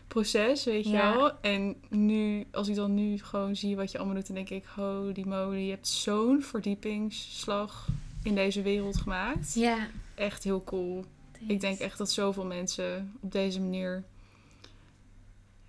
proces, 0.08 0.64
weet 0.64 0.86
je 0.86 0.92
wel. 0.92 1.32
En 1.42 1.76
nu, 1.90 2.48
als 2.52 2.68
ik 2.68 2.76
dan 2.76 2.94
nu 2.94 3.18
gewoon 3.20 3.56
zie 3.56 3.76
wat 3.76 3.92
je 3.92 3.98
allemaal 3.98 4.16
doet, 4.16 4.28
dan 4.28 4.36
denk 4.36 4.50
ik, 4.50 4.66
holy 4.76 5.24
moly, 5.26 5.58
je 5.60 5.70
hebt 5.70 5.88
zo'n 5.88 6.42
verdiepingsslag 6.44 7.88
in 8.24 8.36
deze 8.36 8.62
wereld 8.62 8.98
gemaakt. 8.98 9.54
Ja. 9.54 9.78
Echt 10.16 10.44
heel 10.44 10.64
cool. 10.64 11.06
Ik 11.48 11.60
denk 11.62 11.80
echt 11.80 11.98
dat 11.98 12.12
zoveel 12.12 12.46
mensen 12.46 13.14
op 13.20 13.32
deze 13.32 13.60
manier, 13.62 14.04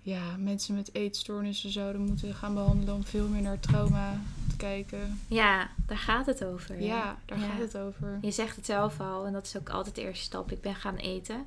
ja, 0.01 0.37
mensen 0.37 0.75
met 0.75 0.93
eetstoornissen 0.95 1.71
zouden 1.71 2.01
moeten 2.01 2.33
gaan 2.35 2.53
behandelen 2.53 2.95
om 2.95 3.03
veel 3.03 3.27
meer 3.27 3.41
naar 3.41 3.59
trauma 3.59 4.21
te 4.49 4.55
kijken. 4.55 5.19
Ja, 5.27 5.69
daar 5.87 5.97
gaat 5.97 6.25
het 6.25 6.43
over. 6.45 6.81
Ja, 6.81 7.19
daar 7.25 7.39
Ja. 7.39 7.45
gaat 7.49 7.59
het 7.59 7.77
over. 7.77 8.17
Je 8.21 8.31
zegt 8.31 8.55
het 8.55 8.65
zelf 8.65 8.99
al, 8.99 9.25
en 9.25 9.33
dat 9.33 9.45
is 9.45 9.57
ook 9.57 9.69
altijd 9.69 9.95
de 9.95 10.01
eerste 10.01 10.23
stap. 10.23 10.51
Ik 10.51 10.61
ben 10.61 10.75
gaan 10.75 10.95
eten 10.95 11.45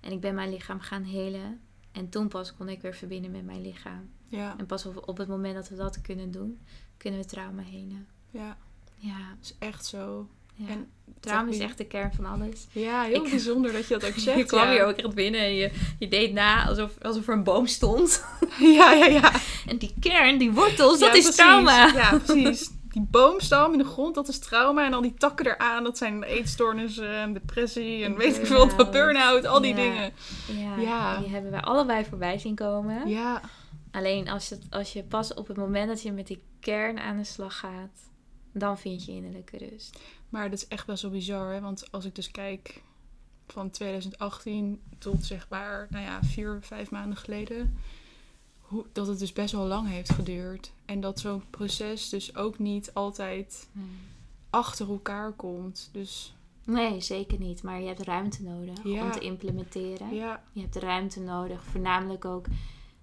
en 0.00 0.12
ik 0.12 0.20
ben 0.20 0.34
mijn 0.34 0.50
lichaam 0.50 0.80
gaan 0.80 1.02
helen. 1.02 1.60
En 1.92 2.08
toen 2.08 2.28
pas 2.28 2.54
kon 2.54 2.68
ik 2.68 2.82
weer 2.82 2.94
verbinden 2.94 3.30
met 3.30 3.44
mijn 3.44 3.60
lichaam. 3.62 4.10
Ja, 4.28 4.54
En 4.58 4.66
pas 4.66 4.86
op, 4.86 5.08
op 5.08 5.16
het 5.16 5.28
moment 5.28 5.54
dat 5.54 5.68
we 5.68 5.76
dat 5.76 6.00
kunnen 6.00 6.30
doen, 6.30 6.60
kunnen 6.96 7.20
we 7.20 7.26
trauma 7.26 7.62
helen. 7.62 8.06
ja, 8.30 8.56
Ja, 8.96 9.18
dat 9.28 9.38
is 9.44 9.54
echt 9.58 9.84
zo. 9.86 10.28
Ja. 10.54 10.68
En 10.68 10.88
trauma 11.20 11.50
is 11.50 11.58
echt 11.58 11.78
de 11.78 11.86
kern 11.86 12.12
van 12.12 12.24
alles. 12.26 12.66
Ja, 12.72 13.02
heel 13.02 13.24
Ik- 13.24 13.30
bijzonder 13.30 13.72
dat 13.72 13.88
je 13.88 13.98
dat 13.98 14.08
ook 14.10 14.18
zegt. 14.26 14.38
je 14.38 14.44
kwam 14.44 14.64
ja. 14.66 14.70
hier 14.72 14.84
ook 14.84 14.96
echt 14.96 15.14
binnen 15.14 15.40
en 15.40 15.54
je, 15.54 15.70
je 15.98 16.08
deed 16.08 16.32
na 16.32 16.66
alsof, 16.68 16.90
alsof 17.02 17.26
er 17.28 17.32
een 17.34 17.44
boom 17.44 17.66
stond. 17.66 18.24
Ja, 18.58 18.92
ja, 18.92 19.06
ja. 19.06 19.32
En 19.66 19.76
die 19.78 19.94
kern, 20.00 20.38
die 20.38 20.52
wortels, 20.52 20.98
dat 20.98 21.08
is 21.14 21.22
precies. 21.22 21.34
trauma. 21.36 21.86
Ja, 21.94 22.18
precies. 22.24 22.70
Die 22.88 23.06
boomstam 23.10 23.72
in 23.72 23.78
de 23.78 23.84
grond, 23.84 24.14
dat 24.14 24.28
is 24.28 24.38
trauma. 24.38 24.84
En 24.86 24.92
al 24.94 25.00
die 25.02 25.14
takken 25.14 25.46
eraan, 25.46 25.84
dat 25.84 25.98
zijn 25.98 26.22
eetstoornissen 26.22 27.10
en 27.14 27.32
depressie 27.32 28.04
en 28.04 28.16
weet 28.16 28.36
ik 28.38 28.46
veel, 28.46 28.66
Burn-out. 28.66 28.90
burn-out, 28.90 29.46
al 29.46 29.60
die 29.60 29.74
dingen. 29.74 30.12
Ja, 30.56 30.76
Ja. 30.80 31.18
die 31.18 31.28
hebben 31.28 31.50
wij 31.50 31.60
allebei 31.60 32.04
voorbij 32.04 32.38
zien 32.38 32.54
komen. 32.54 33.08
Ja, 33.08 33.40
Alleen 33.90 34.28
als, 34.28 34.50
het, 34.50 34.62
als 34.70 34.92
je 34.92 35.02
pas 35.02 35.34
op 35.34 35.48
het 35.48 35.56
moment 35.56 35.88
dat 35.88 36.02
je 36.02 36.12
met 36.12 36.26
die 36.26 36.42
kern 36.60 36.98
aan 36.98 37.16
de 37.16 37.24
slag 37.24 37.58
gaat, 37.58 37.98
dan 38.52 38.78
vind 38.78 39.04
je 39.04 39.12
innerlijke 39.12 39.58
rust. 39.70 39.98
Maar 40.28 40.50
dat 40.50 40.58
is 40.58 40.68
echt 40.68 40.86
best 40.86 41.02
wel 41.02 41.10
bizar, 41.10 41.52
hè. 41.52 41.60
Want 41.60 41.92
als 41.92 42.04
ik 42.04 42.14
dus 42.14 42.30
kijk 42.30 42.82
van 43.46 43.70
2018 43.70 44.80
tot 44.98 45.24
zeg 45.24 45.48
maar, 45.48 45.86
nou 45.90 46.04
ja, 46.04 46.22
vier, 46.22 46.58
vijf 46.62 46.90
maanden 46.90 47.16
geleden... 47.16 47.78
Hoe, 48.58 48.86
dat 48.92 49.06
het 49.06 49.18
dus 49.18 49.32
best 49.32 49.52
wel 49.52 49.66
lang 49.66 49.88
heeft 49.88 50.12
geduurd. 50.12 50.72
En 50.84 51.00
dat 51.00 51.20
zo'n 51.20 51.42
proces 51.50 52.08
dus 52.08 52.36
ook 52.36 52.58
niet 52.58 52.94
altijd 52.94 53.68
achter 54.50 54.88
elkaar 54.88 55.32
komt. 55.32 55.88
Dus 55.92 56.34
Nee, 56.64 57.00
zeker 57.00 57.38
niet. 57.38 57.62
Maar 57.62 57.80
je 57.80 57.86
hebt 57.86 58.00
ruimte 58.02 58.42
nodig 58.42 58.78
Ja. 58.84 59.04
om 59.04 59.10
te 59.12 59.18
implementeren. 59.18 60.14
ja, 60.14 60.42
Je 60.52 60.60
hebt 60.60 60.76
ruimte 60.76 61.20
nodig, 61.20 61.64
voornamelijk 61.64 62.24
ook 62.24 62.46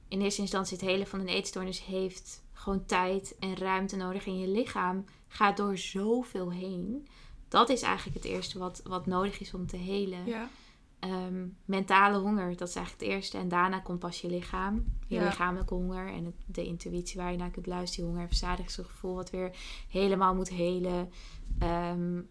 in 0.08 0.22
eerste 0.22 0.42
instantie 0.42 0.78
het 0.78 0.86
hele 0.86 1.06
van 1.06 1.20
een 1.20 1.28
eetstoornis 1.28 1.84
heeft 1.86 2.42
gewoon 2.62 2.86
tijd 2.86 3.36
en 3.40 3.56
ruimte 3.58 3.96
nodig. 3.96 4.26
En 4.26 4.40
je 4.40 4.48
lichaam 4.48 5.06
gaat 5.28 5.58
door 5.58 5.78
zoveel 5.78 6.52
heen. 6.52 7.08
Dat 7.48 7.70
is 7.70 7.82
eigenlijk 7.82 8.16
het 8.18 8.26
eerste 8.26 8.60
wat, 8.60 8.82
wat 8.84 9.06
nodig 9.06 9.40
is 9.40 9.54
om 9.54 9.68
te 9.68 9.78
helen. 9.78 10.26
ja, 10.26 10.50
Ehm, 11.00 11.48
mentale 11.66 12.18
honger, 12.18 12.58
dat 12.58 12.68
is 12.68 12.76
eigenlijk 12.76 13.06
het 13.06 13.14
eerste. 13.16 13.38
En 13.38 13.48
daarna 13.48 13.80
komt 13.80 14.00
pas 14.00 14.22
je 14.22 14.30
lichaam. 14.30 14.86
Je 15.08 15.16
Ja. 15.16 15.24
lichamelijke 15.24 15.74
honger 15.74 16.08
en 16.08 16.26
het- 16.26 16.36
de 16.46 16.66
intuïtie 16.66 17.18
waar 17.22 17.32
je 17.32 17.38
naar 17.38 17.50
kunt 17.52 17.66
luisteren. 17.66 18.04
Je 18.06 18.10
honger- 18.12 18.24
en 18.28 18.36
verzadigingsgevoel 18.36 19.16
wat 19.16 19.30
weer 19.30 19.56
helemaal 19.90 20.36
moet 20.36 20.50
helen. 20.50 21.10
Ehm, 21.60 22.22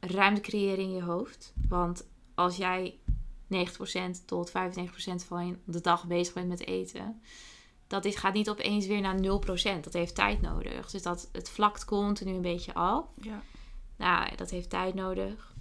ruimte 0.00 0.40
creëren 0.40 0.84
in 0.84 0.92
je 0.92 1.02
hoofd. 1.02 1.54
Want 1.68 2.08
als 2.34 2.56
jij 2.56 2.98
90% 3.46 4.26
tot 4.26 4.50
95% 4.50 5.24
van 5.24 5.58
de 5.64 5.80
dag 5.80 6.06
bezig 6.06 6.34
bent 6.34 6.48
met 6.48 6.66
eten... 6.66 7.20
Dat 7.86 8.04
is, 8.04 8.16
gaat 8.16 8.34
niet 8.34 8.48
opeens 8.50 8.86
weer 8.86 9.00
naar 9.00 9.16
0%. 9.16 9.20
Dat 9.80 9.92
heeft 9.92 10.14
tijd 10.14 10.40
nodig. 10.40 10.90
Dus 10.90 11.02
dat, 11.02 11.28
het 11.32 11.48
vlakt 11.48 11.84
continu 11.84 12.34
een 12.34 12.40
beetje 12.42 12.74
af. 12.74 13.04
ja. 13.20 13.42
Nou, 13.96 14.36
dat 14.36 14.50
heeft 14.50 14.70
tijd 14.70 14.94
nodig. 14.94 15.54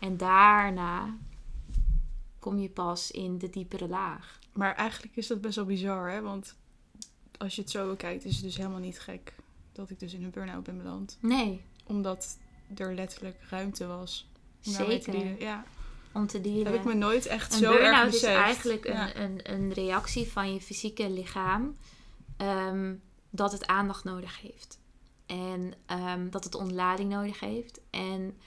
En 0.00 0.16
daarna 0.16 1.16
kom 2.38 2.58
je 2.58 2.68
pas 2.68 3.10
in 3.10 3.38
de 3.38 3.50
diepere 3.50 3.88
laag. 3.88 4.38
Maar 4.52 4.74
eigenlijk 4.74 5.16
is 5.16 5.26
dat 5.26 5.40
best 5.40 5.56
wel 5.56 5.64
bizar, 5.64 6.10
hè? 6.10 6.20
Want 6.20 6.56
als 7.38 7.54
je 7.54 7.60
het 7.60 7.70
zo 7.70 7.88
bekijkt, 7.88 8.24
is 8.24 8.34
het 8.34 8.44
dus 8.44 8.56
helemaal 8.56 8.78
niet 8.78 9.00
gek 9.00 9.34
dat 9.72 9.90
ik 9.90 9.98
dus 9.98 10.14
in 10.14 10.24
een 10.24 10.30
burn-out 10.30 10.62
ben 10.62 10.76
beland. 10.76 11.18
Nee, 11.20 11.60
Omdat 11.86 12.38
er 12.76 12.94
letterlijk 12.94 13.36
ruimte 13.48 13.86
was. 13.86 14.28
zeker. 14.60 15.40
Ja, 15.42 15.64
Om 16.12 16.26
te 16.26 16.40
dealen. 16.40 16.64
heb 16.66 16.74
ik 16.74 16.84
me 16.84 16.94
nooit 16.94 17.26
echt 17.26 17.52
Een 17.52 17.58
zo 17.58 17.70
erg 17.72 17.80
burn-out 17.80 18.06
is 18.06 18.20
beseft. 18.20 18.36
eigenlijk 18.40 18.84
een, 18.84 18.92
Ja. 18.94 19.16
een, 19.16 19.40
een 19.52 19.72
reactie 19.72 20.30
van 20.32 20.52
je 20.54 20.60
fysieke 20.60 21.10
lichaam 21.10 21.76
ehm, 22.36 22.94
dat 23.30 23.52
het 23.52 23.66
aandacht 23.66 24.04
nodig 24.04 24.40
heeft. 24.40 24.78
En 25.26 25.72
ehm, 25.86 26.30
dat 26.30 26.44
het 26.44 26.54
ontlading 26.54 27.10
nodig 27.10 27.40
heeft. 27.40 27.80
En 27.90 28.38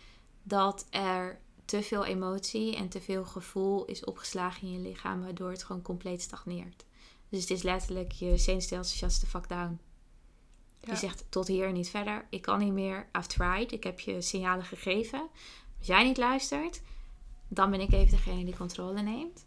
dat 0.43 0.85
er 0.89 1.39
te 1.65 1.81
veel 1.83 2.05
emotie 2.05 2.75
en 2.75 2.89
te 2.89 3.01
veel 3.01 3.25
gevoel 3.25 3.85
is 3.85 4.03
opgeslagen 4.03 4.67
in 4.67 4.73
je 4.73 4.79
lichaam, 4.79 5.21
waardoor 5.23 5.49
het 5.49 5.63
gewoon 5.63 5.81
compleet 5.81 6.21
stagneert. 6.21 6.85
Dus 7.29 7.41
het 7.41 7.49
is 7.49 7.61
letterlijk 7.61 8.11
je 8.11 8.37
zenuwstelsel 8.37 8.97
shuts 8.97 9.19
the 9.19 9.25
fuck 9.25 9.49
down. 9.49 9.79
Ja. 10.79 10.89
Die 10.89 10.97
zegt 10.97 11.25
tot 11.29 11.47
hier 11.47 11.67
en 11.67 11.73
niet 11.73 11.89
verder. 11.89 12.25
Ik 12.29 12.41
kan 12.41 12.59
niet 12.59 12.73
meer. 12.73 13.07
I've 13.17 13.27
tried. 13.27 13.71
Ik 13.71 13.83
heb 13.83 13.99
je 13.99 14.21
signalen 14.21 14.65
gegeven. 14.65 15.27
Als 15.77 15.87
jij 15.87 16.03
niet 16.03 16.17
luistert, 16.17 16.81
dan 17.53 17.71
ben 17.71 17.79
ik 17.81 17.91
even 17.91 18.11
degene 18.11 18.45
die 18.45 18.57
controle 18.57 19.01
neemt. 19.01 19.45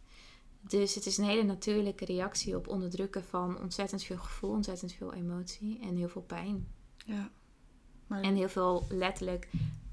Dus 0.60 0.94
het 0.94 1.06
is 1.06 1.18
een 1.18 1.24
hele 1.24 1.42
natuurlijke 1.42 2.04
reactie 2.04 2.56
op 2.56 2.68
onderdrukken 2.68 3.24
van 3.24 3.58
ontzettend 3.60 4.02
veel 4.04 4.16
gevoel, 4.18 4.50
ontzettend 4.50 4.92
veel 4.92 5.14
emotie 5.14 5.78
en 5.82 5.96
heel 5.96 6.08
veel 6.08 6.22
pijn. 6.22 6.68
ja. 7.04 7.30
Maar, 8.06 8.22
En 8.22 8.34
heel 8.34 8.48
veel 8.48 8.86
letterlijk 8.88 9.50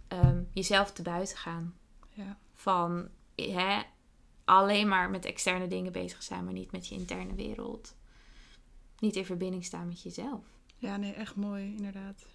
ehm, 0.07 0.43
jezelf 0.51 0.91
te 0.91 1.01
buiten 1.01 1.38
gaan. 1.38 1.76
ja. 2.09 2.38
Van 2.53 3.07
hè, 3.36 3.82
alleen 4.43 4.88
maar 4.88 5.09
met 5.09 5.26
externe 5.26 5.68
dingen 5.68 5.91
bezig 5.91 6.24
zijn, 6.24 6.43
maar 6.43 6.53
niet 6.53 6.72
met 6.72 6.88
je 6.88 6.95
interne 6.95 7.36
wereld. 7.36 7.95
Niet 8.99 9.16
in 9.16 9.26
verbinding 9.26 9.66
staan 9.66 9.88
met 9.88 10.01
jezelf. 10.01 10.45
ja, 10.78 10.97
nee, 10.97 11.14
echt 11.14 11.36
mooi, 11.36 11.76
inderdaad. 11.76 12.26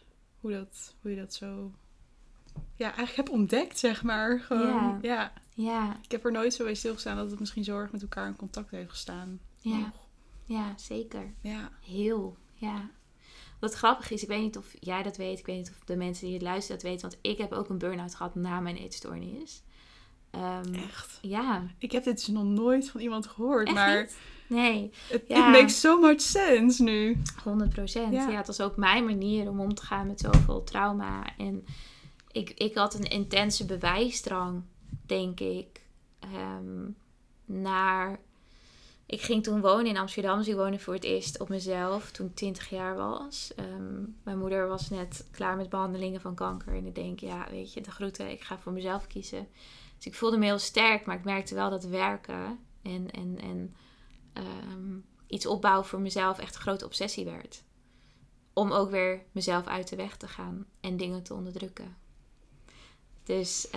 Hoe, 0.41 0.51
dat, 0.53 0.95
hoe 1.01 1.11
je 1.11 1.17
dat 1.17 1.35
zo... 1.35 1.73
Ja, 2.75 2.87
eigenlijk 2.87 3.17
heb 3.17 3.31
ontdekt, 3.31 3.79
zeg 3.79 4.03
maar. 4.03 4.41
Gewoon, 4.41 4.67
Ja. 4.67 4.99
ja. 5.03 5.33
Ja, 5.61 5.97
Ik 6.03 6.11
heb 6.11 6.25
er 6.25 6.33
nooit 6.33 6.55
zo 6.55 6.65
bij 6.65 6.75
stilgestaan 6.75 7.17
dat 7.17 7.31
het 7.31 7.41
misschien 7.41 7.65
zo 7.65 7.79
erg 7.79 7.93
met 7.93 8.03
elkaar 8.03 8.27
in 8.27 8.37
contact 8.37 8.71
heeft 8.71 8.91
gestaan. 8.91 9.41
Ja. 9.61 9.93
Ja, 10.45 10.73
zeker. 10.77 11.35
Ja. 11.43 11.71
Heel, 11.85 12.37
ja. 12.55 12.91
Wat 13.61 13.75
grappig 13.75 14.11
is, 14.11 14.23
ik 14.23 14.29
weet 14.29 14.41
niet 14.41 14.57
of 14.57 14.75
jij 14.81 15.03
dat 15.03 15.17
weet, 15.17 15.39
ik 15.39 15.47
weet 15.47 15.57
niet 15.57 15.71
of 15.71 15.85
de 15.85 15.97
mensen 15.97 16.25
die 16.25 16.35
het 16.35 16.43
luisteren 16.43 16.81
dat 16.81 16.91
weten, 16.91 17.09
want 17.09 17.19
ik 17.23 17.39
heb 17.39 17.53
ook 17.53 17.69
een 17.69 17.79
burn-out 17.79 18.15
gehad 18.15 18.35
na 18.35 18.61
mijn 18.61 18.77
eetstoornis. 18.77 19.63
ehm, 20.31 20.75
Echt? 20.75 21.19
ja, 21.23 21.67
Ik 21.79 21.93
heb 21.93 22.05
dit 22.05 22.17
dus 22.17 22.27
nog 22.27 22.45
nooit 22.45 22.91
van 22.91 23.01
iemand 23.01 23.27
gehoord, 23.27 23.67
echt 23.67 23.77
maar? 23.77 24.09
Nee, 24.49 24.91
het 25.09 25.25
Ja. 25.29 25.47
it 25.47 25.53
makes 25.61 25.81
so 25.81 26.01
much 26.01 26.21
sense 26.21 26.83
nu. 26.83 27.21
100 27.45 27.71
procent. 27.71 28.13
Ja. 28.13 28.29
Ja. 28.29 28.37
het 28.37 28.47
was 28.47 28.61
ook 28.61 28.77
mijn 28.77 29.05
manier 29.05 29.49
om 29.49 29.61
om 29.61 29.75
te 29.75 29.83
gaan 29.85 30.07
met 30.07 30.21
zoveel 30.21 30.65
trauma. 30.65 31.37
En 31.37 31.65
ik, 32.33 32.51
ik 32.51 32.75
had 32.75 32.95
een 32.95 33.09
intense 33.11 33.65
bewijsdrang, 33.65 34.63
denk 35.09 35.41
ik, 35.41 35.83
ehm, 36.19 36.91
naar... 37.45 38.21
Ik 39.07 39.21
ging 39.21 39.43
toen 39.43 39.61
wonen 39.61 39.87
in 39.87 39.97
Amsterdam. 39.97 40.39
Dus 40.39 40.49
ik 40.49 40.55
woonde 40.55 40.79
voor 40.79 40.95
het 40.95 41.05
eerst 41.05 41.41
op 41.41 41.49
mezelf 41.49 42.11
toen 42.11 42.27
ik 42.27 42.35
20 42.35 42.69
jaar 42.69 42.97
was. 42.97 43.53
Ehm, 43.57 44.03
mijn 44.23 44.39
moeder 44.39 44.69
was 44.69 44.91
net 44.91 45.29
klaar 45.31 45.57
met 45.57 45.69
behandelingen 45.69 46.21
van 46.21 46.35
kanker. 46.35 46.75
En 46.75 46.87
ik 46.87 46.95
denk, 46.95 47.21
ja, 47.21 47.47
weet 47.51 47.73
je, 47.73 47.81
de 47.81 47.91
groeten, 47.91 48.31
ik 48.31 48.43
ga 48.43 48.59
voor 48.59 48.73
mezelf 48.73 49.07
kiezen. 49.07 49.49
Dus 49.97 50.07
ik 50.07 50.15
voelde 50.15 50.39
me 50.39 50.45
heel 50.45 50.59
sterk, 50.59 51.07
maar 51.07 51.17
ik 51.17 51.25
merkte 51.25 51.55
wel 51.55 51.71
dat 51.71 51.85
werken 51.85 52.59
en, 52.83 53.11
en, 53.11 53.39
en 53.41 53.75
ehm, 54.33 54.99
iets 55.27 55.47
opbouwen 55.47 55.87
voor 55.87 56.01
mezelf 56.01 56.39
echt 56.39 56.55
een 56.55 56.61
grote 56.61 56.85
obsessie 56.85 57.25
werd. 57.25 57.63
Om 58.53 58.73
ook 58.73 58.91
weer 58.91 59.23
mezelf 59.33 59.67
uit 59.67 59.89
de 59.89 59.97
weg 59.97 60.17
te 60.17 60.29
gaan 60.29 60.67
en 60.81 60.97
dingen 60.97 61.23
te 61.23 61.35
onderdrukken. 61.35 61.97
Dus 63.23 63.71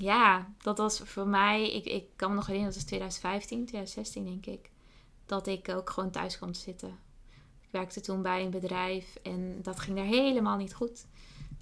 ja, 0.00 0.52
dat 0.62 0.78
was 0.78 0.98
voor 0.98 1.26
mij. 1.26 1.72
Ik, 1.72 1.84
ik 1.84 2.04
kan 2.16 2.28
me 2.30 2.34
nog 2.34 2.46
herinneren, 2.46 2.74
dat 2.74 2.82
was 2.82 2.90
2015, 2.90 3.66
2016 3.66 4.24
denk 4.24 4.46
ik. 4.46 4.70
Dat 5.26 5.46
ik 5.46 5.68
ook 5.68 5.90
gewoon 5.90 6.10
thuis 6.10 6.36
kwam 6.36 6.52
te 6.52 6.60
zitten. 6.60 6.98
Ik 7.60 7.68
werkte 7.70 8.00
toen 8.00 8.22
bij 8.22 8.44
een 8.44 8.50
bedrijf 8.50 9.18
en 9.22 9.58
dat 9.62 9.80
ging 9.80 9.96
daar 9.96 10.06
helemaal 10.06 10.56
niet 10.56 10.74
goed. 10.74 11.06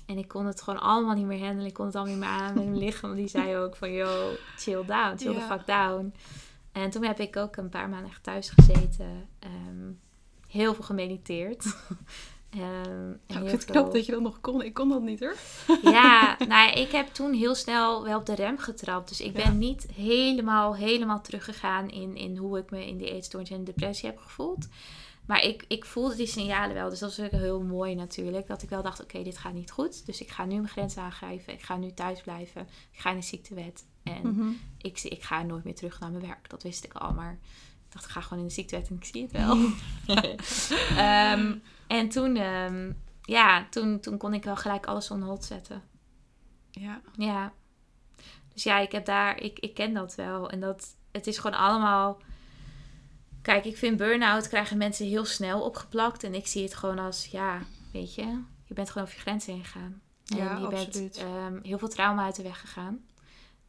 En 0.06 0.18
ik 0.18 0.28
kon 0.28 0.46
het 0.46 0.62
gewoon 0.62 0.80
allemaal 0.80 1.14
niet 1.14 1.26
meer 1.26 1.44
handelen. 1.44 1.66
Ik 1.66 1.74
kon 1.74 1.86
het 1.86 1.94
allemaal 1.94 2.14
niet 2.14 2.24
meer 2.24 2.32
aan. 2.32 2.48
En 2.48 2.54
mijn 2.54 2.78
lichaam 2.86 3.14
die 3.14 3.28
zei 3.28 3.56
ook 3.56 3.76
van, 3.76 3.92
yo, 3.92 4.32
chill 4.56 4.84
down, 4.84 5.16
chill 5.16 5.34
the 5.34 5.40
fuck 5.40 5.66
down. 5.66 6.14
En 6.72 6.90
toen 6.90 7.04
heb 7.04 7.20
ik 7.20 7.36
ook 7.36 7.56
een 7.56 7.68
paar 7.68 7.88
maanden 7.88 8.10
echt 8.10 8.22
thuis 8.22 8.50
gezeten. 8.50 9.28
Ehm, 9.38 9.92
heel 10.48 10.74
veel 10.74 10.84
gemediteerd. 10.84 11.64
Ehm, 12.50 12.62
Nou, 12.62 13.16
heel 13.26 13.42
ik 13.42 13.48
vind 13.48 13.50
het 13.50 13.64
veel- 13.72 13.90
dat 13.92 14.06
je 14.06 14.12
dat 14.12 14.20
nog 14.20 14.40
kon. 14.40 14.62
Ik 14.62 14.74
kon 14.74 14.88
dat 14.88 15.02
niet 15.02 15.20
hoor. 15.20 15.36
ja, 15.82 16.36
nou, 16.48 16.72
ik 16.72 16.90
heb 16.90 17.08
toen 17.14 17.32
heel 17.32 17.54
snel 17.54 18.04
wel 18.04 18.18
op 18.18 18.26
de 18.26 18.34
rem 18.34 18.58
getrapt. 18.58 19.08
Dus 19.08 19.20
ik 19.20 19.32
ben 19.32 19.42
Ja. 19.44 19.50
niet 19.50 19.86
helemaal, 19.94 20.76
helemaal 20.76 21.20
teruggegaan 21.20 21.90
in, 21.90 22.16
in 22.16 22.36
hoe 22.36 22.58
ik 22.58 22.70
me 22.70 22.86
in 22.86 22.96
die 22.96 23.10
eetstoornis 23.12 23.50
en 23.50 23.64
depressie 23.64 24.08
heb 24.08 24.18
gevoeld. 24.18 24.68
Maar 25.26 25.42
ik, 25.42 25.64
ik 25.68 25.84
voelde 25.84 26.16
die 26.16 26.26
signalen 26.26 26.74
wel. 26.74 26.88
Dus 26.90 26.98
dat 26.98 27.16
was 27.16 27.26
ook 27.26 27.32
heel 27.40 27.62
mooi 27.62 27.94
natuurlijk. 27.94 28.46
Dat 28.46 28.62
ik 28.62 28.68
wel 28.68 28.82
dacht, 28.82 29.02
oké, 29.02 29.22
dit 29.22 29.38
gaat 29.38 29.52
niet 29.52 29.70
goed. 29.70 30.06
Dus 30.06 30.20
ik 30.20 30.30
ga 30.30 30.44
nu 30.44 30.54
mijn 30.54 30.68
grens 30.68 30.96
aangeven. 30.96 31.52
Ik 31.52 31.62
ga 31.62 31.76
nu 31.76 31.92
thuis 31.94 32.20
blijven. 32.20 32.62
Ik 32.92 33.00
ga 33.00 33.10
in 33.10 33.16
de 33.16 33.22
ziektewet. 33.22 33.84
En 34.02 34.20
Mhm. 34.22 34.48
ik, 34.78 35.00
ik 35.02 35.22
ga 35.22 35.42
nooit 35.42 35.64
meer 35.64 35.74
terug 35.74 36.00
naar 36.00 36.10
mijn 36.10 36.26
werk. 36.26 36.50
Dat 36.50 36.62
wist 36.62 36.84
ik 36.84 36.92
al. 36.92 37.12
Maar 37.12 37.32
ik 37.86 37.92
dacht, 37.92 38.04
ik 38.04 38.10
ga 38.10 38.20
gewoon 38.20 38.38
in 38.42 38.48
de 38.48 38.54
ziektewet 38.54 38.88
en 38.88 38.96
ik 38.96 39.04
zie 39.04 39.22
het 39.22 39.32
wel. 39.32 39.56
Ehm, 40.96 41.54
en 41.86 42.08
toen, 42.08 42.36
ehm, 42.36 42.92
ja, 43.22 43.66
toen, 43.70 44.00
toen 44.00 44.16
kon 44.18 44.34
ik 44.34 44.44
wel 44.44 44.56
gelijk 44.56 44.86
alles 44.86 45.10
on 45.10 45.22
hold 45.22 45.44
zetten. 45.44 45.82
Ja. 46.70 47.00
Ja. 47.16 47.52
Dus 48.52 48.62
ja, 48.62 48.78
ik 48.78 48.92
heb 48.92 49.04
daar, 49.04 49.40
ik, 49.40 49.58
ik 49.58 49.74
ken 49.74 49.94
dat 49.94 50.14
wel. 50.14 50.50
En 50.50 50.60
dat, 50.60 50.96
het 51.12 51.26
is 51.26 51.38
gewoon 51.38 51.58
allemaal. 51.58 52.20
Kijk, 53.42 53.64
ik 53.64 53.76
vind 53.76 53.96
burn-out 53.96 54.48
krijgen 54.48 54.76
mensen 54.76 55.06
heel 55.06 55.24
snel 55.24 55.62
opgeplakt. 55.64 56.22
En 56.24 56.34
ik 56.34 56.46
zie 56.46 56.62
het 56.62 56.74
gewoon 56.74 56.98
als, 56.98 57.26
ja, 57.26 57.60
weet 57.92 58.14
je, 58.14 58.42
je 58.64 58.74
bent 58.74 58.90
gewoon 58.90 59.06
over 59.06 59.18
je 59.18 59.24
grenzen 59.24 59.52
heen 59.52 59.64
gegaan. 59.64 60.00
En 60.26 60.36
Ja, 60.36 60.56
je 60.58 60.66
absoluut. 60.66 60.92
bent 60.92 61.16
ehm, 61.16 61.58
heel 61.62 61.78
veel 61.78 61.88
trauma 61.88 62.24
uit 62.24 62.36
de 62.36 62.42
weg 62.42 62.60
gegaan. 62.60 63.04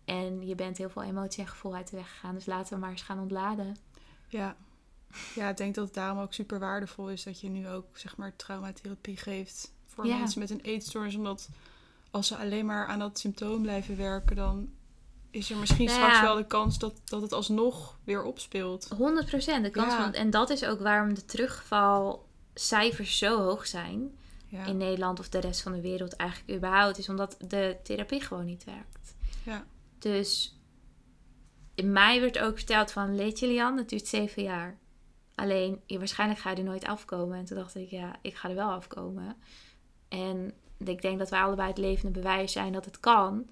En 0.05 0.47
je 0.47 0.55
bent 0.55 0.78
heel 0.78 0.89
veel 0.89 1.03
emotie 1.03 1.43
en 1.43 1.49
gevoel 1.49 1.76
uit 1.76 1.89
de 1.89 1.95
weg 1.95 2.09
gegaan. 2.09 2.34
Dus 2.36 2.45
laten 2.45 2.74
we 2.74 2.80
maar 2.80 2.89
eens 2.89 3.01
gaan 3.01 3.20
ontladen. 3.20 3.78
Ja. 4.28 4.55
Ja, 5.36 5.49
ik 5.49 5.58
denk 5.58 5.76
dat 5.76 5.86
het 5.86 5.93
daarom 5.93 6.20
ook 6.20 6.34
super 6.34 6.60
waardevol 6.60 7.10
is 7.10 7.24
dat 7.24 7.39
je 7.39 7.49
nu 7.49 7.68
ook 7.68 7.97
zeg 7.97 8.18
maar 8.18 8.36
traumatherapie 8.36 9.18
geeft 9.18 9.74
voor 9.86 10.05
Ja. 10.05 10.18
mensen 10.18 10.39
met 10.39 10.49
een 10.49 10.62
eetstoornis. 10.62 11.16
Omdat 11.16 11.49
als 12.12 12.28
ze 12.28 12.36
alleen 12.36 12.66
maar 12.66 12.88
aan 12.88 12.99
dat 12.99 13.20
symptoom 13.20 13.62
blijven 13.62 13.97
werken, 13.97 14.36
dan 14.36 14.70
is 15.32 15.49
er 15.51 15.58
misschien 15.58 15.86
Nou 15.86 15.97
straks 15.97 16.22
wel 16.22 16.36
de 16.36 16.47
kans 16.47 16.80
dat, 16.80 16.93
dat 17.05 17.22
het 17.22 17.34
alsnog 17.34 17.97
weer 18.03 18.24
opspeelt. 18.24 18.88
100 18.97 19.26
procent. 19.28 19.64
De 19.64 19.72
kans 19.72 19.93
Ja. 19.93 20.03
van, 20.03 20.14
en 20.14 20.30
dat 20.30 20.49
is 20.49 20.64
ook 20.66 20.80
waarom 20.80 21.14
de 21.14 21.26
terugvalcijfers 21.26 23.18
zo 23.18 23.41
hoog 23.41 23.68
zijn. 23.68 24.18
In 24.66 24.78
Nederland 24.78 25.20
of 25.20 25.30
de 25.30 25.39
rest 25.39 25.62
van 25.62 25.72
de 25.72 25.82
wereld 25.82 26.16
eigenlijk 26.16 26.58
überhaupt, 26.58 26.97
is 26.97 27.10
omdat 27.10 27.38
de 27.47 27.78
therapie 27.84 28.22
gewoon 28.22 28.45
niet 28.45 28.64
werkt. 28.64 29.16
Ja. 29.43 29.66
Dus 29.99 30.58
in 31.76 31.91
mij 31.91 32.20
werd 32.22 32.39
ook 32.39 32.55
verteld 32.58 32.91
van, 32.91 33.16
leed 33.16 33.39
Julian, 33.39 33.78
het 33.78 33.89
duurt 33.89 34.08
zeven 34.08 34.43
jaar. 34.43 34.78
Alleen, 35.38 35.82
je, 35.86 35.98
waarschijnlijk 35.98 36.40
ga 36.40 36.50
je 36.50 36.56
er 36.56 36.64
nooit 36.64 36.86
afkomen. 36.86 37.38
En 37.38 37.46
toen 37.46 37.58
dacht 37.58 37.76
ik, 37.76 37.90
ja, 37.90 38.16
ik 38.22 38.36
ga 38.36 38.50
er 38.50 38.56
wel 38.56 38.70
afkomen. 38.70 39.36
En 40.08 40.54
ik 40.78 41.02
denk 41.02 41.20
dat 41.20 41.30
wij 41.30 41.40
allebei 41.40 41.68
het 41.70 41.78
levende 41.78 42.12
bewijs 42.12 42.52
zijn 42.52 42.74
dat 42.74 42.86
het 42.86 43.00
kan. 43.00 43.50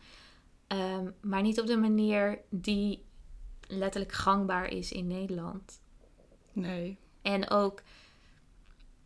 Ehm, 0.68 1.10
maar 1.22 1.42
niet 1.42 1.60
op 1.60 1.68
de 1.68 1.78
manier 1.78 2.40
die 2.50 3.04
letterlijk 3.68 4.12
gangbaar 4.12 4.68
is 4.68 4.92
in 4.92 5.08
Nederland. 5.08 5.80
Nee, 6.52 6.98
En 7.22 7.50
ook, 7.50 7.82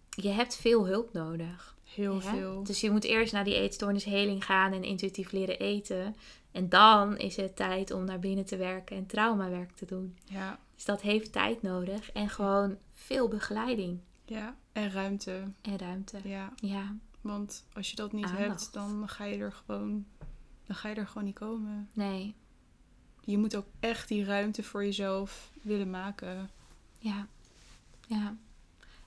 je 0.10 0.30
hebt 0.30 0.56
veel 0.56 0.88
hulp 0.88 1.14
nodig. 1.14 1.78
heel 1.84 2.22
veel. 2.22 2.64
Dus 2.64 2.82
je 2.82 2.92
moet 2.92 3.04
eerst 3.04 3.34
naar 3.34 3.44
die 3.44 3.56
eetstoornisheling 3.56 4.46
gaan 4.46 4.74
en 4.74 4.84
intuïtief 4.84 5.32
leren 5.32 5.60
eten. 5.60 6.16
En 6.52 6.70
dan 6.70 7.18
is 7.18 7.36
het 7.36 7.56
tijd 7.56 7.92
om 7.92 8.06
naar 8.06 8.20
binnen 8.20 8.46
te 8.46 8.58
werken 8.58 8.98
en 8.98 9.06
traumawerk 9.06 9.72
te 9.72 9.86
doen. 9.86 10.18
Ja, 10.26 10.60
Dus 10.80 10.88
dat 10.88 11.02
heeft 11.02 11.32
tijd 11.32 11.62
nodig 11.62 12.12
en 12.12 12.30
gewoon 12.30 12.78
veel 12.92 13.28
begeleiding 13.28 14.00
ja. 14.26 14.56
En 14.72 14.92
ruimte. 14.92 15.44
en 15.62 15.78
ruimte. 15.78 16.20
Ja, 16.24 16.54
Ja, 16.56 16.96
want 17.22 17.66
als 17.74 17.90
je 17.90 17.96
dat 17.96 18.12
niet 18.12 18.26
Aandacht. 18.26 18.48
hebt, 18.48 18.74
dan 18.74 19.10
ga 19.10 19.24
je 19.26 19.38
er 19.38 19.52
gewoon, 19.52 20.06
dan 20.66 20.76
ga 20.76 20.90
je 20.90 20.96
er 20.96 21.08
gewoon 21.08 21.24
niet 21.24 21.40
komen. 21.40 21.90
nee, 21.94 22.36
Je 23.22 23.38
moet 23.38 23.56
ook 23.56 23.66
echt 23.80 24.08
die 24.08 24.24
ruimte 24.24 24.64
voor 24.64 24.84
jezelf 24.86 25.52
willen 25.62 25.90
maken. 25.90 26.50
ja, 27.00 27.28
ja. 28.08 28.36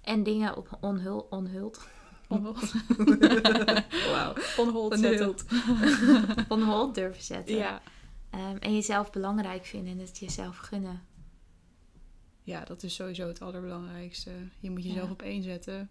En 0.01 0.23
dingen 0.23 0.57
op 0.57 0.79
onhul, 0.81 1.27
onhuld. 1.31 1.87
Onhold. 2.29 2.73
Wauw. 4.13 4.35
Onhold 4.57 4.99
zetten. 4.99 5.27
Onhuld. 5.29 5.45
On 6.53 6.63
hold 6.63 6.95
durven 6.95 7.23
zetten. 7.23 7.55
Ja. 7.57 7.83
Ehm, 8.31 8.57
en 8.57 8.75
jezelf 8.75 9.11
belangrijk 9.11 9.65
vinden 9.65 9.93
en 9.93 9.99
het 9.99 10.19
jezelf 10.19 10.57
gunnen. 10.57 11.03
Ja, 12.43 12.65
dat 12.65 12.83
is 12.83 12.95
sowieso 12.95 13.29
het 13.29 13.41
allerbelangrijkste. 13.41 14.31
Je 14.59 14.71
moet 14.71 14.83
jezelf 14.85 15.07
Ja. 15.07 15.13
op 15.13 15.23
één 15.23 15.43
zetten. 15.43 15.91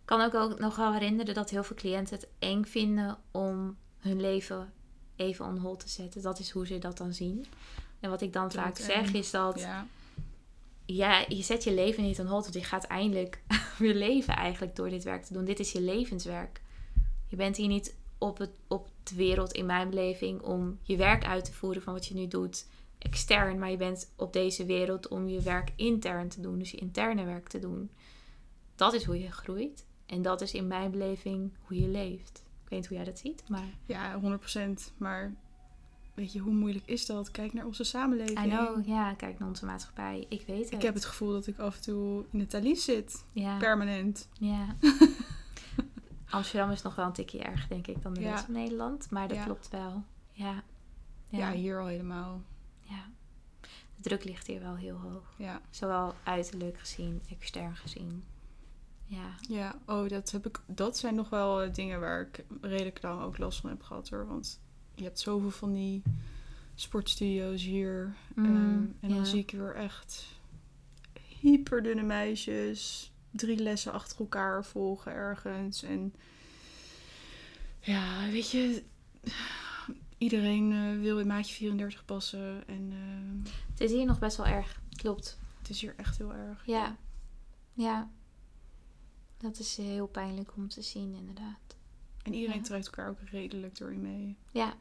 Ik 0.00 0.10
kan 0.10 0.20
ook, 0.20 0.34
ook 0.34 0.58
nog 0.58 0.76
wel 0.76 0.92
herinneren 0.92 1.34
dat 1.34 1.50
heel 1.50 1.64
veel 1.64 1.76
cliënten 1.76 2.14
het 2.14 2.28
eng 2.38 2.64
vinden 2.64 3.18
om 3.30 3.76
hun 3.98 4.20
leven 4.20 4.72
even 5.16 5.44
on 5.44 5.58
hold 5.58 5.80
te 5.80 5.88
zetten. 5.88 6.22
Dat 6.22 6.38
is 6.38 6.50
hoe 6.50 6.66
ze 6.66 6.78
dat 6.78 6.96
dan 6.96 7.12
zien. 7.12 7.44
En 8.00 8.10
wat 8.10 8.20
ik 8.20 8.32
dan 8.32 8.52
vaak 8.52 8.76
zeg 8.76 9.12
is 9.12 9.30
dat 9.30 9.60
Ja, 9.60 9.86
ja, 10.86 11.24
je 11.28 11.42
zet 11.42 11.64
je 11.64 11.74
leven 11.74 12.02
niet 12.02 12.20
on 12.20 12.26
hold. 12.26 12.42
Want 12.42 12.54
je 12.54 12.64
gaat 12.64 12.84
eindelijk 12.84 13.42
weer 13.78 13.94
leven 13.94 14.36
eigenlijk 14.36 14.76
door 14.76 14.90
dit 14.90 15.04
werk 15.04 15.24
te 15.24 15.32
doen. 15.32 15.44
Dit 15.44 15.60
is 15.60 15.72
je 15.72 15.80
levenswerk. 15.80 16.60
Je 17.26 17.36
bent 17.36 17.56
hier 17.56 17.68
niet 17.68 17.94
op, 18.18 18.38
het, 18.38 18.50
op 18.68 18.88
de 19.02 19.14
wereld 19.14 19.52
in 19.52 19.66
mijn 19.66 19.90
beleving 19.90 20.42
om 20.42 20.78
je 20.82 20.96
werk 20.96 21.24
uit 21.24 21.44
te 21.44 21.52
voeren 21.52 21.82
van 21.82 21.92
wat 21.92 22.06
je 22.06 22.14
nu 22.14 22.28
doet 22.28 22.66
extern. 23.04 23.58
Maar 23.58 23.70
je 23.70 23.76
bent 23.76 24.12
op 24.16 24.32
deze 24.32 24.64
wereld 24.64 25.08
om 25.08 25.28
je 25.28 25.40
werk 25.42 25.72
intern 25.76 26.28
te 26.28 26.40
doen. 26.40 26.58
Dus 26.58 26.70
je 26.70 26.76
interne 26.76 27.24
werk 27.24 27.48
te 27.48 27.58
doen. 27.58 27.90
Dat 28.74 28.92
is 28.94 29.04
hoe 29.04 29.20
je 29.20 29.32
groeit. 29.32 29.86
En 30.06 30.22
dat 30.22 30.40
is 30.40 30.52
in 30.54 30.66
mijn 30.66 30.90
beleving 30.90 31.52
hoe 31.60 31.80
je 31.80 31.88
leeft. 31.88 32.42
Ik 32.64 32.70
weet 32.70 32.78
niet 32.78 32.88
hoe 32.88 32.96
jij 32.96 33.06
dat 33.06 33.18
ziet, 33.18 33.44
maar 33.48 33.68
ja 33.86 34.20
100%. 34.20 34.92
Maar 34.96 35.34
weet 36.14 36.32
je, 36.32 36.38
hoe 36.38 36.52
moeilijk 36.54 36.86
is 36.86 37.06
dat? 37.06 37.30
Kijk 37.30 37.52
naar 37.52 37.66
onze 37.66 37.84
samenleving. 37.84 38.44
I 38.44 38.48
know, 38.48 38.86
ja, 38.86 39.14
kijk 39.14 39.38
naar 39.38 39.48
onze 39.48 39.64
maatschappij. 39.64 40.26
Ik 40.28 40.46
weet 40.46 40.64
het. 40.64 40.72
Ik 40.72 40.82
heb 40.82 40.94
het 40.94 41.04
gevoel 41.04 41.32
dat 41.32 41.46
ik 41.46 41.58
af 41.58 41.76
en 41.76 41.82
toe 41.82 42.24
in 42.30 42.38
het 42.40 42.50
talies 42.50 42.84
zit. 42.84 43.24
ja. 43.32 43.58
Permanent. 43.58 44.28
Ja. 44.38 44.76
Amsterdam 46.30 46.70
is 46.70 46.82
nog 46.82 46.94
wel 46.94 47.06
een 47.06 47.12
tikje 47.12 47.38
erger, 47.38 47.68
denk 47.68 47.86
ik, 47.86 48.02
dan 48.02 48.14
de 48.14 48.20
Ja. 48.20 48.30
rest 48.30 48.44
van 48.44 48.54
Nederland. 48.54 49.10
Maar 49.10 49.28
dat 49.28 49.36
Ja. 49.36 49.44
klopt 49.44 49.68
wel. 49.68 50.02
Ja. 50.32 50.62
Ja. 51.28 51.38
Ja. 51.38 51.52
hier 51.52 51.80
al 51.80 51.86
helemaal. 51.86 52.42
Druk 54.04 54.24
ligt 54.24 54.46
hier 54.46 54.60
wel 54.60 54.76
heel 54.76 54.96
hoog. 54.96 55.34
Ja. 55.36 55.60
Zowel 55.70 56.14
uiterlijk 56.22 56.78
gezien, 56.78 57.22
extern 57.30 57.76
gezien. 57.76 58.24
Ja. 59.04 59.34
Ja, 59.48 59.78
oh, 59.86 60.08
dat, 60.08 60.30
heb 60.30 60.46
ik, 60.46 60.60
dat 60.66 60.98
zijn 60.98 61.14
nog 61.14 61.28
wel 61.28 61.62
eh, 61.62 61.72
dingen 61.72 62.00
waar 62.00 62.20
ik 62.20 62.44
redelijk 62.60 63.02
lang 63.02 63.22
ook 63.22 63.38
last 63.38 63.60
van 63.60 63.70
heb 63.70 63.82
gehad 63.82 64.08
hoor. 64.08 64.26
Want 64.26 64.60
je 64.94 65.04
hebt 65.04 65.20
zoveel 65.20 65.50
van 65.50 65.72
die 65.72 66.02
sportstudio's 66.74 67.62
hier. 67.62 68.14
Mm, 68.34 68.44
Ehm, 68.44 68.84
en 69.00 69.08
dan 69.08 69.14
ja. 69.14 69.24
zie 69.24 69.40
ik 69.40 69.50
weer 69.50 69.74
echt 69.74 70.26
hyperdunne 71.40 72.02
meisjes. 72.02 73.12
Drie 73.30 73.58
lessen 73.58 73.92
achter 73.92 74.18
elkaar 74.18 74.64
volgen 74.64 75.12
ergens. 75.12 75.82
En 75.82 76.14
ja, 77.80 78.30
weet 78.30 78.50
je, 78.50 78.82
iedereen 80.24 80.72
eh, 80.72 81.00
wil 81.00 81.18
in 81.18 81.26
maatje 81.26 81.54
34 81.54 82.04
passen. 82.04 82.66
En 82.68 82.92
eh, 82.92 83.50
Het 83.70 83.80
is 83.80 83.90
hier 83.90 84.06
nog 84.06 84.18
best 84.18 84.36
wel 84.36 84.46
erg. 84.46 84.80
Klopt. 84.96 85.38
het 85.58 85.68
is 85.70 85.80
hier 85.80 85.94
echt 85.96 86.18
heel 86.18 86.34
erg. 86.34 86.66
Ja. 86.66 86.96
Ja. 87.72 88.10
Dat 89.36 89.58
is 89.58 89.76
heel 89.76 90.06
pijnlijk 90.06 90.56
om 90.56 90.68
te 90.68 90.82
zien, 90.82 91.14
inderdaad. 91.14 91.76
En 92.22 92.34
iedereen 92.34 92.56
Ja. 92.56 92.62
trekt 92.62 92.86
elkaar 92.86 93.08
ook 93.08 93.20
redelijk 93.20 93.78
door 93.78 93.92
je 93.92 93.98
mee. 93.98 94.36
Ja. 94.52 94.74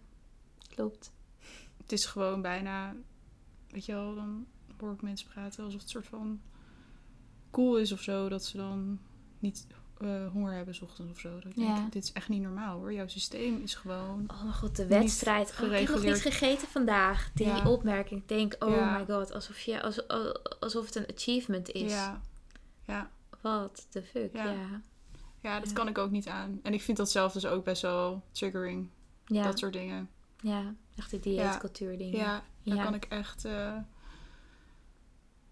Klopt. 0.69 1.11
Het 1.77 1.91
is 1.91 2.05
gewoon 2.05 2.41
bijna, 2.41 2.95
weet 3.69 3.85
je 3.85 3.91
wel, 3.93 4.15
dan 4.15 4.45
hoor 4.79 4.93
ik 4.93 5.01
mensen 5.01 5.27
praten 5.29 5.63
alsof 5.63 5.81
het 5.81 5.89
soort 5.89 6.07
van 6.07 6.41
cool 7.51 7.77
is 7.77 7.91
of 7.91 8.01
zo. 8.01 8.29
Dat 8.29 8.45
ze 8.45 8.57
dan 8.57 8.99
niet 9.39 9.67
eh, 10.05 10.31
honger 10.31 10.53
hebben 10.53 10.75
's 10.75 10.81
ochtends 10.81 11.11
of 11.11 11.19
zo. 11.19 11.33
Dat 11.39 11.45
ik 11.51 11.55
Ja. 11.57 11.75
denk, 11.75 11.91
dit 11.93 12.03
is 12.03 12.11
echt 12.11 12.29
niet 12.29 12.41
normaal 12.41 12.77
hoor. 12.77 12.93
Jouw 12.93 13.07
systeem 13.07 13.61
is 13.61 13.75
gewoon... 13.75 14.23
Oh 14.31 14.41
mijn 14.41 14.53
god, 14.53 14.75
de 14.75 14.87
wedstrijd. 14.87 15.55
Oh, 15.61 15.71
ik 15.71 15.87
heb 15.87 15.89
nog 15.89 16.03
niet 16.03 16.21
gegeten 16.21 16.67
vandaag. 16.67 17.31
Die 17.33 17.47
Ja. 17.47 17.69
opmerking. 17.69 18.21
Ik 18.21 18.27
denk, 18.27 18.55
oh 18.59 18.69
Ja. 18.69 18.97
my 18.97 19.05
god, 19.05 19.31
alsof, 19.33 19.59
je, 19.59 19.81
als, 19.81 20.07
alsof 20.59 20.85
het 20.85 20.95
een 20.95 21.07
achievement 21.15 21.69
is. 21.71 21.91
Ja, 21.91 22.21
ja, 22.85 23.09
Wat 23.41 23.87
de 23.91 24.03
fuck, 24.03 24.33
Ja. 24.35 24.55
ja. 25.41 25.59
dat 25.59 25.73
kan 25.73 25.87
ik 25.87 25.97
ook 25.97 26.11
niet 26.11 26.27
aan. 26.27 26.59
En 26.63 26.73
ik 26.73 26.81
vind 26.81 26.97
dat 26.97 27.11
zelf 27.11 27.33
dus 27.33 27.45
ook 27.45 27.63
best 27.63 27.81
wel 27.81 28.23
triggering. 28.31 28.89
Ja, 29.25 29.43
Dat 29.43 29.59
soort 29.59 29.73
dingen. 29.73 30.09
ja. 30.41 30.73
echt 30.95 31.09
die 31.09 31.19
dieetcultuur 31.19 31.97
dingen. 31.97 32.17
Ja, 32.19 32.43
daar 32.63 32.83
kan 32.83 32.93
ik 32.93 33.05
echt 33.05 33.45
eh, 33.45 33.75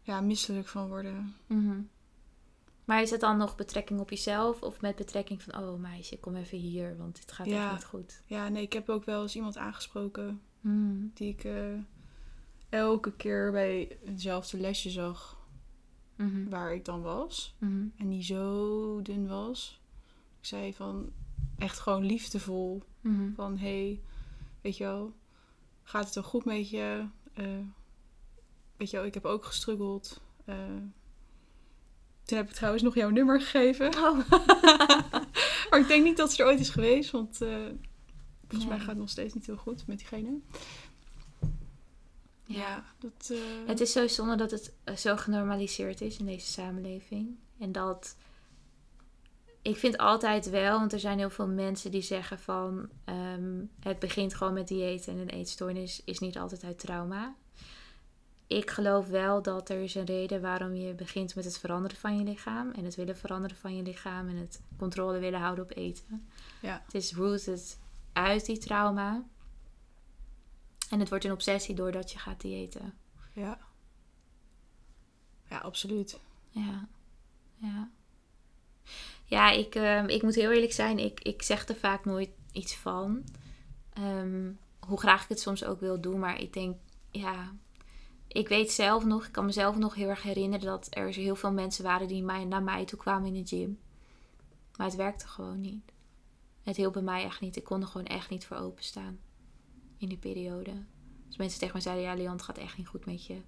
ja, 0.02 0.22
misselijk 0.22 0.68
van 0.68 0.88
worden. 0.88 1.36
Mhm. 1.48 1.80
Maar 2.86 3.02
is 3.02 3.10
het 3.12 3.20
dan 3.20 3.38
nog 3.38 3.56
betrekking 3.56 4.00
op 4.00 4.10
jezelf 4.10 4.62
of 4.62 4.82
met 4.82 4.96
betrekking 4.96 5.42
van, 5.44 5.64
oh 5.64 5.80
meisje, 5.80 6.20
kom 6.20 6.36
even 6.36 6.58
hier, 6.58 6.98
want 6.98 7.16
dit 7.16 7.32
gaat 7.32 7.46
Ja. 7.46 7.64
echt 7.66 7.74
niet 7.74 7.84
goed. 7.86 8.24
Ja, 8.26 8.50
nee, 8.50 8.64
ik 8.64 8.74
heb 8.74 8.90
ook 8.90 9.06
wel 9.06 9.22
eens 9.22 9.36
iemand 9.36 9.58
aangesproken 9.58 10.42
Mhm. 10.62 11.08
die 11.14 11.30
ik 11.30 11.44
eh, 11.44 11.74
elke 12.70 13.12
keer 13.16 13.52
bij 13.52 13.98
hetzelfde 14.06 14.58
lesje 14.60 14.90
zag 14.90 15.40
Mhm. 16.16 16.50
waar 16.50 16.74
ik 16.74 16.86
dan 16.86 17.02
was. 17.02 17.56
Mhm. 17.58 17.86
En 17.98 18.10
die 18.10 18.24
zo 18.24 19.02
dun 19.02 19.28
was. 19.28 19.82
Ik 20.40 20.46
zei 20.46 20.74
van 20.74 21.12
echt 21.58 21.80
gewoon 21.80 22.06
liefdevol. 22.06 22.84
Mhm. 23.02 23.34
Van 23.34 23.58
hey, 23.58 24.02
weet 24.62 24.78
je 24.78 24.84
wel, 24.84 25.14
gaat 25.84 26.06
het 26.06 26.14
wel 26.16 26.24
goed 26.24 26.46
met 26.46 26.70
je? 26.70 27.06
Eh, 27.34 27.46
weet 28.78 28.90
je 28.90 28.98
wel, 28.98 29.06
ik 29.06 29.14
heb 29.14 29.26
ook 29.26 29.46
gestruggeld. 29.46 30.22
Eh, 30.46 30.56
toen 32.32 32.40
heb 32.40 32.50
ik 32.50 32.56
trouwens 32.56 32.84
nog 32.84 32.96
jouw 32.96 33.10
nummer 33.10 33.42
gegeven. 33.42 33.88
Oh. 33.96 34.20
maar 35.70 35.80
ik 35.80 35.88
denk 35.88 36.04
niet 36.04 36.18
dat 36.18 36.34
ze 36.34 36.42
er 36.44 36.50
ooit 36.50 36.60
is 36.60 36.70
geweest, 36.70 37.12
want 37.12 37.42
eh, 37.42 37.50
volgens 38.40 38.64
Ja. 38.64 38.68
mij 38.68 38.78
gaat 38.80 38.88
het 38.88 38.98
nog 38.98 39.10
steeds 39.10 39.34
niet 39.34 39.46
heel 39.46 39.56
goed 39.58 39.88
met 39.88 39.98
diegene. 39.98 40.40
Ja, 42.44 42.84
dat. 43.00 43.30
eh, 43.32 43.38
Het 43.68 43.80
is 43.80 43.92
zo 43.92 44.08
zonde 44.08 44.36
dat 44.36 44.52
het 44.52 44.74
eh, 44.84 44.96
zo 44.96 45.16
genormaliseerd 45.18 46.02
is 46.02 46.18
in 46.18 46.26
deze 46.26 46.48
samenleving. 46.48 47.36
En 47.60 47.72
dat. 47.72 48.16
Ik 49.62 49.78
vind 49.78 49.98
altijd 49.98 50.50
wel, 50.50 50.80
want 50.80 50.94
er 50.94 51.00
zijn 51.00 51.18
heel 51.18 51.30
veel 51.30 51.48
mensen 51.48 51.92
die 51.92 52.02
zeggen 52.02 52.40
van. 52.40 52.90
ehm, 53.06 53.64
het 53.80 54.00
begint 54.00 54.34
gewoon 54.36 54.54
met 54.54 54.68
dieet 54.68 55.08
en 55.08 55.18
een 55.18 55.30
eetstoornis 55.30 56.02
is 56.06 56.20
niet 56.20 56.38
altijd 56.38 56.64
uit 56.64 56.80
trauma. 56.80 57.36
Ik 58.52 58.70
geloof 58.70 59.08
wel 59.08 59.42
dat 59.42 59.70
er 59.70 59.82
is 59.82 59.96
een 59.96 60.06
reden 60.06 60.42
waarom 60.42 60.76
je 60.76 60.94
begint 60.94 61.36
met 61.36 61.46
het 61.46 61.58
veranderen 61.58 61.98
van 61.98 62.18
je 62.18 62.24
lichaam. 62.24 62.72
En 62.72 62.84
het 62.84 62.96
willen 62.96 63.18
veranderen 63.18 63.58
van 63.58 63.76
je 63.76 63.84
lichaam. 63.84 64.30
En 64.30 64.36
het 64.36 64.62
controle 64.78 65.20
willen 65.20 65.40
houden 65.40 65.64
op 65.64 65.76
eten. 65.76 66.30
Ja. 66.62 66.82
Het 66.86 66.94
is 66.94 67.14
rooted 67.14 67.80
uit 68.14 68.46
die 68.46 68.58
trauma. 68.58 69.24
En 70.90 71.00
het 71.00 71.10
wordt 71.10 71.26
een 71.26 71.32
obsessie 71.32 71.76
doordat 71.76 72.12
je 72.12 72.20
gaat 72.20 72.42
diëten. 72.42 72.94
Ja. 73.34 73.60
Ja, 75.50 75.58
absoluut. 75.58 76.20
Ja, 76.50 76.88
ja. 77.56 77.90
Ja, 79.26 79.50
ik, 79.52 79.76
ehm, 79.76 80.08
ik 80.08 80.22
moet 80.22 80.36
heel 80.36 80.52
eerlijk 80.52 80.74
zijn, 80.74 81.00
ik, 81.00 81.20
ik 81.20 81.42
zeg 81.42 81.68
er 81.68 81.76
vaak 81.76 82.06
nooit 82.06 82.30
iets 82.52 82.76
van. 82.76 83.24
Ehm, 83.94 84.52
hoe 84.80 85.00
graag 85.00 85.24
ik 85.24 85.30
het 85.30 85.40
soms 85.40 85.64
ook 85.64 85.80
wil 85.80 86.02
doen, 86.02 86.20
maar 86.20 86.40
ik 86.40 86.54
denk, 86.54 86.78
ja, 87.12 87.54
ik 88.34 88.48
weet 88.48 88.72
zelf 88.72 89.06
nog, 89.06 89.26
ik 89.26 89.32
kan 89.32 89.46
mezelf 89.46 89.78
nog 89.78 89.96
heel 89.96 90.08
erg 90.10 90.24
herinneren 90.24 90.66
dat 90.66 90.88
er 90.90 91.08
heel 91.08 91.36
veel 91.36 91.52
mensen 91.52 91.84
waren 91.84 92.08
die 92.08 92.24
mij, 92.24 92.46
naar 92.46 92.64
mij 92.64 92.86
toe 92.86 93.00
kwamen 93.00 93.36
in 93.36 93.44
de 93.44 93.48
gym. 93.48 93.80
Maar 94.78 94.88
het 94.88 94.96
werkte 94.96 95.28
gewoon 95.28 95.62
niet. 95.62 95.92
Het 96.64 96.76
hielp 96.76 96.94
bij 96.94 97.02
mij 97.02 97.24
echt 97.24 97.42
niet. 97.42 97.56
Ik 97.56 97.64
kon 97.64 97.82
er 97.82 97.88
gewoon 97.88 98.08
echt 98.08 98.30
niet 98.30 98.46
voor 98.46 98.58
openstaan 98.58 99.20
in 99.98 100.08
die 100.08 100.18
periode. 100.18 100.72
Dus 101.28 101.38
mensen 101.38 101.60
tegen 101.60 101.74
mij 101.74 101.82
zeiden, 101.82 102.04
ja, 102.04 102.16
Leon, 102.16 102.32
het 102.32 102.42
gaat 102.42 102.58
echt 102.58 102.78
niet 102.78 102.88
goed 102.88 103.06
met 103.06 103.26
je 103.26 103.42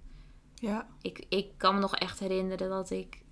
Ja. 0.54 0.88
ik, 1.02 1.24
ik 1.28 1.48
kan 1.56 1.74
me 1.74 1.80
nog 1.80 1.96
echt 1.96 2.18
herinneren 2.18 2.68
dat 2.68 2.90
ik 2.90 3.22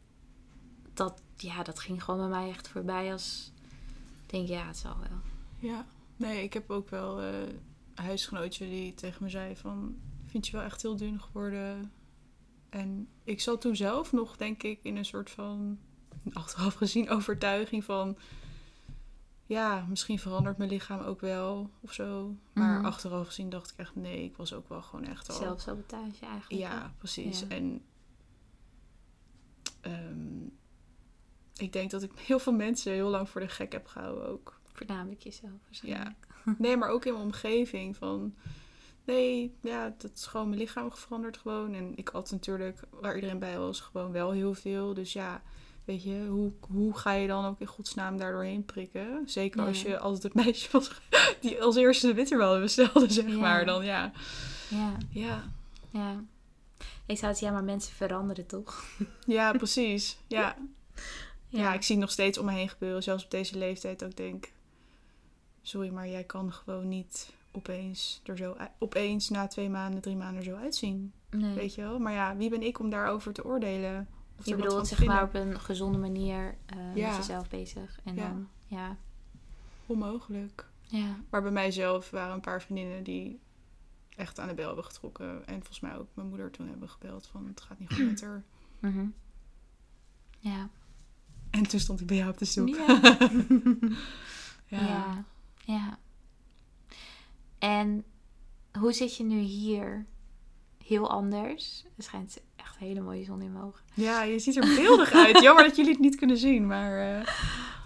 dat 0.94 1.22
ja 1.36 1.62
dat 1.62 1.78
ging 1.78 2.04
gewoon 2.04 2.20
bij 2.20 2.28
mij 2.38 2.48
echt 2.48 2.68
voorbij 2.68 3.12
als 3.12 3.52
ik 4.22 4.30
denk 4.30 4.48
ja 4.48 4.66
het 4.66 4.76
zal 4.76 4.96
wel 4.98 5.18
Ja. 5.70 5.86
Nee, 6.16 6.42
ik 6.42 6.52
heb 6.52 6.70
ook 6.70 6.90
wel 6.90 7.20
eh, 7.20 7.34
huisgenootje 7.94 8.68
die 8.68 8.94
tegen 8.94 9.22
me 9.22 9.28
zei 9.28 9.56
van... 9.56 9.96
Vind 10.32 10.46
je 10.46 10.52
wel 10.56 10.62
echt 10.62 10.82
heel 10.82 10.96
dun 10.96 11.20
geworden? 11.20 11.92
En 12.70 13.08
ik 13.24 13.40
zat 13.40 13.60
toen 13.60 13.76
zelf 13.76 14.12
nog, 14.12 14.36
denk 14.36 14.62
ik, 14.62 14.78
in 14.82 14.96
een 14.96 15.04
soort 15.04 15.30
van... 15.30 15.78
Achteraf 16.32 16.74
gezien 16.74 17.10
overtuiging 17.16 17.84
van... 17.84 18.16
Ja, 19.46 19.86
misschien 19.88 20.18
verandert 20.18 20.56
mijn 20.58 20.70
lichaam 20.70 21.00
ook 21.00 21.20
wel 21.20 21.70
of 21.80 21.92
zo. 21.92 22.36
Maar 22.52 22.76
Mhm. 22.78 22.86
achteraf 22.86 23.26
gezien 23.26 23.50
dacht 23.50 23.70
ik 23.70 23.76
echt... 23.78 23.94
Nee, 23.96 24.24
ik 24.24 24.36
was 24.36 24.52
ook 24.52 24.68
wel 24.68 24.82
gewoon 24.82 25.04
echt 25.04 25.28
al... 25.28 25.36
zelfsabotage 25.36 26.26
eigenlijk 26.26 26.62
hè? 26.62 26.68
Ja, 26.68 26.94
precies. 26.98 27.40
Ja. 27.40 27.48
En 27.48 27.82
ehm, 29.80 30.44
ik 31.56 31.72
denk 31.72 31.90
dat 31.90 32.02
ik 32.02 32.18
heel 32.28 32.38
veel 32.38 32.52
mensen 32.52 32.92
heel 32.92 33.10
lang 33.10 33.28
voor 33.28 33.40
de 33.40 33.48
gek 33.48 33.72
heb 33.72 33.86
gehouden 33.86 34.28
ook. 34.28 34.60
voornamelijk 34.72 35.22
jezelf 35.22 35.52
waarschijnlijk 35.64 36.26
Nee, 36.58 36.76
maar 36.76 36.88
ook 36.88 37.04
in 37.04 37.12
mijn 37.12 37.24
omgeving 37.24 37.96
van... 37.96 38.34
Nee, 39.04 39.54
ja, 39.62 39.94
dat 39.98 40.10
is 40.14 40.26
gewoon 40.26 40.48
mijn 40.48 40.60
lichaam 40.60 40.92
verandert 40.92 41.36
gewoon. 41.36 41.74
En 41.74 41.92
ik 41.96 42.08
had 42.08 42.30
natuurlijk, 42.30 42.80
waar 42.90 43.14
iedereen 43.14 43.38
bij 43.38 43.58
was, 43.58 43.80
gewoon 43.80 44.12
wel 44.12 44.30
heel 44.30 44.54
veel. 44.54 44.94
Dus 44.94 45.12
ja, 45.12 45.42
weet 45.84 46.02
je, 46.02 46.26
hoe, 46.28 46.52
hoe 46.60 46.96
ga 46.96 47.12
je 47.12 47.26
dan 47.26 47.44
ook 47.44 47.60
in 47.60 47.66
godsnaam 47.66 48.16
daar 48.18 48.32
doorheen 48.32 48.64
prikken? 48.64 49.22
Zeker 49.26 49.60
Ja. 49.60 49.66
als 49.66 49.82
je 49.82 49.98
altijd 49.98 50.22
het 50.22 50.34
meisje 50.34 50.68
was 50.72 50.90
die 51.40 51.62
als 51.62 51.76
eerste 51.76 52.06
de 52.06 52.14
bitterbal 52.14 52.60
bestelde, 52.60 53.10
zeg 53.12 53.26
Ja. 53.28 53.36
maar. 53.36 53.64
Dan 53.66 53.84
ja, 53.84 54.12
ja 54.68 54.96
ja, 55.10 55.44
ja 55.90 56.24
ik 57.06 57.18
zou 57.18 57.30
het 57.32 57.40
ja 57.40 57.50
maar 57.50 57.64
mensen 57.64 57.94
veranderen 57.94 58.46
toch 58.46 58.84
ja, 59.26 59.52
precies. 59.52 60.16
Ja. 60.26 60.56
Ja, 61.48 61.74
ik 61.74 61.82
zie 61.82 61.94
het 61.94 62.04
nog 62.04 62.12
steeds 62.12 62.38
om 62.38 62.44
me 62.44 62.52
heen 62.52 62.68
gebeuren. 62.68 63.02
Zelfs 63.02 63.24
op 63.24 63.30
deze 63.30 63.58
leeftijd 63.58 64.02
ik 64.02 64.16
denk... 64.16 64.52
Sorry, 65.62 65.88
maar 65.90 66.08
jij 66.08 66.24
kan 66.24 66.52
gewoon 66.52 66.88
niet 66.88 67.32
opeens 67.52 68.20
er 68.24 68.36
zo... 68.36 68.56
Opeens 68.78 69.28
na 69.28 69.46
twee 69.46 69.68
maanden, 69.70 70.00
drie 70.00 70.16
maanden 70.16 70.36
er 70.36 70.42
zo 70.44 70.54
uitzien. 70.56 71.12
nee. 71.30 71.54
Weet 71.54 71.74
je 71.74 71.82
wel? 71.82 71.98
Maar 71.98 72.12
ja, 72.12 72.36
wie 72.36 72.50
ben 72.50 72.62
ik 72.62 72.78
om 72.78 72.90
daarover 72.90 73.32
te 73.32 73.44
oordelen? 73.44 74.08
Of 74.38 74.44
je 74.46 74.56
bedoelt 74.56 74.88
zeg 74.88 75.04
maar 75.04 75.22
op 75.22 75.34
een 75.34 75.60
gezonde 75.60 75.98
manier 75.98 76.56
eh, 76.66 76.76
Ja. 76.96 77.06
met 77.08 77.16
jezelf 77.16 77.48
bezig 77.48 77.98
en 78.04 78.14
Ja. 78.14 78.28
dan 78.28 78.48
ja 78.66 78.96
Onmogelijk. 79.86 80.66
ja 80.82 81.16
Maar 81.30 81.42
bij 81.42 81.50
mijzelf 81.50 82.10
waren 82.10 82.34
een 82.34 82.40
paar 82.40 82.62
vriendinnen 82.62 83.02
die 83.04 83.40
echt 84.16 84.38
aan 84.38 84.48
de 84.48 84.54
bel 84.54 84.66
hebben 84.66 84.84
getrokken. 84.84 85.46
En 85.46 85.54
volgens 85.54 85.80
mij 85.80 85.96
ook 85.96 86.08
mijn 86.14 86.28
moeder 86.28 86.50
toen 86.50 86.68
hebben 86.68 86.88
gebeld 86.88 87.26
van... 87.26 87.46
Het 87.46 87.60
gaat 87.60 87.78
niet 87.78 87.92
goed 87.94 88.06
met 88.06 88.20
haar. 88.20 88.42
Mhm. 88.80 89.06
ja 90.38 90.68
En 91.50 91.62
toen 91.68 91.80
stond 91.80 92.00
ik 92.00 92.06
bij 92.06 92.16
jou 92.16 92.30
op 92.30 92.38
de 92.38 92.44
stoep. 92.44 92.68
Ja. 92.68 92.86
ja. 94.76 94.86
Ja. 94.86 95.24
ja. 95.64 95.98
En 97.62 98.04
hoe 98.78 98.92
zit 98.92 99.16
je 99.16 99.24
nu 99.24 99.38
hier? 99.38 100.06
Heel 100.86 101.10
anders. 101.10 101.84
Er 101.96 102.02
schijnt 102.02 102.40
echt 102.56 102.76
hele 102.78 103.00
mooie 103.00 103.24
zon 103.24 103.42
in 103.42 103.52
mijn 103.52 103.64
ogen. 103.64 103.80
Ja, 103.94 104.22
je 104.22 104.38
ziet 104.38 104.56
er 104.56 104.74
beeldig 104.76 105.12
uit. 105.12 105.40
Jammer 105.42 105.64
dat 105.64 105.76
jullie 105.76 105.90
het 105.92 106.00
niet 106.00 106.16
kunnen 106.16 106.36
zien, 106.36 106.66
maar... 106.66 107.16
eh, 107.18 107.26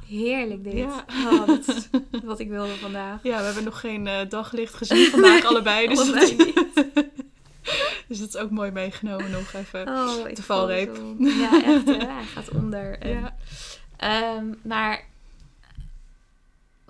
Heerlijk 0.08 0.64
dit. 0.64 0.74
Ja. 0.74 1.04
Oh, 1.30 1.46
dat 1.46 1.68
is 1.68 1.88
wat 2.24 2.38
ik 2.40 2.48
wilde 2.48 2.74
vandaag. 2.74 3.22
Ja, 3.22 3.38
we 3.38 3.44
hebben 3.44 3.64
nog 3.64 3.80
geen 3.80 4.06
eh, 4.06 4.28
daglicht 4.28 4.74
gezien 4.74 5.10
vandaag 5.10 5.44
allebei. 5.44 5.88
Dus, 5.88 5.98
allebei 6.00 6.36
dat, 6.36 6.84
dus 8.08 8.18
dat 8.18 8.28
is 8.28 8.36
ook 8.36 8.50
mooi 8.50 8.70
meegenomen 8.70 9.30
nog 9.30 9.52
even. 9.52 9.88
Oh, 9.88 10.24
de 10.34 10.42
valreep. 10.42 11.00
Ja, 11.18 11.62
echt. 11.64 11.86
hè. 11.86 11.96
Hij 11.96 12.24
gaat 12.24 12.50
onder. 12.50 12.98
En, 12.98 13.10
Ja. 13.10 13.36
Ehm, 13.96 14.44
maar 14.62 15.04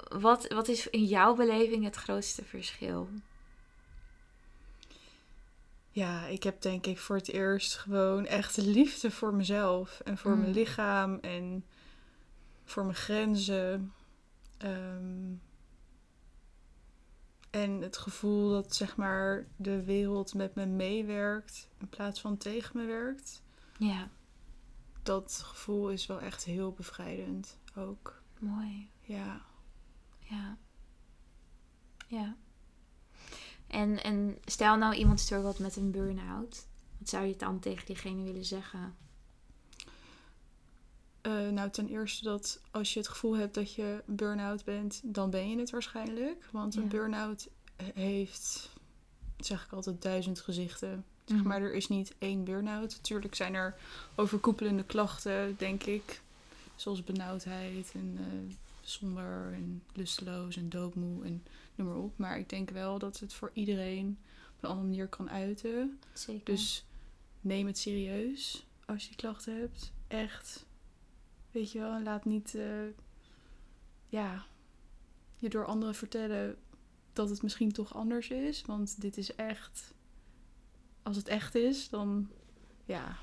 wat, 0.08 0.46
wat 0.52 0.68
is 0.68 0.86
in 0.90 1.04
jouw 1.04 1.34
beleving 1.34 1.84
het 1.84 1.96
grootste 1.96 2.44
verschil? 2.44 3.08
ja, 5.90 6.26
ik 6.26 6.42
heb 6.42 6.62
denk 6.62 6.86
ik 6.86 6.98
voor 6.98 7.16
het 7.16 7.28
eerst 7.28 7.76
gewoon 7.76 8.26
echt 8.26 8.56
liefde 8.56 9.10
voor 9.10 9.34
mezelf. 9.34 10.00
En 10.04 10.18
voor 10.18 10.30
Mm. 10.30 10.40
mijn 10.40 10.52
lichaam 10.52 11.18
en 11.20 11.64
voor 12.64 12.82
mijn 12.84 12.96
grenzen. 12.96 13.92
Ehm, 14.58 15.34
En 17.50 17.80
het 17.80 17.96
gevoel 17.96 18.50
dat 18.50 18.74
zeg 18.74 18.96
maar 18.96 19.46
de 19.56 19.82
wereld 19.84 20.34
met 20.34 20.54
me 20.54 20.66
meewerkt 20.66 21.68
in 21.78 21.88
plaats 21.88 22.20
van 22.20 22.36
tegen 22.36 22.78
me 22.80 22.84
werkt. 22.86 23.42
Ja, 23.78 24.08
Dat 25.02 25.40
gevoel 25.44 25.90
is 25.90 26.06
wel 26.06 26.20
echt 26.20 26.44
heel 26.44 26.72
bevrijdend 26.72 27.58
ook. 27.76 28.22
mooi. 28.38 28.90
Ja. 29.00 29.40
Ja. 30.30 30.56
Ja. 32.08 32.36
En, 33.66 34.02
en 34.02 34.38
stel 34.44 34.76
nou 34.76 34.94
iemand 34.94 35.20
struggelt 35.20 35.58
met 35.58 35.76
een 35.76 35.90
burn-out. 35.90 36.66
Wat 36.98 37.08
zou 37.08 37.24
je 37.26 37.36
dan 37.36 37.58
tegen 37.58 37.86
diegene 37.86 38.22
willen 38.22 38.44
zeggen? 38.44 38.96
Eh, 41.20 41.48
nou, 41.48 41.70
ten 41.70 41.88
eerste 41.88 42.24
dat 42.24 42.60
als 42.70 42.92
je 42.92 42.98
het 42.98 43.08
gevoel 43.08 43.36
hebt 43.36 43.54
dat 43.54 43.74
je 43.74 44.02
burn-out 44.06 44.64
bent, 44.64 45.00
dan 45.04 45.30
ben 45.30 45.48
je 45.50 45.58
het 45.58 45.70
waarschijnlijk. 45.70 46.48
Want 46.52 46.74
Ja. 46.74 46.80
een 46.80 46.88
burn-out 46.88 47.48
heeft, 47.94 48.70
zeg 49.36 49.64
ik 49.64 49.72
altijd, 49.72 50.02
duizend 50.02 50.40
gezichten. 50.40 51.04
Zeg 51.24 51.38
Mhm. 51.38 51.46
maar, 51.48 51.60
er 51.62 51.74
is 51.74 51.88
niet 51.88 52.14
één 52.18 52.44
burn-out. 52.44 52.94
Natuurlijk 52.96 53.34
zijn 53.34 53.54
er 53.54 53.74
overkoepelende 54.14 54.84
klachten, 54.84 55.54
denk 55.58 55.82
ik. 55.82 56.20
Zoals 56.74 57.04
benauwdheid 57.04 57.92
en 57.94 58.16
eh 58.18 58.54
somber 58.88 59.52
en 59.52 59.82
lusteloos 59.92 60.56
en 60.56 60.68
doodmoe 60.68 61.24
en 61.24 61.44
noem 61.74 61.86
maar 61.86 61.96
op. 61.96 62.18
Maar 62.18 62.38
ik 62.38 62.48
denk 62.48 62.70
wel 62.70 62.98
dat 62.98 63.18
het 63.18 63.32
voor 63.32 63.50
iedereen 63.52 64.18
op 64.56 64.62
een 64.62 64.68
andere 64.68 64.88
manier 64.88 65.08
kan 65.08 65.30
uiten. 65.30 65.98
Zeker. 66.12 66.44
Dus 66.44 66.86
neem 67.40 67.66
het 67.66 67.78
serieus 67.78 68.66
als 68.84 69.08
je 69.08 69.14
klachten 69.14 69.58
hebt. 69.58 69.92
Echt. 70.06 70.66
Weet 71.50 71.72
je 71.72 71.78
wel, 71.78 71.92
en 71.92 72.02
laat 72.02 72.24
niet 72.24 72.54
eh, 72.54 72.86
ja, 74.08 74.46
je 75.38 75.48
door 75.48 75.66
anderen 75.66 75.94
vertellen 75.94 76.58
dat 77.12 77.30
het 77.30 77.42
misschien 77.42 77.72
toch 77.72 77.94
anders 77.94 78.28
is. 78.28 78.62
Want 78.62 79.00
dit 79.00 79.16
is 79.16 79.34
echt. 79.34 79.94
Als 81.02 81.16
het 81.16 81.28
echt 81.28 81.54
is, 81.54 81.88
dan 81.88 82.30
ja. 82.84 83.16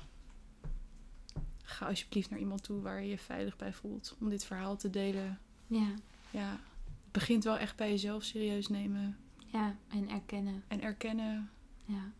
Ga 1.62 1.86
alsjeblieft 1.86 2.30
naar 2.30 2.38
iemand 2.38 2.62
toe 2.62 2.80
waar 2.80 3.02
je 3.02 3.08
je 3.08 3.18
veilig 3.18 3.56
bij 3.56 3.72
voelt. 3.72 4.16
Om 4.20 4.28
dit 4.28 4.44
verhaal 4.44 4.76
te 4.76 4.90
delen. 4.90 5.40
Ja. 5.66 5.94
Ja, 6.30 6.50
het 6.50 7.12
begint 7.12 7.44
wel 7.44 7.58
echt 7.58 7.76
bij 7.76 7.90
jezelf 7.90 8.22
serieus 8.22 8.68
nemen. 8.68 9.16
ja, 9.46 9.76
en 9.88 10.08
erkennen. 10.08 10.62
En 10.68 10.82
erkennen. 10.82 11.50
Ja. 11.84 12.12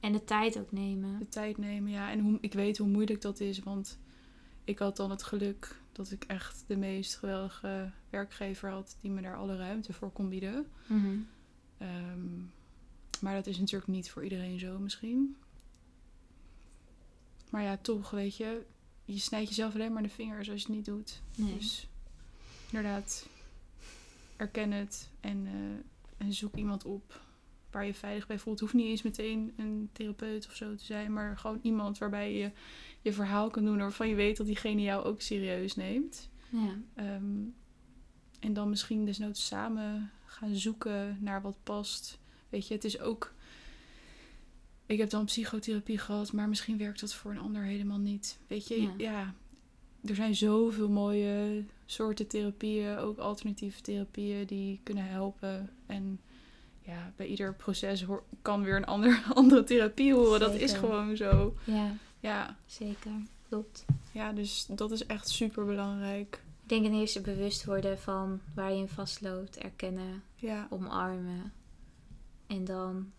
En 0.00 0.12
de 0.12 0.24
tijd 0.24 0.58
ook 0.58 0.72
nemen. 0.72 1.18
de 1.18 1.28
tijd 1.28 1.58
nemen. 1.58 1.90
Ja, 1.90 2.10
en 2.10 2.20
hoe, 2.20 2.38
ik 2.40 2.52
weet 2.52 2.78
hoe 2.78 2.88
moeilijk 2.88 3.20
dat 3.20 3.40
is, 3.40 3.58
want 3.58 3.98
ik 4.64 4.78
had 4.78 4.96
dan 4.96 5.10
het 5.10 5.22
geluk 5.22 5.80
dat 5.92 6.10
ik 6.10 6.24
echt 6.24 6.64
de 6.66 6.76
meest 6.76 7.16
geweldige 7.16 7.92
werkgever 8.10 8.70
had 8.70 8.96
die 9.00 9.10
me 9.10 9.22
daar 9.22 9.36
alle 9.36 9.56
ruimte 9.56 9.92
voor 9.92 10.10
kon 10.10 10.28
bieden. 10.28 10.66
Mhm. 10.86 11.16
Ehm, 11.78 12.38
maar 13.20 13.34
dat 13.34 13.46
is 13.46 13.58
natuurlijk 13.58 13.90
niet 13.90 14.10
voor 14.10 14.22
iedereen 14.22 14.58
zo 14.58 14.78
misschien. 14.78 15.36
Maar 17.50 17.62
ja, 17.62 17.76
toch, 17.76 18.10
weet 18.10 18.36
je, 18.36 18.64
je 19.04 19.18
snijdt 19.18 19.48
jezelf 19.48 19.74
alleen 19.74 19.92
maar 19.92 20.02
de 20.02 20.08
vingers 20.08 20.50
als 20.50 20.60
je 20.62 20.66
het 20.66 20.76
niet 20.76 20.84
doet. 20.84 21.22
Nee. 21.34 21.54
Dus 21.58 21.88
inderdaad, 22.72 23.28
erken 24.36 24.70
het 24.70 25.10
en, 25.20 25.46
eh, 25.46 26.26
en 26.26 26.32
zoek 26.32 26.54
iemand 26.56 26.84
op 26.84 27.20
waar 27.70 27.86
je 27.86 27.94
veilig 27.94 28.26
bij 28.26 28.38
voelt. 28.38 28.60
Het 28.60 28.68
hoeft 28.70 28.82
niet 28.82 28.90
eens 28.90 29.02
meteen 29.02 29.52
een 29.56 29.88
therapeut 29.92 30.46
of 30.46 30.54
zo 30.54 30.74
te 30.74 30.84
zijn, 30.84 31.12
maar 31.12 31.38
gewoon 31.38 31.58
iemand 31.62 31.98
waarbij 31.98 32.34
je 32.34 32.50
je 33.00 33.12
verhaal 33.12 33.50
kan 33.50 33.64
doen 33.64 33.78
waarvan 33.78 34.08
je 34.08 34.14
weet 34.14 34.36
dat 34.36 34.46
diegene 34.46 34.82
jou 34.82 35.04
ook 35.04 35.20
serieus 35.20 35.74
neemt. 35.76 36.28
Ja. 36.48 36.78
Ehm, 36.94 37.42
en 38.40 38.52
dan 38.52 38.68
misschien 38.68 39.04
desnoods 39.04 39.46
samen 39.46 40.10
gaan 40.24 40.54
zoeken 40.54 41.18
naar 41.20 41.42
wat 41.42 41.56
past. 41.62 42.18
Weet 42.48 42.68
je, 42.68 42.74
het 42.74 42.84
is 42.84 43.00
ook. 43.00 43.34
Ik 44.86 44.98
heb 44.98 45.10
dan 45.10 45.24
psychotherapie 45.24 45.98
gehad, 45.98 46.32
maar 46.32 46.48
misschien 46.48 46.78
werkt 46.78 47.00
dat 47.00 47.14
voor 47.14 47.30
een 47.30 47.38
ander 47.38 47.62
helemaal 47.62 47.98
niet. 47.98 48.38
Weet 48.46 48.68
je, 48.68 48.82
Ja. 48.82 48.92
ja. 48.96 49.34
er 50.04 50.14
zijn 50.14 50.34
zoveel 50.34 50.88
mooie 50.88 51.64
soorten 51.90 52.26
therapieën, 52.26 52.96
ook 52.98 53.18
alternatieve 53.18 53.80
therapieën 53.80 54.46
die 54.46 54.80
kunnen 54.82 55.04
helpen. 55.04 55.70
En 55.86 56.20
ja, 56.80 57.12
bij 57.16 57.26
ieder 57.26 57.54
proces 57.54 58.04
kan 58.42 58.62
weer 58.62 58.76
een 58.76 58.84
ander, 58.86 59.22
andere 59.34 59.64
therapie 59.64 60.14
horen. 60.14 60.40
Dat 60.40 60.54
is 60.54 60.72
gewoon 60.72 61.16
zo. 61.16 61.54
ja, 61.64 61.92
Ja, 62.20 62.56
zeker. 62.66 63.10
Klopt. 63.48 63.84
ja, 64.12 64.32
dus 64.32 64.66
dat 64.68 64.90
is 64.90 65.06
echt 65.06 65.28
super 65.28 65.64
belangrijk. 65.64 66.42
Ik 66.62 66.68
denk 66.68 66.84
ten 66.84 66.94
eerste 66.94 67.20
bewust 67.20 67.64
worden 67.64 67.98
van 67.98 68.40
waar 68.54 68.70
je 68.72 68.78
in 68.78 68.88
vastloopt. 68.88 69.56
Erkennen. 69.58 70.22
Ja, 70.34 70.66
Omarmen. 70.70 71.52
En 72.46 72.64
dan 72.64 73.12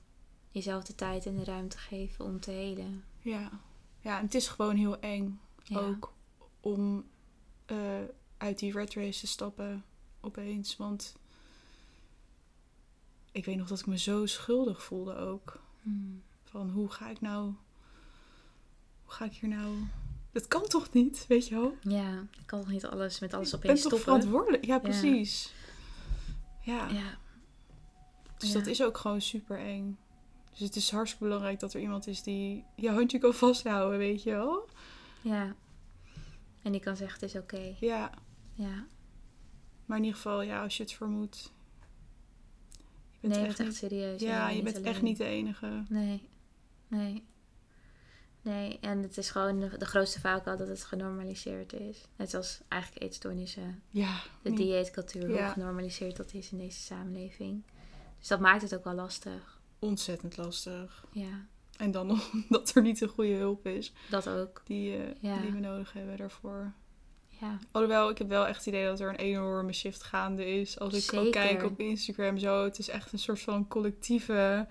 jezelf 0.52 0.84
de 0.84 0.96
tijd 0.96 1.26
en 1.26 1.36
de 1.36 1.44
ruimte 1.44 1.78
geven 1.78 2.26
om 2.26 2.40
te 2.40 2.52
helen. 2.52 3.04
Ja. 3.20 3.50
ja, 4.00 4.18
en 4.18 4.26
het 4.26 4.36
is 4.36 4.48
gewoon 4.48 4.76
heel 4.76 5.00
eng 5.00 5.40
Ja. 5.64 5.80
ook 5.80 6.14
om 6.60 7.06
eh, 7.66 7.78
uit 8.42 8.60
die 8.60 8.72
red 8.72 8.94
race 8.94 9.20
te 9.20 9.28
stappen 9.28 9.84
opeens. 10.22 10.78
Want 10.78 11.16
ik 13.32 13.46
weet 13.46 13.58
nog 13.58 13.68
dat 13.68 13.80
ik 13.80 13.86
me 13.86 13.98
zo 13.98 14.26
schuldig 14.26 14.84
voelde 14.84 15.16
ook. 15.16 15.60
Hmm. 15.82 16.22
Van 16.44 16.70
hoe 16.70 16.90
ga 16.92 17.10
ik 17.10 17.22
nou, 17.22 17.44
hoe 19.04 19.14
ga 19.14 19.26
ik 19.26 19.34
hier 19.34 19.50
nou... 19.50 19.76
Dat 20.32 20.48
kan 20.48 20.68
toch 20.68 20.92
niet, 20.92 21.26
weet 21.28 21.48
je 21.48 21.56
wel? 21.56 21.78
Ja, 21.82 22.20
ik 22.40 22.46
kan 22.46 22.60
toch 22.62 22.70
niet 22.70 22.86
alles 22.86 23.20
met 23.20 23.34
alles 23.34 23.54
Ik 23.54 23.60
ben 23.60 23.70
opeens 23.70 23.82
toch 23.82 23.92
stoppen. 24.00 24.14
verantwoordelijk? 24.14 24.66
Ja, 24.66 24.80
precies. 24.80 25.54
Ja, 26.62 26.88
Ja, 26.90 27.18
dus 28.38 28.52
Ja. 28.52 28.58
dat 28.58 28.68
is 28.68 28.84
ook 28.84 28.98
gewoon 28.98 29.22
super 29.22 29.60
eng. 29.60 29.98
Dus 30.52 30.60
het 30.60 30.76
is 30.76 30.92
hartstikke 30.92 31.26
belangrijk 31.26 31.60
dat 31.60 31.74
er 31.74 31.82
iemand 31.82 32.08
is 32.08 32.24
die 32.24 32.66
je 32.76 32.90
handje 32.90 33.18
kan 33.20 33.34
vasthouden, 33.34 33.98
weet 34.00 34.24
je 34.24 34.32
wel? 34.32 34.70
ja. 35.22 35.56
En 36.62 36.72
die 36.72 36.82
kan 36.82 36.96
zeggen, 36.98 37.20
het 37.20 37.30
is 37.30 37.42
oké. 37.42 37.76
Ja, 37.80 38.12
Ja. 38.62 38.86
Maar 39.86 39.98
in 39.98 40.04
ieder 40.04 40.18
geval, 40.22 40.42
ja, 40.42 40.64
als 40.64 40.78
je 40.78 40.84
het 40.84 40.92
vermoedt. 40.94 41.52
Je 43.20 43.28
Neem 43.28 43.40
het 43.40 43.48
echt 43.48 43.60
niet- 43.60 43.76
serieus. 43.76 44.22
Ja, 44.22 44.50
je 44.50 44.62
bent 44.64 44.82
echt 44.82 45.02
niet 45.02 45.18
de 45.18 45.24
enige. 45.26 45.84
Nee. 45.90 46.30
Nee. 46.88 47.24
Nee, 48.42 48.80
en 48.80 49.02
het 49.02 49.18
is 49.18 49.30
gewoon 49.30 49.60
de, 49.60 49.78
de 49.78 49.86
grootste 49.86 50.20
valkuil 50.20 50.58
dat 50.58 50.68
het 50.68 50.84
genormaliseerd 50.84 51.74
is. 51.74 52.06
Net 52.16 52.30
zoals 52.30 52.62
eigenlijk 52.68 53.04
eetstoornissen. 53.04 53.84
Ja, 53.90 54.20
De 54.42 54.54
dieetcultuur, 54.54 55.26
hoe 55.26 55.36
Ja. 55.36 55.50
genormaliseerd 55.50 56.16
dat 56.18 56.34
is 56.34 56.52
in 56.52 56.58
deze 56.58 56.80
samenleving. 56.82 57.64
Dus 58.20 58.28
dat 58.28 58.40
maakt 58.40 58.62
het 58.62 58.76
ook 58.76 58.84
wel 58.84 58.94
lastig. 58.94 59.60
ontzettend 59.80 60.38
lastig. 60.38 61.06
Ja, 61.12 61.46
En 61.78 61.92
dan 61.92 62.08
nog 62.12 62.32
dat 62.50 62.76
er 62.76 62.82
niet 62.82 63.02
een 63.02 63.08
goede 63.08 63.34
hulp 63.34 63.66
is 63.68 63.94
dat 64.10 64.28
ook. 64.30 64.62
die, 64.66 64.98
eh, 64.98 65.16
Ja. 65.22 65.42
die 65.42 65.52
we 65.52 65.60
nodig 65.60 65.94
hebben 65.94 66.18
daarvoor. 66.18 66.74
Ja, 67.42 67.58
Alhoewel, 67.72 68.10
ik 68.10 68.18
heb 68.18 68.28
wel 68.30 68.48
echt 68.48 68.58
het 68.58 68.66
idee 68.66 68.86
dat 68.86 69.00
er 69.00 69.10
een 69.10 69.16
enorme 69.16 69.74
shift 69.74 70.04
gaande 70.04 70.46
is. 70.60 70.80
Als 70.80 70.94
ik 71.08 71.14
ook 71.20 71.32
kijk 71.32 71.64
op 71.64 71.80
Instagram 71.80 72.38
zo. 72.38 72.64
Het 72.64 72.80
is 72.80 72.90
echt 72.90 73.14
een 73.14 73.20
soort 73.20 73.40
van 73.42 73.68
collectieve... 73.68 74.68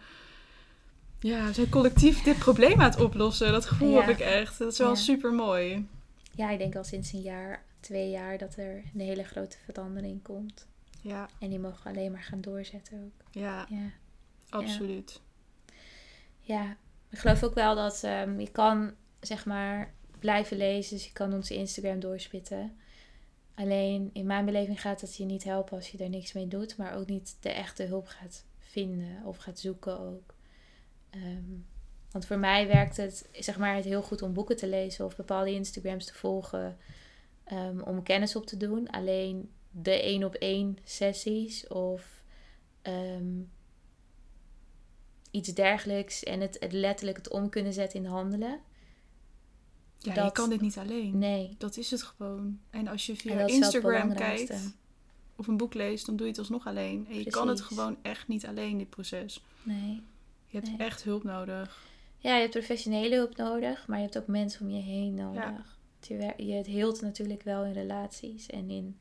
Ja, 1.20 1.46
we 1.46 1.52
zijn 1.52 1.68
collectief 1.68 2.22
dit 2.22 2.38
probleem 2.38 2.80
aan 2.80 2.90
het 2.90 3.00
oplossen. 3.00 3.52
Dat 3.52 3.66
gevoel 3.66 3.90
Ja. 3.92 4.00
heb 4.00 4.08
ik 4.08 4.20
echt. 4.20 4.58
Dat 4.58 4.72
is 4.72 4.78
wel 4.78 4.88
Ja. 4.88 4.94
super 4.94 5.32
mooi. 5.32 5.88
ja, 6.34 6.50
ik 6.50 6.58
denk 6.58 6.76
al 6.76 6.84
sinds 6.84 7.12
een 7.12 7.20
jaar, 7.22 7.64
twee 7.80 8.10
jaar, 8.10 8.38
dat 8.38 8.56
er 8.56 8.82
een 8.94 9.00
hele 9.00 9.24
grote 9.24 9.56
verandering 9.64 10.22
komt. 10.22 10.66
Ja, 11.00 11.28
En 11.38 11.48
die 11.50 11.58
mogen 11.58 11.82
we 11.82 11.88
alleen 11.88 12.12
maar 12.12 12.22
gaan 12.22 12.40
doorzetten 12.40 13.02
ook. 13.04 13.24
ja, 13.30 13.66
Ja. 13.68 13.90
absoluut. 14.48 15.20
Ja, 16.40 16.76
ik 17.10 17.18
geloof 17.18 17.42
ook 17.42 17.54
wel 17.54 17.74
dat 17.74 18.02
ehm, 18.04 18.40
je 18.40 18.50
kan, 18.50 18.94
zeg 19.20 19.44
maar, 19.46 19.92
blijven 20.20 20.56
lezen. 20.56 20.96
Dus 20.96 21.06
je 21.06 21.12
kan 21.12 21.32
onze 21.32 21.54
Instagram 21.54 22.00
doorspitten. 22.00 22.76
Alleen 23.54 24.10
in 24.12 24.26
mijn 24.26 24.44
beleving 24.44 24.80
gaat 24.80 25.00
het 25.00 25.16
je 25.16 25.24
niet 25.24 25.44
helpen 25.44 25.76
als 25.76 25.88
je 25.88 25.98
er 25.98 26.08
niks 26.08 26.32
mee 26.32 26.48
doet. 26.48 26.76
Maar 26.76 26.94
ook 26.96 27.06
niet 27.06 27.36
de 27.40 27.50
echte 27.50 27.82
hulp 27.82 28.06
gaat 28.06 28.44
vinden 28.58 29.24
of 29.24 29.36
gaat 29.36 29.58
zoeken 29.58 30.00
ook. 30.00 30.34
Ehm, 31.10 31.44
want 32.10 32.26
voor 32.26 32.38
mij 32.38 32.66
werkt 32.66 32.96
het, 32.96 33.28
zeg 33.32 33.58
maar, 33.58 33.74
het 33.74 33.84
heel 33.84 34.02
goed 34.02 34.22
om 34.22 34.32
boeken 34.32 34.56
te 34.56 34.68
lezen 34.68 35.04
of 35.04 35.16
bepaalde 35.16 35.52
Instagrams 35.52 36.04
te 36.04 36.14
volgen. 36.14 36.76
ehm, 37.44 37.80
om 37.80 38.02
kennis 38.02 38.36
op 38.36 38.46
te 38.46 38.56
doen. 38.56 38.90
Alleen 38.90 39.50
de 39.70 40.02
één 40.02 40.24
op 40.24 40.34
één 40.34 40.78
sessies 40.84 41.66
of 41.68 42.24
ehm, 42.82 43.40
iets 45.30 45.54
dergelijks 45.54 46.22
en 46.22 46.40
het, 46.40 46.56
het 46.60 46.72
letterlijk 46.72 47.16
het 47.16 47.30
om 47.30 47.48
kunnen 47.48 47.72
zetten 47.72 47.98
in 47.98 48.10
handelen. 48.10 48.60
Ja, 50.02 50.24
je 50.24 50.32
kan 50.32 50.50
dit 50.50 50.60
niet 50.60 50.78
alleen. 50.78 51.18
Nee. 51.18 51.54
Dat 51.58 51.76
is 51.76 51.90
het 51.90 52.02
gewoon. 52.02 52.60
En 52.70 52.88
als 52.88 53.06
je 53.06 53.16
via 53.16 53.46
Instagram 53.46 54.14
kijkt 54.14 54.74
of 55.36 55.46
een 55.46 55.56
boek 55.56 55.74
leest, 55.74 56.06
dan 56.06 56.16
doe 56.16 56.24
je 56.26 56.30
het 56.32 56.40
alsnog 56.40 56.66
alleen. 56.66 57.06
En 57.10 57.18
je 57.18 57.30
kan 57.30 57.48
het 57.48 57.60
gewoon 57.60 57.96
echt 58.02 58.28
niet 58.28 58.46
alleen, 58.46 58.78
dit 58.78 58.90
proces. 58.90 59.44
Nee. 59.62 60.02
Je 60.46 60.56
hebt 60.56 60.68
Nee. 60.68 60.78
echt 60.78 61.02
hulp 61.02 61.22
nodig. 61.22 61.88
Ja, 62.18 62.34
je 62.34 62.40
hebt 62.40 62.52
professionele 62.52 63.14
hulp 63.14 63.36
nodig, 63.36 63.86
maar 63.86 63.96
je 63.98 64.04
hebt 64.04 64.18
ook 64.18 64.26
mensen 64.26 64.60
om 64.66 64.70
je 64.70 64.82
heen 64.82 65.14
nodig. 65.14 65.78
Ja. 66.00 66.34
Je 66.36 66.52
het 66.52 66.66
heelt 66.66 67.00
natuurlijk 67.00 67.42
wel 67.42 67.64
in 67.64 67.72
relaties 67.72 68.46
en 68.46 68.70
in, 68.70 68.98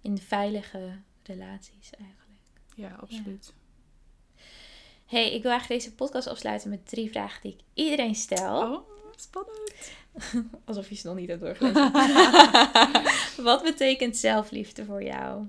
in 0.00 0.18
veilige 0.18 0.98
relaties 1.22 1.90
eigenlijk. 1.90 2.40
Ja, 2.74 2.96
absoluut. 3.00 3.52
hey, 5.06 5.34
ik 5.34 5.42
wil 5.42 5.50
eigenlijk 5.50 5.82
deze 5.82 5.94
podcast 5.94 6.26
afsluiten 6.26 6.70
met 6.70 6.88
drie 6.88 7.10
vragen 7.10 7.42
die 7.42 7.52
ik 7.52 7.60
iedereen 7.74 8.14
stel. 8.14 8.72
Oh, 8.72 8.88
spannend. 9.20 9.72
Alsof 10.64 10.88
je 10.88 10.94
ze 10.94 11.06
nog 11.06 11.16
niet 11.16 11.28
hebt 11.28 11.40
doorgelezen. 11.40 11.92
Wat 13.44 13.62
betekent 13.62 14.16
zelfliefde 14.16 14.84
voor 14.84 15.02
jou? 15.02 15.46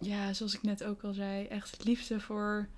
Ja, 0.00 0.32
zoals 0.32 0.54
ik 0.54 0.62
net 0.62 0.84
ook 0.84 1.02
al 1.02 1.12
zei, 1.12 1.46
echt 1.46 1.84
liefde 1.84 2.20
voor 2.20 2.68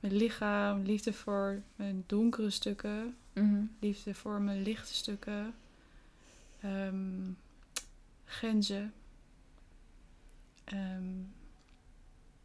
mijn 0.00 0.16
lichaam, 0.16 0.82
liefde 0.82 1.12
voor 1.12 1.62
mijn 1.76 2.04
donkere 2.06 2.50
stukken, 2.50 3.16
Mhm. 3.34 3.62
liefde 3.80 4.14
voor 4.14 4.40
mijn 4.40 4.62
lichte 4.62 4.94
stukken, 4.94 5.54
ehm, 6.60 7.30
grenzen. 8.24 8.92
Ehm, 10.64 11.20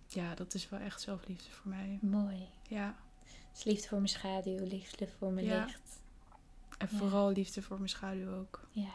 ja, 0.07 0.35
dat 0.35 0.53
is 0.53 0.69
wel 0.69 0.79
echt 0.79 1.01
zelfliefde 1.01 1.49
voor 1.51 1.69
mij. 1.71 1.99
Mooi. 2.01 2.47
Ja, 2.67 2.95
Dus 3.57 3.65
liefde 3.65 3.87
voor 3.87 3.97
mijn 3.97 4.09
schaduw, 4.09 4.65
liefde 4.65 5.07
voor 5.07 5.31
mijn 5.31 5.45
Ja. 5.45 5.65
licht. 5.65 5.99
en 6.77 6.89
vooral 6.89 7.31
liefde 7.31 7.61
voor 7.61 7.77
mijn 7.77 7.89
schaduw 7.89 8.31
ook. 8.33 8.67
Ja. 8.71 8.93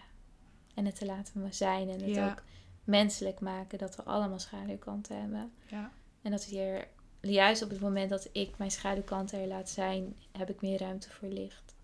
En 0.75 0.85
het 0.85 0.97
te 0.97 1.07
laten 1.07 1.55
zijn 1.55 1.89
en 1.89 2.01
het 2.03 2.19
ook 2.31 2.43
menselijk 2.85 3.41
maken 3.41 3.79
dat 3.79 3.97
we 3.97 4.03
allemaal 4.03 4.39
schaduwkanten 4.39 5.21
hebben. 5.21 5.53
Ja, 5.67 5.93
En 6.23 6.31
dat 6.31 6.45
we 6.49 6.51
hier, 6.51 6.89
juist 7.21 7.63
op 7.63 7.71
het 7.71 7.81
moment 7.81 8.11
dat 8.11 8.29
ik 8.33 8.59
mijn 8.59 8.71
schaduwkanten 8.71 9.41
er 9.41 9.47
laat 9.47 9.69
zijn, 9.71 10.17
heb 10.33 10.51
ik 10.51 10.61
meer 10.63 10.79
ruimte 10.79 11.11
voor 11.11 11.29
licht. 11.29 11.75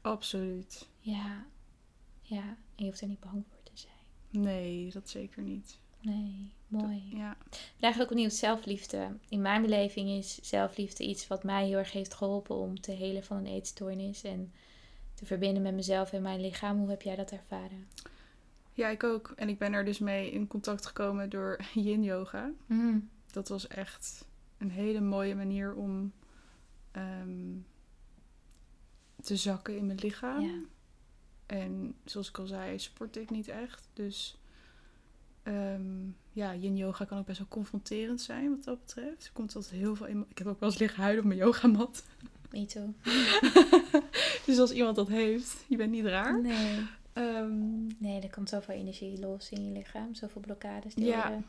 absoluut. 0.00 0.88
Ja. 0.98 1.46
Ja. 2.22 2.42
En 2.74 2.84
je 2.84 2.84
hoeft 2.84 3.00
er 3.00 3.08
niet 3.08 3.20
bang 3.20 3.44
voor 3.48 3.62
te 3.62 3.70
zijn. 3.74 4.42
Nee, 4.44 4.90
dat 4.92 5.08
zeker 5.08 5.42
niet. 5.42 5.78
Nee, 6.00 6.52
mooi. 6.68 7.02
Ja, 7.14 7.36
Eigenlijk 7.80 8.12
opnieuw 8.12 8.30
zelfliefde. 8.30 9.16
In 9.28 9.42
mijn 9.42 9.62
beleving 9.62 10.08
is 10.08 10.34
zelfliefde 10.34 11.04
iets 11.04 11.26
wat 11.26 11.44
mij 11.44 11.66
heel 11.66 11.78
erg 11.78 11.92
heeft 11.92 12.14
geholpen 12.14 12.56
om 12.56 12.80
te 12.80 12.92
helen 12.92 13.24
van 13.24 13.36
een 13.36 13.46
eetstoornis 13.46 14.22
en 14.22 14.52
te 15.14 15.26
verbinden 15.26 15.62
met 15.62 15.74
mezelf 15.74 16.12
en 16.12 16.22
mijn 16.22 16.40
lichaam. 16.40 16.78
Hoe 16.78 16.90
heb 16.90 17.02
jij 17.02 17.16
dat 17.16 17.30
ervaren? 17.30 17.86
ja, 18.76 18.88
ik 18.88 19.04
ook. 19.04 19.32
En 19.36 19.48
ik 19.48 19.58
ben 19.58 19.72
er 19.72 19.84
dus 19.84 19.98
mee 19.98 20.30
in 20.30 20.46
contact 20.46 20.86
gekomen 20.86 21.30
door 21.30 21.60
yin 21.74 22.02
yoga. 22.02 22.52
dat 23.32 23.48
was 23.48 23.66
echt 23.66 24.24
een 24.58 24.70
hele 24.70 25.00
mooie 25.00 25.34
manier 25.34 25.74
om 25.74 26.12
ehm, 26.90 27.54
te 29.22 29.36
zakken 29.36 29.76
in 29.76 29.86
mijn 29.86 29.98
lichaam. 29.98 30.40
Ja. 30.40 30.60
En 31.46 31.94
zoals 32.04 32.28
ik 32.28 32.38
al 32.38 32.46
zei, 32.46 32.78
sportte 32.78 33.20
ik 33.20 33.30
niet 33.30 33.48
echt. 33.48 33.88
Dus 33.92 34.38
ehm, 35.46 36.08
ja, 36.32 36.54
yin 36.54 36.76
yoga 36.76 37.04
kan 37.04 37.18
ook 37.18 37.26
best 37.26 37.38
wel 37.38 37.48
confronterend 37.48 38.20
zijn 38.20 38.50
wat 38.50 38.64
dat 38.64 38.80
betreft. 38.80 39.24
Er 39.26 39.32
komt 39.32 39.54
altijd 39.56 39.74
heel 39.74 39.96
veel 39.96 40.06
in. 40.06 40.24
Ik 40.28 40.38
heb 40.38 40.46
ook 40.46 40.60
wel 40.60 40.68
eens 40.68 40.78
liggen 40.78 41.02
huilen 41.02 41.22
op 41.22 41.28
mijn 41.28 41.40
yogamat. 41.40 42.04
Me 42.50 42.66
too. 42.66 42.94
Dus 44.46 44.58
als 44.58 44.70
iemand 44.72 44.96
dat 44.96 45.08
heeft, 45.08 45.64
je 45.68 45.76
bent 45.76 45.90
niet 45.90 46.04
raar. 46.04 46.40
Nee. 46.40 46.86
Ehm, 47.12 47.86
Nee, 47.98 48.20
er 48.20 48.30
komt 48.30 48.48
zoveel 48.48 48.74
energie 48.74 49.18
los 49.20 49.50
in 49.50 49.64
je 49.64 49.70
lichaam. 49.72 50.14
Zoveel 50.14 50.40
blokkades 50.40 50.94
die 50.94 51.04
Ja. 51.04 51.22
worden 51.28 51.44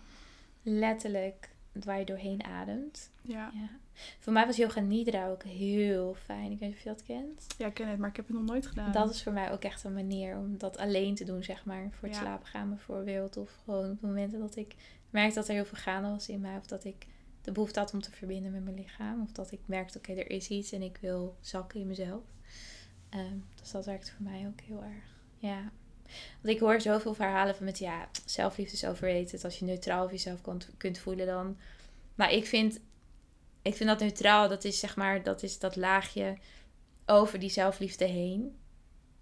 letterlijk 0.63 1.49
waar 1.85 1.99
je 1.99 2.05
doorheen 2.05 2.43
ademt. 2.43 3.11
ja. 3.21 3.51
Ja. 3.53 3.69
Voor 4.19 4.33
mij 4.33 4.45
was 4.45 4.55
yoga 4.55 4.79
nidra 4.79 5.29
ook 5.29 5.43
heel 5.43 6.13
fijn. 6.15 6.51
Ik 6.51 6.59
weet 6.59 6.69
niet 6.69 6.77
of 6.77 6.83
je 6.83 6.89
dat 6.89 7.03
kent. 7.03 7.45
ja, 7.57 7.65
ik 7.67 7.73
ken 7.73 7.87
het, 7.87 7.99
maar 7.99 8.09
ik 8.09 8.15
heb 8.15 8.27
het 8.27 8.35
nog 8.35 8.45
nooit 8.45 8.67
gedaan. 8.67 8.91
Dat 8.91 9.09
is 9.09 9.23
voor 9.23 9.33
mij 9.33 9.51
ook 9.51 9.63
echt 9.63 9.83
een 9.83 9.93
manier 9.93 10.37
om 10.37 10.57
dat 10.57 10.77
alleen 10.77 11.15
te 11.15 11.23
doen, 11.23 11.43
zeg 11.43 11.65
maar. 11.65 11.89
Voor 11.91 12.07
het 12.07 12.17
Ja. 12.17 12.23
slapen 12.23 12.47
gaan 12.47 12.69
bijvoorbeeld. 12.69 13.37
Of 13.37 13.59
gewoon 13.63 13.91
op 13.91 14.01
momenten 14.01 14.39
dat 14.39 14.55
ik 14.55 14.75
merkte 15.09 15.35
dat 15.35 15.47
er 15.47 15.53
heel 15.53 15.65
veel 15.65 15.77
gaande 15.77 16.09
was 16.09 16.29
in 16.29 16.41
mij. 16.41 16.57
Of 16.57 16.65
dat 16.65 16.83
ik 16.83 17.07
de 17.41 17.51
behoefte 17.51 17.79
had 17.79 17.93
om 17.93 18.01
te 18.01 18.11
verbinden 18.11 18.51
met 18.51 18.63
mijn 18.63 18.75
lichaam. 18.75 19.21
Of 19.21 19.31
dat 19.31 19.51
ik 19.51 19.59
merkte, 19.65 19.97
oké, 19.97 20.13
er 20.13 20.29
is 20.29 20.47
iets 20.47 20.71
en 20.71 20.81
ik 20.81 20.97
wil 21.01 21.37
zakken 21.41 21.79
in 21.79 21.87
mezelf. 21.87 22.23
Ehm, 23.09 23.37
dus 23.61 23.71
dat 23.71 23.85
werkt 23.85 24.11
voor 24.11 24.23
mij 24.23 24.47
ook 24.47 24.59
heel 24.61 24.83
erg. 24.83 25.15
Ja. 25.37 25.71
Want 26.41 26.53
ik 26.55 26.59
hoor 26.59 26.81
zoveel 26.81 27.13
verhalen 27.13 27.55
van 27.55 27.65
met, 27.65 27.77
ja, 27.79 28.09
zelfliefde 28.25 28.73
is 28.73 28.85
overrated. 28.85 29.43
Als 29.43 29.59
je 29.59 29.65
neutraal 29.65 29.99
over 29.99 30.11
jezelf 30.15 30.41
kunt, 30.41 30.69
kunt 30.77 30.97
voelen 30.99 31.25
dan... 31.25 31.57
Maar 32.15 32.31
ik 32.31 32.45
vind, 32.45 32.79
ik 33.61 33.75
vind 33.75 33.89
dat 33.89 33.99
neutraal, 33.99 34.49
dat 34.49 34.63
is 34.63 34.79
zeg 34.79 34.95
maar, 34.95 35.23
dat 35.23 35.43
is 35.43 35.59
dat 35.59 35.75
laagje 35.75 36.37
over 37.05 37.39
die 37.39 37.49
zelfliefde 37.49 38.05
heen. 38.05 38.55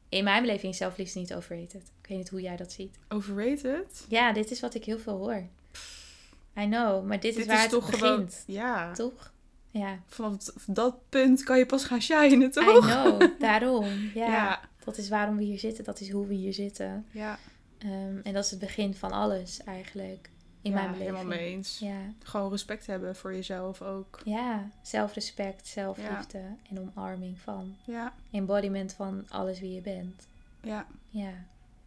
In 0.09 0.23
mijn 0.23 0.41
beleving 0.41 0.71
is 0.71 0.77
zelfliefde 0.77 1.19
niet 1.19 1.33
overrated. 1.33 1.91
Ik 2.01 2.07
weet 2.07 2.17
niet 2.17 2.29
hoe 2.29 2.41
jij 2.41 2.55
dat 2.55 2.71
ziet. 2.71 2.99
Overrated? 3.09 4.05
Ja, 4.09 4.33
dit 4.33 4.51
is 4.51 4.59
wat 4.59 4.73
ik 4.73 4.85
heel 4.85 4.99
veel 4.99 5.17
hoor. 5.17 5.47
I 6.57 6.65
know, 6.65 7.05
maar 7.05 7.19
dit, 7.19 7.37
is 7.37 7.45
waar 7.45 7.55
is 7.55 7.61
het 7.61 7.71
toch 7.71 7.91
begint. 7.91 8.43
gewoon... 8.45 8.55
Ja. 8.55 8.93
Toch? 8.93 9.33
Ja, 9.71 9.99
Vanaf 10.07 10.37
dat 10.67 10.95
punt 11.09 11.43
kan 11.43 11.57
je 11.57 11.65
pas 11.65 11.85
gaan 11.85 12.01
shinen, 12.01 12.47
I 12.47 12.51
toch? 12.51 12.85
know. 12.91 13.21
Daarom. 13.39 14.11
Ja, 14.13 14.27
Ja. 14.27 14.69
Dat 14.85 14.97
is 14.97 15.09
waarom 15.09 15.37
we 15.37 15.43
hier 15.43 15.59
zitten. 15.59 15.83
Dat 15.83 15.99
is 15.99 16.09
hoe 16.11 16.27
we 16.27 16.33
hier 16.33 16.53
zitten. 16.53 17.05
Ja, 17.11 17.37
Ehm, 17.77 18.17
en 18.23 18.33
dat 18.33 18.43
is 18.45 18.51
het 18.51 18.59
begin 18.59 18.95
van 18.95 19.11
alles 19.11 19.63
eigenlijk. 19.63 20.29
In 20.61 20.71
ja 20.71 20.77
mijn 20.77 20.91
beleving. 20.91 21.15
helemaal 21.17 21.37
mee 21.37 21.47
eens. 21.53 21.79
Ja. 21.79 21.97
Gewoon 22.23 22.51
respect 22.51 22.85
hebben 22.87 23.15
voor 23.15 23.33
jezelf 23.33 23.81
ook. 23.81 24.21
ja, 24.25 24.69
zelfrespect, 24.81 25.67
zelfliefde 25.67 26.41
en 26.69 26.79
omarming 26.79 27.39
van. 27.39 27.75
Ja, 27.85 28.13
Embodiment 28.31 28.93
van 28.93 29.25
alles 29.29 29.59
wie 29.59 29.71
je 29.73 29.81
bent. 29.81 30.27
ja. 30.61 30.85
Ja, 31.09 31.31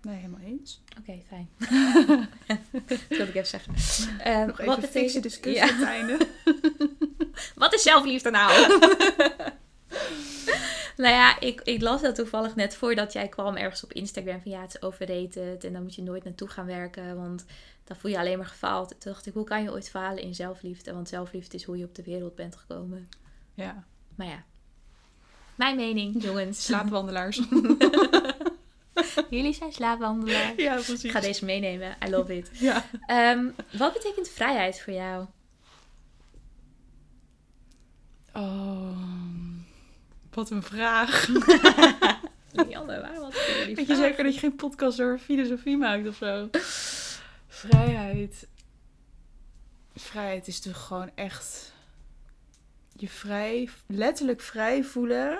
Nee, 0.02 0.16
helemaal 0.16 0.40
eens. 0.40 0.80
oké, 0.98 1.18
fijn. 1.28 1.48
dat 2.86 2.98
wilde 3.08 3.24
ik 3.24 3.34
even 3.34 3.46
zeggen. 3.46 3.74
Ehm, 4.20 4.46
Nog 4.46 4.56
wat 4.56 4.58
even 4.66 4.80
betekent- 4.80 4.90
fikse 4.92 5.20
discussie 5.20 5.64
Ja. 5.64 5.70
op 5.72 5.78
het 5.78 5.86
einde. 5.88 6.26
Wat 7.54 7.74
is 7.74 7.82
zelfliefde 7.82 8.30
nou? 8.30 8.50
nou 10.98 11.14
ja, 11.14 11.40
ik, 11.40 11.60
ik 11.60 11.82
las 11.82 12.00
dat 12.02 12.14
toevallig 12.14 12.54
net 12.54 12.74
voordat 12.76 13.12
jij 13.12 13.28
kwam 13.28 13.56
ergens 13.56 13.84
op 13.84 13.92
Instagram 13.92 14.40
van 14.42 14.50
ja, 14.50 14.60
het 14.60 14.74
is 14.74 14.82
overrated 14.82 15.64
en 15.64 15.72
dan 15.72 15.82
moet 15.82 15.94
je 15.94 16.02
nooit 16.02 16.24
naartoe 16.24 16.48
gaan 16.48 16.66
werken, 16.66 17.16
want 17.16 17.44
dan 17.84 17.96
voel 17.96 18.10
je 18.10 18.18
alleen 18.18 18.38
maar 18.38 18.46
gefaald. 18.46 18.88
Toen 18.88 19.12
dacht 19.12 19.26
ik, 19.26 19.32
hoe 19.34 19.44
kan 19.44 19.62
je 19.62 19.70
ooit 19.70 19.90
falen 19.90 20.22
in 20.22 20.34
zelfliefde? 20.34 20.92
Want 20.92 21.08
zelfliefde 21.08 21.56
is 21.56 21.64
hoe 21.64 21.78
je 21.78 21.84
op 21.84 21.94
de 21.94 22.02
wereld 22.02 22.34
bent 22.34 22.56
gekomen. 22.56 23.08
Ja, 23.54 23.84
Maar 24.14 24.26
ja, 24.26 24.44
mijn 25.54 25.76
mening, 25.76 26.22
jongens. 26.22 26.64
slaapwandelaars. 26.64 27.36
Jullie 29.30 29.52
zijn 29.52 29.72
slaapwandelaars. 29.72 30.52
ja, 30.56 30.74
precies. 30.74 31.04
Ik 31.04 31.10
ga 31.10 31.20
deze 31.20 31.44
meenemen. 31.44 31.96
I 32.06 32.10
love 32.10 32.36
it. 32.36 32.50
Ja. 32.52 32.84
Ehm, 33.06 33.44
wat 33.78 33.92
betekent 33.92 34.28
vrijheid 34.28 34.80
voor 34.80 34.92
jou? 34.92 35.26
Oh, 38.32 38.98
wat 40.38 40.50
een 40.50 40.62
vraag. 40.62 41.26
Waarom 42.56 43.22
had 43.22 43.34
ik 43.34 43.54
jullie 43.58 43.74
Weet 43.74 43.86
je 43.86 43.94
zeker 43.94 44.24
dat 44.24 44.34
je 44.34 44.40
geen 44.40 44.56
podcast 44.56 45.00
over 45.00 45.18
filosofie 45.18 45.76
maakt 45.76 46.08
of 46.08 46.16
zo? 46.16 46.48
Vrijheid. 47.46 48.48
Vrijheid 49.94 50.46
is 50.46 50.60
toch 50.60 50.86
gewoon 50.86 51.10
echt 51.14 51.72
je 52.92 53.08
vrij, 53.08 53.68
letterlijk 53.86 54.40
vrij 54.40 54.84
voelen 54.84 55.38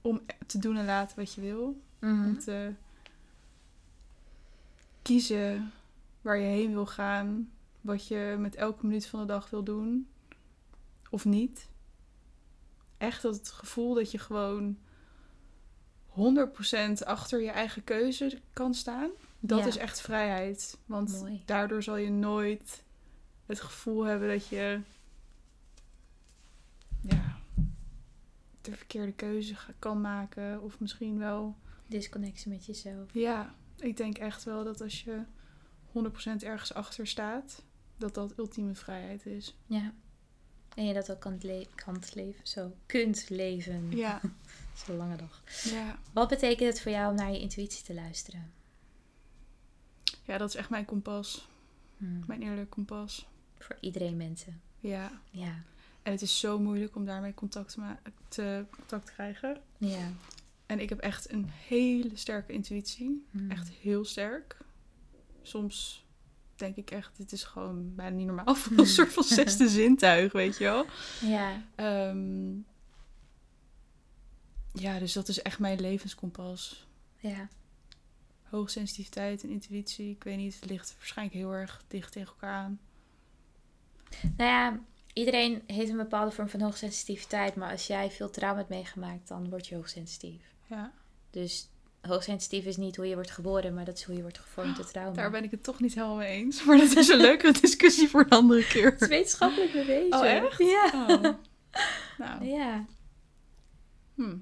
om 0.00 0.20
te 0.46 0.58
doen 0.58 0.76
en 0.76 0.84
laten 0.84 1.16
wat 1.16 1.34
je 1.34 1.40
wil. 1.40 1.80
Mhm. 1.98 2.24
Om 2.24 2.38
te 2.38 2.72
kiezen 5.02 5.72
waar 6.20 6.36
je 6.36 6.46
heen 6.46 6.72
wil 6.72 6.86
gaan, 6.86 7.50
wat 7.80 8.06
je 8.06 8.36
met 8.38 8.54
elke 8.54 8.86
minuut 8.86 9.06
van 9.06 9.20
de 9.20 9.26
dag 9.26 9.50
wil 9.50 9.62
doen 9.62 10.08
of 11.10 11.24
niet. 11.24 11.70
Echt 13.02 13.22
dat 13.22 13.34
het 13.36 13.48
gevoel 13.50 13.94
dat 13.94 14.10
je 14.10 14.18
gewoon 14.18 14.78
100% 16.08 17.04
achter 17.04 17.40
je 17.42 17.50
eigen 17.50 17.84
keuze 17.84 18.40
kan 18.52 18.74
staan. 18.74 19.10
Dat 19.40 19.58
Ja. 19.58 19.66
is 19.66 19.76
echt 19.76 20.00
vrijheid. 20.00 20.78
Want 20.86 21.10
Mooi. 21.20 21.42
daardoor 21.44 21.82
zal 21.82 21.96
je 21.96 22.10
nooit 22.10 22.84
het 23.46 23.60
gevoel 23.60 24.02
hebben 24.04 24.28
dat 24.28 24.46
je 24.48 24.80
ja, 27.00 27.36
de 28.60 28.72
verkeerde 28.76 29.12
keuze 29.12 29.54
kan 29.78 30.00
maken. 30.00 30.62
Of 30.62 30.80
misschien 30.80 31.18
wel. 31.18 31.56
Disconnectie 31.86 32.50
met 32.50 32.64
jezelf. 32.66 33.14
Ja, 33.14 33.54
ik 33.76 33.96
denk 33.96 34.18
echt 34.18 34.44
wel 34.44 34.64
dat 34.64 34.80
als 34.80 35.02
je 35.02 35.22
100% 35.92 36.42
ergens 36.42 36.74
achter 36.74 37.06
staat, 37.06 37.62
dat 37.96 38.14
dat 38.14 38.38
ultieme 38.38 38.74
vrijheid 38.74 39.26
is. 39.26 39.56
Ja. 39.66 39.92
En 40.74 40.86
je 40.86 40.94
dat 40.94 41.10
ook 41.10 41.20
kan, 41.20 41.38
le 41.40 41.66
kan 41.74 42.02
leven, 42.14 42.46
zo 42.46 42.72
kunt 42.86 43.28
leven. 43.28 43.90
Ja, 43.96 44.20
Dat 44.72 44.82
is 44.82 44.88
een 44.88 44.96
lange 44.96 45.16
dag. 45.16 45.42
ja. 45.64 45.98
Wat 46.12 46.28
betekent 46.28 46.68
het 46.68 46.80
voor 46.80 46.92
jou 46.92 47.10
om 47.10 47.16
naar 47.16 47.32
je 47.32 47.40
intuïtie 47.40 47.84
te 47.84 47.94
luisteren? 47.94 48.52
ja, 50.24 50.38
dat 50.38 50.48
is 50.48 50.54
echt 50.54 50.70
mijn 50.70 50.84
kompas. 50.84 51.48
Hmm. 51.96 52.22
Mijn 52.26 52.42
eerlijke 52.42 52.68
kompas. 52.68 53.28
Voor 53.58 53.76
iedereen 53.80 54.16
mensen. 54.16 54.60
Ja. 54.78 55.20
Ja. 55.30 55.62
En 56.02 56.12
het 56.12 56.22
is 56.22 56.38
zo 56.40 56.58
moeilijk 56.58 56.96
om 56.96 57.04
daarmee 57.04 57.34
contact 57.34 57.72
te, 57.72 57.96
te, 58.28 58.64
contact 58.70 59.06
te 59.06 59.12
krijgen. 59.12 59.60
Ja. 59.78 60.12
En 60.66 60.80
ik 60.80 60.88
heb 60.88 60.98
echt 60.98 61.32
een 61.32 61.48
hele 61.48 62.10
sterke 62.14 62.52
intuïtie. 62.52 63.26
Hmm. 63.30 63.50
Echt 63.50 63.68
heel 63.70 64.04
sterk. 64.04 64.56
Soms 65.42 66.04
denk 66.56 66.76
ik 66.76 66.90
echt, 66.90 67.16
dit 67.16 67.32
is 67.32 67.44
gewoon 67.44 67.94
bijna 67.94 68.16
niet 68.16 68.26
normaal. 68.26 68.54
Voor 68.62 68.78
een 68.78 68.86
soort 68.86 69.12
van 69.12 69.24
zesde 69.24 69.68
zintuig, 69.78 70.32
weet 70.32 70.56
je 70.58 70.64
wel. 70.64 70.86
Ja. 71.20 71.62
Ehm, 71.74 72.52
ja, 74.72 74.98
dus 74.98 75.12
dat 75.12 75.28
is 75.28 75.42
echt 75.42 75.58
mijn 75.58 75.80
levenskompas. 75.80 76.86
Ja. 77.16 77.48
Hoogsensitiviteit 78.42 79.42
en 79.42 79.50
intuïtie, 79.50 80.10
ik 80.10 80.24
weet 80.24 80.36
niet, 80.36 80.54
het 80.54 80.70
ligt 80.70 80.94
waarschijnlijk 80.96 81.36
heel 81.36 81.52
erg 81.52 81.84
dicht 81.88 82.12
tegen 82.12 82.28
elkaar 82.28 82.54
aan. 82.54 82.80
Nou 84.36 84.50
ja, 84.50 84.80
iedereen 85.12 85.62
heeft 85.66 85.90
een 85.90 85.96
bepaalde 85.96 86.30
vorm 86.30 86.48
van 86.48 86.60
hoogsensitiviteit. 86.60 87.54
Maar 87.54 87.70
als 87.70 87.86
jij 87.86 88.10
veel 88.10 88.30
trauma 88.30 88.58
hebt 88.58 88.68
meegemaakt, 88.68 89.28
dan 89.28 89.50
word 89.50 89.66
je 89.66 89.74
hoogsensitief. 89.74 90.42
Ja, 90.66 90.92
Dus 91.30 91.68
hoogsensitief 92.02 92.64
is 92.64 92.76
niet 92.76 92.96
hoe 92.96 93.06
je 93.06 93.14
wordt 93.14 93.30
geboren, 93.30 93.74
maar 93.74 93.84
dat 93.84 93.96
is 93.96 94.02
hoe 94.02 94.14
je 94.16 94.22
wordt 94.22 94.38
gevormd 94.38 94.76
door 94.76 94.86
trauma. 94.90 95.12
daar 95.16 95.30
ben 95.30 95.44
ik 95.44 95.50
het 95.50 95.62
toch 95.62 95.80
niet 95.80 95.94
helemaal 95.94 96.16
mee 96.16 96.28
eens. 96.36 96.64
Maar 96.64 96.76
dat 96.78 96.96
is 96.96 97.08
een 97.08 97.20
leukere 97.30 97.60
discussie 97.60 98.08
voor 98.08 98.20
een 98.20 98.28
andere 98.28 98.66
keer. 98.66 98.84
Het 98.90 99.00
is 99.00 99.08
wetenschappelijk 99.08 99.72
bewezen. 99.72 100.18
Oh, 100.18 100.26
echt? 100.26 100.58
Ja. 100.58 100.90
Oh. 101.08 101.24
Nou, 102.18 102.44
ja. 102.44 102.84
hm, 104.14 104.36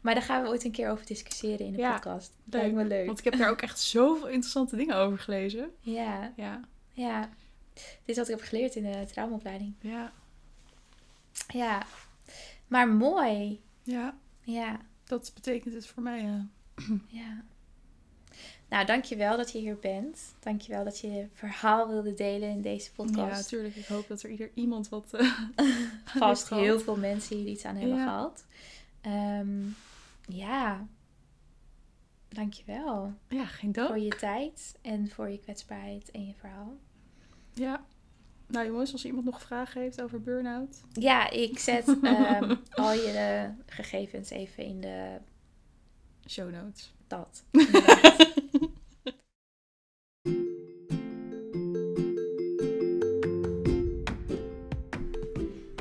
Maar 0.00 0.14
daar 0.14 0.22
gaan 0.22 0.42
we 0.42 0.48
ooit 0.48 0.64
een 0.64 0.70
keer 0.72 0.90
over 0.90 1.06
discussiëren 1.06 1.66
in 1.66 1.72
de 1.72 1.78
Ja, 1.78 1.92
podcast. 1.92 2.32
leuk. 2.44 2.60
Lijkt 2.62 2.76
me 2.76 2.84
leuk. 2.84 3.06
Want 3.06 3.18
ik 3.18 3.24
heb 3.24 3.36
daar 3.36 3.50
ook 3.50 3.60
echt 3.62 3.80
zoveel 3.80 4.28
interessante 4.28 4.76
dingen 4.76 4.96
over 4.96 5.18
gelezen. 5.18 5.70
Ja, 5.80 6.32
Ja, 6.36 6.60
ja. 6.92 7.30
Dit 7.74 7.84
is 8.04 8.16
wat 8.16 8.28
ik 8.28 8.36
heb 8.38 8.44
geleerd 8.48 8.74
in 8.74 8.82
de 8.82 9.04
traumaopleiding. 9.12 9.74
ja, 9.80 10.12
Ja. 11.48 11.82
Maar 12.66 12.88
mooi. 12.88 13.60
ja. 13.82 14.16
Ja, 14.42 14.80
Dat 15.04 15.30
betekent 15.34 15.74
het 15.74 15.86
voor 15.86 16.02
mij, 16.02 16.22
ja. 16.22 16.46
ja. 17.20 17.42
Nou, 18.68 18.86
dankjewel 18.86 19.36
dat 19.36 19.52
je 19.52 19.58
hier 19.58 19.78
bent. 19.78 20.34
Dankjewel 20.40 20.84
dat 20.84 20.98
je 21.00 21.10
je 21.10 21.26
verhaal 21.32 21.88
wilde 21.88 22.14
delen 22.14 22.48
in 22.48 22.60
deze 22.62 22.90
Ja, 22.96 23.04
podcast. 23.04 23.42
natuurlijk. 23.50 23.76
Ik 23.76 23.86
hoop 23.86 24.08
dat 24.08 24.22
er 24.22 24.30
ieder 24.30 24.50
iemand 24.54 24.88
wat 24.88 25.10
uh, 25.14 25.32
Vast 26.18 26.44
gehad. 26.46 26.62
heel 26.62 26.80
veel 26.80 26.96
mensen 26.96 27.36
hier 27.36 27.46
iets 27.46 27.64
aan 27.64 27.76
hebben 27.76 27.96
Ja. 27.96 28.04
gehad. 28.04 28.44
Ehm, 29.00 29.62
ja. 30.28 30.86
Dankjewel 32.28 33.14
Ja, 33.28 33.44
geen 33.44 33.72
dank. 33.72 33.88
voor 33.88 33.98
je 33.98 34.08
tijd 34.16 34.74
en 34.82 35.08
voor 35.10 35.28
je 35.28 35.38
kwetsbaarheid 35.38 36.10
en 36.10 36.26
je 36.26 36.34
verhaal. 36.34 36.76
Ja. 37.52 37.84
Nou 38.46 38.66
jongens, 38.66 38.92
als 38.92 39.04
iemand 39.04 39.24
nog 39.24 39.40
vragen 39.42 39.80
heeft 39.80 40.02
over 40.02 40.22
burn-out. 40.22 40.82
Ja, 40.92 41.30
ik 41.30 41.58
zet 41.58 41.96
ehm, 42.02 42.56
al 42.70 42.92
je 42.92 43.48
gegevens 43.66 44.30
even 44.30 44.64
in 44.64 44.80
de 44.80 45.16
Show 46.28 46.50
notes. 46.50 46.94
dat. 47.06 47.44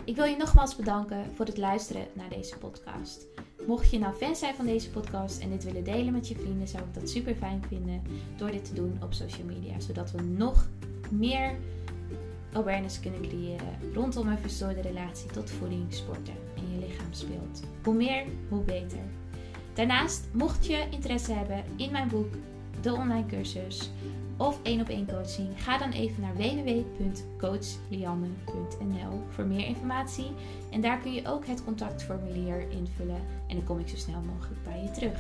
Ik 0.06 0.16
wil 0.16 0.26
je 0.26 0.38
nogmaals 0.38 0.76
bedanken 0.76 1.36
voor 1.36 1.46
het 1.46 1.58
luisteren 1.58 2.08
naar 2.14 2.30
deze 2.30 2.58
podcast. 2.58 3.26
Mocht 3.66 3.90
je 3.90 4.00
nou 4.00 4.14
fan 4.14 4.36
zijn 4.36 4.56
van 4.56 4.66
deze 4.66 4.90
podcast 4.90 5.40
en 5.40 5.50
dit 5.50 5.64
willen 5.64 5.84
delen 5.84 6.14
met 6.14 6.28
je 6.28 6.36
vrienden, 6.36 6.68
zou 6.68 6.84
ik 6.84 6.94
dat 6.94 7.10
super 7.10 7.36
fijn 7.36 7.64
vinden 7.68 8.02
door 8.38 8.52
dit 8.52 8.66
te 8.66 8.74
doen 8.74 9.00
op 9.04 9.14
social 9.14 9.46
media, 9.46 9.80
zodat 9.80 10.12
we 10.12 10.22
nog 10.22 10.70
meer 11.12 11.56
awareness 12.54 13.00
kunnen 13.00 13.22
creëren 13.22 13.94
rondom 13.94 14.28
een 14.28 14.38
verstoorde 14.38 14.82
relatie 14.82 15.32
tot 15.32 15.50
voeding, 15.50 15.94
sporten 15.94 16.36
en 16.56 16.72
je 16.74 16.88
lichaamsbeeld. 16.88 17.62
Hoe 17.84 17.94
meer, 17.94 18.26
hoe 18.50 18.64
beter. 18.64 19.04
Daarnaast, 19.78 20.28
mocht 20.32 20.66
je 20.66 20.86
interesse 20.90 21.34
hebben 21.34 21.64
in 21.76 21.92
mijn 21.92 22.08
boek, 22.08 22.34
de 22.82 22.94
online 22.94 23.26
cursus 23.26 23.92
of 24.38 24.60
één 24.64 24.82
op 24.82 24.90
één 24.90 25.08
coaching, 25.08 25.64
ga 25.64 25.78
dan 25.78 25.92
even 25.92 26.22
naar 26.22 26.36
www.coachlianne.nl 26.36 29.24
voor 29.30 29.46
meer 29.46 29.66
informatie. 29.66 30.32
En 30.72 30.82
daar 30.82 31.00
kun 31.00 31.14
je 31.14 31.28
ook 31.28 31.46
het 31.46 31.64
contactformulier 31.64 32.70
invullen 32.70 33.22
en 33.48 33.56
dan 33.56 33.64
kom 33.64 33.80
ik 33.80 33.88
zo 33.88 33.96
snel 33.96 34.22
mogelijk 34.22 34.64
bij 34.64 34.82
je 34.82 34.92
terug. 34.92 35.20